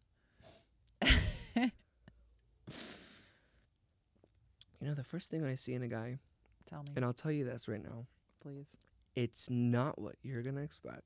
You 4.84 4.90
know, 4.90 4.94
the 4.96 5.02
first 5.02 5.30
thing 5.30 5.42
I 5.46 5.54
see 5.54 5.72
in 5.72 5.82
a 5.82 5.88
guy, 5.88 6.18
Tell 6.66 6.82
me, 6.82 6.90
and 6.94 7.06
I'll 7.06 7.14
tell 7.14 7.32
you 7.32 7.42
this 7.42 7.68
right 7.68 7.82
now, 7.82 8.04
please. 8.42 8.76
it's 9.16 9.48
not 9.48 9.98
what 9.98 10.16
you're 10.22 10.42
gonna 10.42 10.60
expect. 10.60 11.04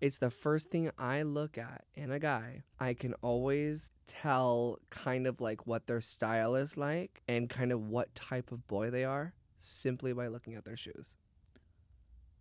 It's 0.00 0.18
the 0.18 0.28
first 0.28 0.70
thing 0.70 0.90
I 0.98 1.22
look 1.22 1.56
at 1.56 1.84
in 1.94 2.10
a 2.10 2.18
guy. 2.18 2.64
I 2.80 2.94
can 2.94 3.14
always 3.22 3.92
tell 4.08 4.80
kind 4.90 5.28
of 5.28 5.40
like 5.40 5.68
what 5.68 5.86
their 5.86 6.00
style 6.00 6.56
is 6.56 6.76
like 6.76 7.22
and 7.28 7.48
kind 7.48 7.70
of 7.70 7.88
what 7.88 8.12
type 8.16 8.50
of 8.50 8.66
boy 8.66 8.90
they 8.90 9.04
are 9.04 9.34
simply 9.56 10.12
by 10.12 10.26
looking 10.26 10.56
at 10.56 10.64
their 10.64 10.76
shoes. 10.76 11.14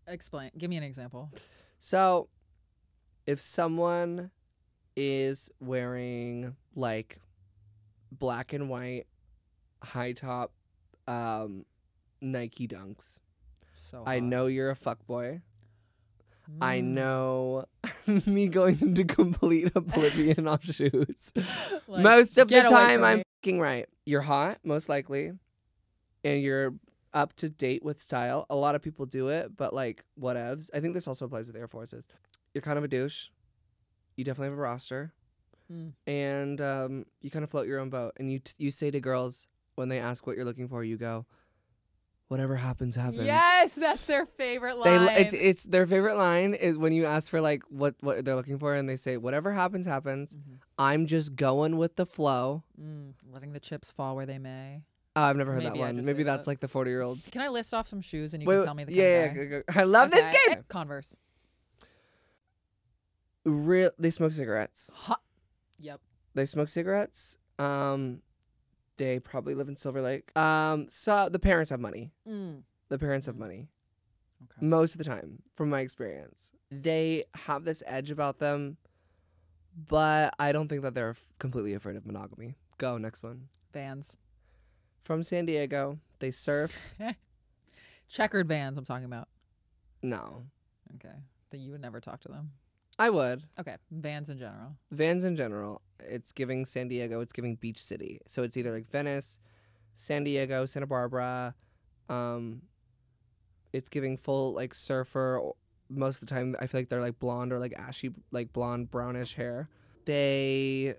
Explain. 0.08 0.50
Give 0.58 0.72
me 0.72 0.78
an 0.78 0.84
example. 0.84 1.30
So, 1.80 2.30
if 3.28 3.40
someone 3.40 4.32
is 4.96 5.52
wearing 5.60 6.56
like 6.74 7.20
black 8.12 8.52
and 8.52 8.68
white 8.68 9.06
high 9.86 10.12
top 10.14 10.52
um, 11.08 11.66
Nike 12.22 12.68
Dunks, 12.68 13.20
So 13.78 14.04
I 14.06 14.20
know 14.20 14.48
you're 14.48 14.72
a 14.72 14.76
fuckboy. 14.76 15.42
I 16.62 16.80
Mm. 16.80 16.84
know 16.84 17.66
me 18.28 18.48
going 18.50 18.78
into 18.82 19.04
complete 19.04 19.72
oblivion 19.76 20.48
on 20.54 20.60
shoes. 20.60 21.32
Like, 21.88 22.04
most 22.04 22.38
of 22.38 22.48
the 22.50 22.62
time, 22.62 23.04
I'm 23.04 23.24
fucking 23.42 23.60
right. 23.60 23.88
You're 24.06 24.22
hot, 24.22 24.60
most 24.64 24.88
likely, 24.90 25.32
and 26.24 26.42
you're 26.44 26.76
up 27.16 27.34
to 27.38 27.50
date 27.50 27.82
with 27.84 28.00
style. 28.00 28.46
A 28.52 28.56
lot 28.56 28.76
of 28.76 28.82
people 28.84 29.06
do 29.08 29.30
it, 29.30 29.56
but 29.58 29.74
like 29.74 30.04
whatevs. 30.20 30.70
I 30.74 30.82
think 30.82 30.94
this 30.94 31.08
also 31.08 31.26
applies 31.26 31.48
to 31.48 31.54
the 31.54 31.60
Air 31.60 31.68
Forces. 31.68 32.08
You're 32.54 32.62
kind 32.62 32.78
of 32.78 32.84
a 32.84 32.88
douche. 32.88 33.30
You 34.18 34.24
definitely 34.24 34.50
have 34.50 34.58
a 34.60 34.62
roster, 34.62 35.14
Mm. 35.72 35.94
and 36.06 36.62
um, 36.62 37.06
you 37.22 37.32
kind 37.32 37.44
of 37.44 37.50
float 37.50 37.66
your 37.66 37.80
own 37.80 37.90
boat. 37.90 38.12
And 38.18 38.32
you 38.32 38.38
t- 38.38 38.54
you 38.60 38.70
say 38.70 38.92
to 38.92 39.00
girls 39.00 39.48
when 39.76 39.90
they 39.90 40.00
ask 40.00 40.26
what 40.26 40.36
you're 40.36 40.46
looking 40.46 40.68
for, 40.68 40.84
you 40.84 40.98
go, 40.98 41.26
"Whatever 42.28 42.56
happens, 42.56 42.96
happens." 42.96 43.26
Yes, 43.26 43.76
that's 43.76 44.06
their 44.06 44.26
favorite 44.26 44.76
They 44.84 44.98
line. 44.98 45.16
it's 45.18 45.34
it's 45.34 45.64
their 45.66 45.86
favorite 45.88 46.16
line 46.18 46.54
is 46.54 46.78
when 46.78 46.92
you 46.94 47.06
ask 47.06 47.30
for 47.30 47.42
like 47.42 47.64
what 47.70 47.96
what 48.02 48.24
they're 48.26 48.36
looking 48.36 48.58
for 48.60 48.74
and 48.74 48.88
they 48.90 48.96
say 48.98 49.18
whatever 49.18 49.52
happens 49.54 49.86
happens. 49.86 50.36
Mhm. 50.36 50.60
I'm 50.80 51.06
just 51.06 51.36
going 51.36 51.78
with 51.78 51.96
the 51.96 52.06
flow. 52.06 52.64
Mm, 52.82 53.14
letting 53.32 53.54
the 53.54 53.60
chips 53.60 53.92
fall 53.92 54.16
where 54.16 54.26
they 54.26 54.38
may. 54.40 54.84
Oh, 55.18 55.22
I've 55.24 55.38
never 55.38 55.54
heard 55.54 55.64
Maybe 55.64 55.78
that 55.80 55.84
I 55.86 55.94
one. 55.94 56.04
Maybe 56.06 56.24
that's 56.24 56.46
that. 56.46 56.52
like 56.52 56.60
the 56.60 56.68
40 56.68 56.92
year 56.92 57.02
olds. 57.02 57.30
Can 57.32 57.42
I 57.42 57.48
list 57.48 57.74
off 57.74 57.88
some 57.88 58.02
shoes 58.02 58.34
and 58.34 58.44
you 58.44 58.50
Wait, 58.50 58.58
can 58.58 58.66
tell 58.66 58.74
me 58.76 58.84
the 58.84 58.94
yeah, 58.94 59.28
kind 59.28 59.40
of 59.40 59.44
yeah, 59.44 59.50
go- 59.60 59.64
go. 59.74 59.80
I 59.80 59.84
love 59.86 60.10
Okay, 60.12 60.20
this 60.22 60.48
game. 60.56 60.64
Converse. 60.68 61.18
Real, 63.46 63.92
they 64.00 64.10
smoke 64.10 64.32
cigarettes. 64.34 64.92
Hot. 64.94 65.22
Yep. 65.80 66.02
They 66.34 66.46
smoke 66.46 66.68
cigarettes. 66.70 67.38
Um, 67.60 68.22
they 68.98 69.20
probably 69.20 69.56
live 69.56 69.68
in 69.70 69.76
Silver 69.76 70.02
Lake. 70.02 70.38
Um, 70.38 70.88
so 70.90 71.30
the 71.30 71.40
parents 71.40 71.70
have 71.72 71.80
money. 71.80 72.12
Mm. 72.28 72.64
The 72.90 72.98
parents 73.00 73.26
have 73.28 73.36
Mm. 73.36 73.40
money 73.40 73.68
Okay. 74.44 74.66
most 74.66 74.94
of 74.94 75.00
the 75.00 75.04
time, 75.04 75.42
from 75.56 75.70
my 75.70 75.80
experience. 75.82 76.52
They 76.72 77.26
have 77.46 77.64
this 77.66 77.82
edge 77.86 78.12
about 78.12 78.40
them, 78.40 78.78
but 79.76 80.34
I 80.40 80.52
don't 80.52 80.68
think 80.68 80.82
that 80.84 80.94
they're 80.94 81.12
f- 81.12 81.34
completely 81.40 81.74
afraid 81.74 81.96
of 81.96 82.06
monogamy. 82.06 82.56
Go 82.78 82.98
next 82.98 83.24
one. 83.24 83.48
Vans. 83.74 84.18
From 85.02 85.24
San 85.24 85.46
Diego, 85.46 86.00
they 86.20 86.32
surf. 86.32 86.94
Checkered 88.08 88.48
vans. 88.48 88.78
I'm 88.78 88.86
talking 88.86 89.06
about. 89.06 89.28
No, 90.02 90.46
Okay. 90.96 91.16
That 91.50 91.58
you 91.58 91.72
would 91.72 91.82
never 91.82 92.00
talk 92.00 92.22
to 92.22 92.28
them. 92.28 92.52
I 93.00 93.10
would. 93.10 93.44
Okay. 93.60 93.76
Vans 93.92 94.30
in 94.30 94.38
general. 94.38 94.76
Vans 94.92 95.24
in 95.24 95.36
general, 95.36 95.82
it's 96.00 96.32
giving 96.32 96.66
San 96.66 96.88
Diego, 96.88 97.22
it's 97.22 97.34
giving 97.34 97.56
beach 97.56 97.82
city. 97.82 98.20
So 98.28 98.44
it's 98.44 98.58
either 98.58 98.72
like 98.72 98.90
Venice, 98.90 99.40
San 99.96 100.24
Diego, 100.24 100.66
Santa 100.66 100.88
Barbara. 100.88 101.56
Um, 102.10 102.64
it's 103.74 103.90
giving 103.90 104.18
full 104.18 104.54
like 104.54 104.74
surfer. 104.74 105.42
Most 105.90 106.22
of 106.22 106.28
the 106.28 106.34
time, 106.34 106.56
I 106.60 106.68
feel 106.68 106.82
like 106.82 106.90
they're 106.90 107.02
like 107.02 107.20
blonde 107.20 107.54
or 107.54 107.60
like 107.60 107.74
ashy, 107.78 108.12
like 108.32 108.54
blonde 108.54 108.90
brownish 108.92 109.36
hair. 109.36 109.70
They 110.06 110.96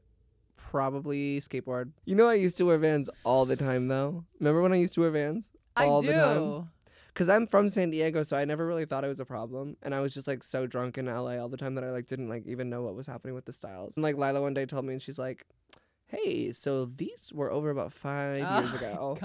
probably 0.56 1.40
skateboard. 1.40 1.92
You 2.04 2.14
know, 2.14 2.28
I 2.28 2.35
used 2.35 2.56
to 2.59 2.64
wear 2.66 2.78
Vans 2.78 3.09
all 3.24 3.44
the 3.44 3.56
time 3.56 3.88
though. 3.88 4.24
Remember 4.38 4.62
when 4.62 4.72
I 4.72 4.76
used 4.76 4.94
to 4.94 5.00
wear 5.00 5.11
Vans? 5.11 5.50
All 5.76 5.98
I 5.98 6.02
do. 6.02 6.06
the 6.09 6.12
time. 6.14 6.68
Cause 7.16 7.31
I'm 7.31 7.46
from 7.46 7.68
San 7.70 7.88
Diego, 7.88 8.22
so 8.22 8.37
I 8.37 8.44
never 8.44 8.66
really 8.66 8.85
thought 8.85 9.02
it 9.02 9.09
was 9.09 9.20
a 9.20 9.24
problem, 9.24 9.79
and 9.83 9.94
I 9.94 10.00
was 10.00 10.12
just 10.12 10.29
like 10.29 10.42
so 10.42 10.66
drunk 10.66 10.98
in 10.98 11.07
LA 11.07 11.38
all 11.38 11.48
the 11.48 11.57
time 11.57 11.74
that 11.76 11.83
I 11.83 11.90
like 11.90 12.07
didn't 12.07 12.29
like 12.29 12.46
even 12.46 12.68
know 12.68 12.83
what 12.83 12.94
was 12.94 13.07
happening 13.07 13.35
with 13.35 13.46
the 13.46 13.55
styles. 13.55 13.96
And 13.96 14.02
like 14.05 14.16
Lila 14.18 14.42
one 14.42 14.52
day 14.52 14.66
told 14.66 14.85
me, 14.85 14.92
and 14.92 15.00
she's 15.00 15.18
like, 15.18 15.46
"Hey, 16.09 16.52
so 16.52 16.85
these 16.85 17.33
were 17.35 17.50
over 17.50 17.70
about 17.70 17.94
five 17.94 18.37
years 18.37 18.74
Oh, 18.98 19.12
ago. 19.12 19.18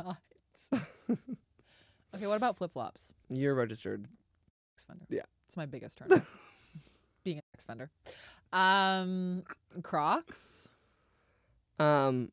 God. 0.72 0.82
okay. 2.16 2.28
What 2.28 2.38
about 2.38 2.56
flip 2.56 2.72
flops? 2.72 3.14
You're 3.30 3.56
registered." 3.56 4.08
X 4.74 4.86
Fender. 4.86 5.06
Yeah. 5.10 5.24
It's 5.46 5.58
my 5.58 5.66
biggest 5.66 5.98
turn. 5.98 6.08
Being 7.26 7.38
an 7.40 7.44
X 7.54 7.66
Fender. 7.66 7.92
Um, 8.54 9.44
Crocs. 9.84 10.70
Um, 11.78 12.32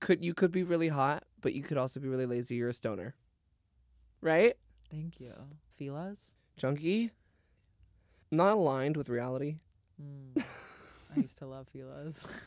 could 0.00 0.24
you 0.24 0.34
could 0.34 0.50
be 0.50 0.64
really 0.64 0.88
hot, 0.88 1.22
but 1.40 1.54
you 1.54 1.62
could 1.62 1.78
also 1.78 2.00
be 2.00 2.08
really 2.08 2.26
lazy. 2.26 2.56
You're 2.56 2.70
a 2.70 2.74
stoner, 2.74 3.14
right? 4.20 4.56
Thank 4.94 5.18
you. 5.18 5.32
Fila's. 5.76 6.32
Junkie, 6.56 7.10
not 8.30 8.54
aligned 8.54 8.96
with 8.96 9.08
reality. 9.08 9.56
Mm. 10.00 10.44
I 11.16 11.20
used 11.20 11.38
to 11.38 11.46
love 11.46 11.66
Fila's. 11.68 12.40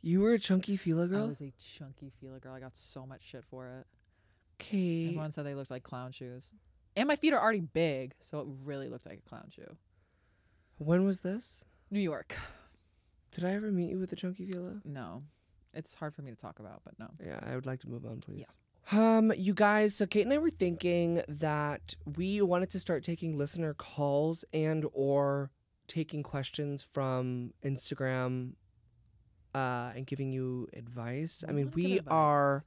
You 0.00 0.20
were 0.20 0.32
a 0.32 0.38
chunky 0.38 0.76
Fila 0.76 1.08
girl? 1.08 1.24
I 1.24 1.28
was 1.28 1.40
a 1.40 1.52
chunky 1.60 2.12
Fila 2.20 2.38
girl. 2.38 2.54
I 2.54 2.60
got 2.60 2.76
so 2.76 3.04
much 3.04 3.22
shit 3.22 3.44
for 3.44 3.66
it. 3.66 3.86
Okay. 4.60 5.06
Everyone 5.06 5.32
said 5.32 5.44
they 5.44 5.56
looked 5.56 5.72
like 5.72 5.82
clown 5.82 6.12
shoes. 6.12 6.52
And 6.96 7.08
my 7.08 7.16
feet 7.16 7.32
are 7.32 7.40
already 7.40 7.60
big, 7.60 8.14
so 8.20 8.40
it 8.40 8.46
really 8.64 8.88
looked 8.88 9.06
like 9.06 9.18
a 9.18 9.28
clown 9.28 9.48
shoe. 9.50 9.76
When 10.78 11.04
was 11.04 11.20
this? 11.20 11.64
New 11.90 12.00
York. 12.00 12.36
Did 13.32 13.44
I 13.44 13.50
ever 13.54 13.72
meet 13.72 13.90
you 13.90 13.98
with 13.98 14.12
a 14.12 14.16
chunky 14.16 14.46
Fila? 14.46 14.82
No. 14.84 15.24
It's 15.74 15.94
hard 15.94 16.14
for 16.14 16.22
me 16.22 16.30
to 16.30 16.36
talk 16.36 16.60
about, 16.60 16.82
but 16.84 16.98
no. 16.98 17.08
Yeah, 17.24 17.40
I 17.42 17.56
would 17.56 17.66
like 17.66 17.80
to 17.80 17.88
move 17.88 18.06
on, 18.06 18.20
please. 18.20 18.54
Um, 18.90 19.32
you 19.36 19.52
guys, 19.52 19.94
so 19.94 20.06
Kate 20.06 20.22
and 20.22 20.32
I 20.32 20.38
were 20.38 20.48
thinking 20.50 21.22
that 21.28 21.94
we 22.16 22.40
wanted 22.40 22.70
to 22.70 22.78
start 22.78 23.04
taking 23.04 23.36
listener 23.36 23.74
calls 23.74 24.44
and 24.52 24.86
or 24.92 25.50
taking 25.86 26.22
questions 26.22 26.82
from 26.82 27.52
Instagram 27.64 28.52
uh 29.54 29.90
and 29.96 30.06
giving 30.06 30.32
you 30.32 30.68
advice. 30.74 31.44
I 31.48 31.52
mean, 31.52 31.70
we 31.74 31.98
advice. 31.98 32.12
are 32.12 32.64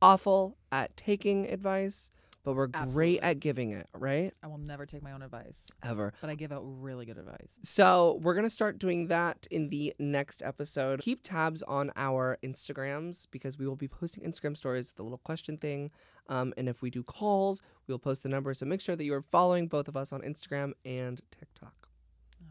awful 0.00 0.56
at 0.70 0.96
taking 0.96 1.46
advice, 1.48 2.10
but 2.48 2.56
we're 2.56 2.66
great 2.66 3.20
at 3.20 3.40
giving 3.40 3.72
it, 3.72 3.86
right? 3.92 4.32
I 4.42 4.46
will 4.46 4.56
never 4.56 4.86
take 4.86 5.02
my 5.02 5.12
own 5.12 5.20
advice, 5.20 5.68
Ever. 5.82 6.14
but 6.22 6.30
I 6.30 6.34
give 6.34 6.50
out 6.50 6.62
really 6.64 7.04
good 7.04 7.18
advice. 7.18 7.58
So 7.62 8.18
we're 8.22 8.32
gonna 8.34 8.48
start 8.48 8.78
doing 8.78 9.08
that 9.08 9.46
in 9.50 9.68
the 9.68 9.92
next 9.98 10.42
episode. 10.42 11.00
Keep 11.00 11.22
tabs 11.22 11.62
on 11.64 11.92
our 11.94 12.38
Instagrams 12.42 13.26
because 13.30 13.58
we 13.58 13.66
will 13.66 13.76
be 13.76 13.86
posting 13.86 14.24
Instagram 14.24 14.56
stories 14.56 14.94
with 14.94 15.00
a 15.00 15.02
little 15.02 15.18
question 15.18 15.58
thing. 15.58 15.90
Um, 16.30 16.54
and 16.56 16.70
if 16.70 16.80
we 16.80 16.88
do 16.88 17.02
calls, 17.02 17.60
we'll 17.86 17.98
post 17.98 18.22
the 18.22 18.30
number. 18.30 18.54
So 18.54 18.64
make 18.64 18.80
sure 18.80 18.96
that 18.96 19.04
you 19.04 19.12
are 19.12 19.20
following 19.22 19.68
both 19.68 19.86
of 19.86 19.94
us 19.96 20.10
on 20.10 20.22
Instagram 20.22 20.72
and 20.86 21.20
TikTok. 21.30 21.90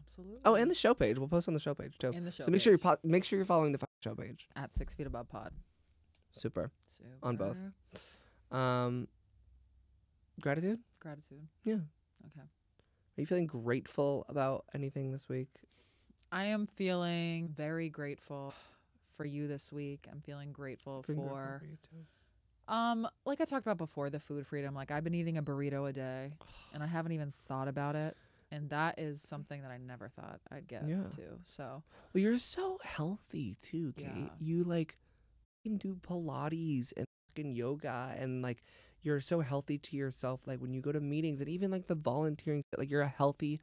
Absolutely. 0.06 0.38
Oh, 0.44 0.54
and 0.54 0.70
the 0.70 0.76
show 0.76 0.94
page. 0.94 1.18
We'll 1.18 1.26
post 1.26 1.48
on 1.48 1.54
the 1.54 1.60
show 1.60 1.74
page 1.74 1.98
too. 1.98 2.10
in 2.10 2.24
the 2.24 2.30
show. 2.30 2.44
so 2.44 2.52
make 2.52 2.60
sure 2.60 2.72
you 2.72 2.78
page. 2.78 2.82
po- 2.84 2.98
make 3.02 3.24
sure 3.24 3.36
you're 3.36 3.46
following 3.46 3.72
the 3.72 3.84
show 4.00 4.14
page. 4.14 4.48
at 4.54 4.72
six 4.72 4.94
feet 4.94 5.08
above 5.08 5.28
pod. 5.28 5.52
Super. 6.30 6.70
Super. 6.88 7.16
On 7.24 7.36
both. 7.36 7.58
Um, 8.52 9.08
gratitude. 10.40 10.78
Gratitude. 11.00 11.46
Yeah. 11.64 11.74
Okay. 12.26 12.40
Are 12.46 13.20
you 13.20 13.26
feeling 13.26 13.46
grateful 13.46 14.24
about 14.28 14.64
anything 14.74 15.10
this 15.12 15.28
week? 15.28 15.48
I 16.30 16.44
am 16.46 16.66
feeling 16.66 17.48
very 17.48 17.88
grateful 17.88 18.52
for 19.16 19.24
you 19.24 19.48
this 19.48 19.72
week. 19.72 20.06
I'm 20.10 20.20
feeling 20.20 20.52
grateful 20.52 21.02
Feeling 21.02 21.22
for 21.28 21.62
you 21.64 21.76
too. 21.82 22.72
um 22.72 23.08
like 23.24 23.40
I 23.40 23.44
talked 23.44 23.66
about 23.66 23.78
before 23.78 24.10
the 24.10 24.20
food 24.20 24.46
freedom. 24.46 24.74
Like 24.74 24.90
I've 24.90 25.04
been 25.04 25.14
eating 25.14 25.38
a 25.38 25.42
burrito 25.42 25.88
a 25.88 25.92
day 25.92 26.30
and 26.74 26.82
I 26.82 26.86
haven't 26.86 27.12
even 27.12 27.32
thought 27.48 27.66
about 27.68 27.96
it. 27.96 28.16
and 28.52 28.70
that 28.70 28.98
is 28.98 29.20
something 29.20 29.62
that 29.62 29.70
I 29.70 29.78
never 29.78 30.08
thought 30.08 30.40
I'd 30.52 30.68
get 30.68 30.86
Yeah. 30.86 31.02
to. 31.16 31.38
So 31.44 31.82
Well, 32.12 32.22
you're 32.22 32.38
so 32.38 32.78
healthy 32.84 33.56
too, 33.60 33.92
Kate. 33.96 34.06
Yeah. 34.06 34.28
You 34.40 34.64
like 34.64 34.96
can 35.64 35.76
do 35.78 35.96
Pilates 35.96 36.92
and 36.96 37.06
fucking 37.30 37.54
yoga 37.56 38.14
and 38.18 38.42
like 38.42 38.62
you're 39.02 39.20
so 39.20 39.40
healthy 39.40 39.78
to 39.78 39.96
yourself. 39.96 40.46
Like 40.46 40.60
when 40.60 40.72
you 40.72 40.80
go 40.80 40.92
to 40.92 41.00
meetings 41.00 41.40
and 41.40 41.48
even 41.48 41.70
like 41.70 41.86
the 41.86 41.94
volunteering, 41.94 42.62
like 42.76 42.90
you're 42.90 43.02
a 43.02 43.08
healthy 43.08 43.60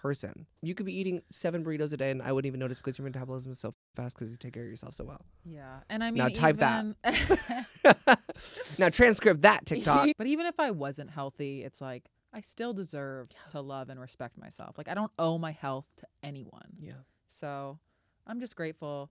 person. 0.00 0.46
You 0.62 0.74
could 0.74 0.86
be 0.86 0.96
eating 0.96 1.22
seven 1.30 1.64
burritos 1.64 1.92
a 1.92 1.96
day 1.96 2.10
and 2.10 2.22
I 2.22 2.32
wouldn't 2.32 2.46
even 2.46 2.60
notice 2.60 2.78
because 2.78 2.98
your 2.98 3.04
metabolism 3.06 3.52
is 3.52 3.58
so 3.58 3.72
fast 3.94 4.16
because 4.16 4.30
you 4.30 4.36
take 4.36 4.52
care 4.54 4.62
of 4.62 4.68
yourself 4.68 4.94
so 4.94 5.04
well. 5.04 5.24
yeah, 5.44 5.80
and 5.88 6.04
I 6.04 6.10
mean, 6.10 6.22
Now 6.22 6.28
type 6.28 6.58
that. 6.58 6.84
now 8.78 8.88
transcribe 8.88 9.40
that 9.42 9.66
TikTok. 9.66 10.08
but 10.18 10.26
even 10.26 10.46
if 10.46 10.60
I 10.60 10.70
wasn't 10.70 11.10
healthy, 11.10 11.64
it's 11.64 11.80
like 11.80 12.10
I 12.32 12.40
still 12.40 12.72
deserve 12.72 13.26
to 13.50 13.60
love 13.60 13.88
and 13.88 13.98
respect 13.98 14.38
myself. 14.38 14.76
Like 14.78 14.88
I 14.88 14.94
don't 14.94 15.12
owe 15.18 15.38
my 15.38 15.52
health 15.52 15.88
to 15.98 16.06
anyone. 16.22 16.74
yeah. 16.78 16.92
So 17.28 17.78
I'm 18.26 18.38
just 18.38 18.54
grateful 18.54 19.10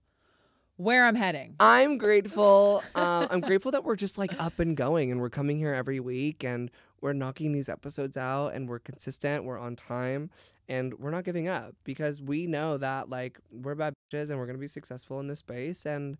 where 0.76 1.04
I'm 1.04 1.14
heading. 1.14 1.56
I'm 1.58 1.98
grateful. 1.98 2.82
Uh, 2.94 3.26
I'm 3.30 3.40
grateful 3.40 3.72
that 3.72 3.84
we're 3.84 3.96
just 3.96 4.18
like 4.18 4.38
up 4.40 4.58
and 4.58 4.76
going 4.76 5.10
and 5.10 5.20
we're 5.20 5.30
coming 5.30 5.58
here 5.58 5.72
every 5.72 6.00
week 6.00 6.44
and 6.44 6.70
we're 7.00 7.12
knocking 7.12 7.52
these 7.52 7.68
episodes 7.68 8.16
out 8.16 8.48
and 8.48 8.68
we're 8.68 8.78
consistent. 8.78 9.44
We're 9.44 9.58
on 9.58 9.76
time 9.76 10.30
and 10.68 10.94
we're 10.98 11.10
not 11.10 11.24
giving 11.24 11.48
up 11.48 11.74
because 11.84 12.20
we 12.20 12.46
know 12.46 12.76
that 12.76 13.08
like 13.08 13.38
we're 13.50 13.74
bad 13.74 13.94
bitches 14.12 14.30
and 14.30 14.38
we're 14.38 14.46
going 14.46 14.56
to 14.56 14.60
be 14.60 14.68
successful 14.68 15.20
in 15.20 15.28
this 15.28 15.38
space. 15.38 15.86
And 15.86 16.18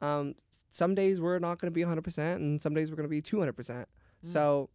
um, 0.00 0.34
some 0.50 0.94
days 0.94 1.20
we're 1.20 1.38
not 1.38 1.58
going 1.58 1.72
to 1.72 1.74
be 1.74 1.82
100% 1.82 2.36
and 2.36 2.60
some 2.62 2.74
days 2.74 2.90
we're 2.90 2.96
going 2.96 3.08
to 3.08 3.10
be 3.10 3.22
200%. 3.22 3.52
Mm. 3.52 3.86
So 4.22 4.70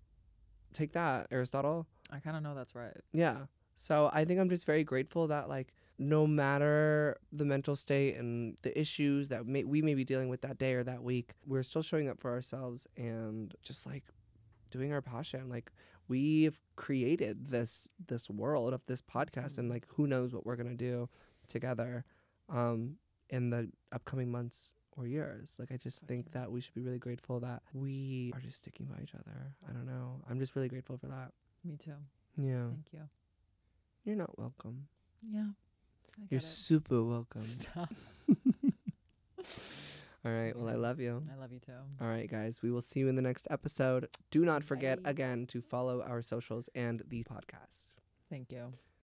take 0.73 0.93
that, 0.93 1.27
Aristotle. 1.31 1.87
I 2.11 2.19
kind 2.19 2.37
of 2.37 2.43
know 2.43 2.53
that's 2.53 2.75
right. 2.75 2.97
Yeah. 3.13 3.45
So 3.75 4.09
I 4.13 4.25
think 4.25 4.39
I'm 4.39 4.49
just 4.49 4.65
very 4.65 4.83
grateful 4.83 5.27
that 5.27 5.49
like 5.49 5.73
no 6.03 6.27
matter 6.27 7.17
the 7.31 7.45
mental 7.45 7.75
state 7.75 8.15
and 8.15 8.57
the 8.63 8.77
issues 8.79 9.29
that 9.29 9.45
may, 9.45 9.63
we 9.63 9.81
may 9.81 9.95
be 9.95 10.03
dealing 10.03 10.29
with 10.29 10.41
that 10.41 10.57
day 10.57 10.73
or 10.73 10.83
that 10.83 11.03
week, 11.03 11.33
we're 11.45 11.63
still 11.63 11.81
showing 11.81 12.09
up 12.09 12.19
for 12.19 12.31
ourselves 12.31 12.87
and 12.97 13.53
just 13.63 13.85
like 13.85 14.03
doing 14.69 14.91
our 14.93 15.01
passion. 15.01 15.49
Like 15.49 15.71
we've 16.07 16.59
created 16.75 17.47
this 17.47 17.87
this 18.07 18.29
world 18.29 18.73
of 18.73 18.85
this 18.87 19.01
podcast 19.01 19.57
and 19.57 19.69
like 19.69 19.85
who 19.95 20.07
knows 20.07 20.33
what 20.33 20.45
we're 20.45 20.55
going 20.55 20.69
to 20.69 20.75
do 20.75 21.09
together 21.47 22.03
um 22.49 22.95
in 23.29 23.49
the 23.49 23.69
upcoming 23.91 24.31
months 24.31 24.73
or 24.97 25.07
years. 25.07 25.55
Like 25.59 25.71
I 25.71 25.77
just 25.77 26.03
think 26.05 26.31
that 26.33 26.51
we 26.51 26.61
should 26.61 26.73
be 26.73 26.81
really 26.81 26.99
grateful 26.99 27.39
that 27.39 27.63
we 27.73 28.31
are 28.35 28.41
just 28.41 28.57
sticking 28.57 28.85
by 28.85 29.01
each 29.01 29.15
other. 29.15 29.53
I 29.67 29.71
don't 29.71 29.85
know. 29.87 30.21
I'm 30.29 30.39
just 30.39 30.55
really 30.55 30.69
grateful 30.69 30.97
for 30.97 31.07
that. 31.07 31.31
Me 31.63 31.77
too. 31.77 31.91
Yeah. 32.37 32.67
Thank 32.67 32.87
you. 32.93 33.01
You're 34.03 34.15
not 34.17 34.37
welcome. 34.37 34.87
Yeah. 35.25 35.47
You're 36.29 36.39
it. 36.39 36.43
super 36.43 37.03
welcome. 37.03 37.41
Stop. 37.41 37.93
All 40.25 40.31
right. 40.31 40.55
Well, 40.55 40.69
I 40.69 40.75
love 40.75 40.99
you. 40.99 41.21
I 41.31 41.39
love 41.39 41.51
you 41.51 41.59
too. 41.59 41.73
All 41.99 42.07
right, 42.07 42.29
guys. 42.29 42.61
We 42.61 42.71
will 42.71 42.81
see 42.81 43.01
you 43.01 43.09
in 43.09 43.15
the 43.15 43.21
next 43.21 43.47
episode. 43.49 44.07
Do 44.31 44.45
not 44.45 44.63
forget 44.63 45.03
Bye. 45.03 45.09
again 45.09 45.45
to 45.47 45.59
follow 45.61 46.01
our 46.01 46.21
socials 46.21 46.69
and 46.73 47.01
the 47.07 47.23
podcast. 47.23 47.87
Thank 48.29 48.51
you. 48.51 48.71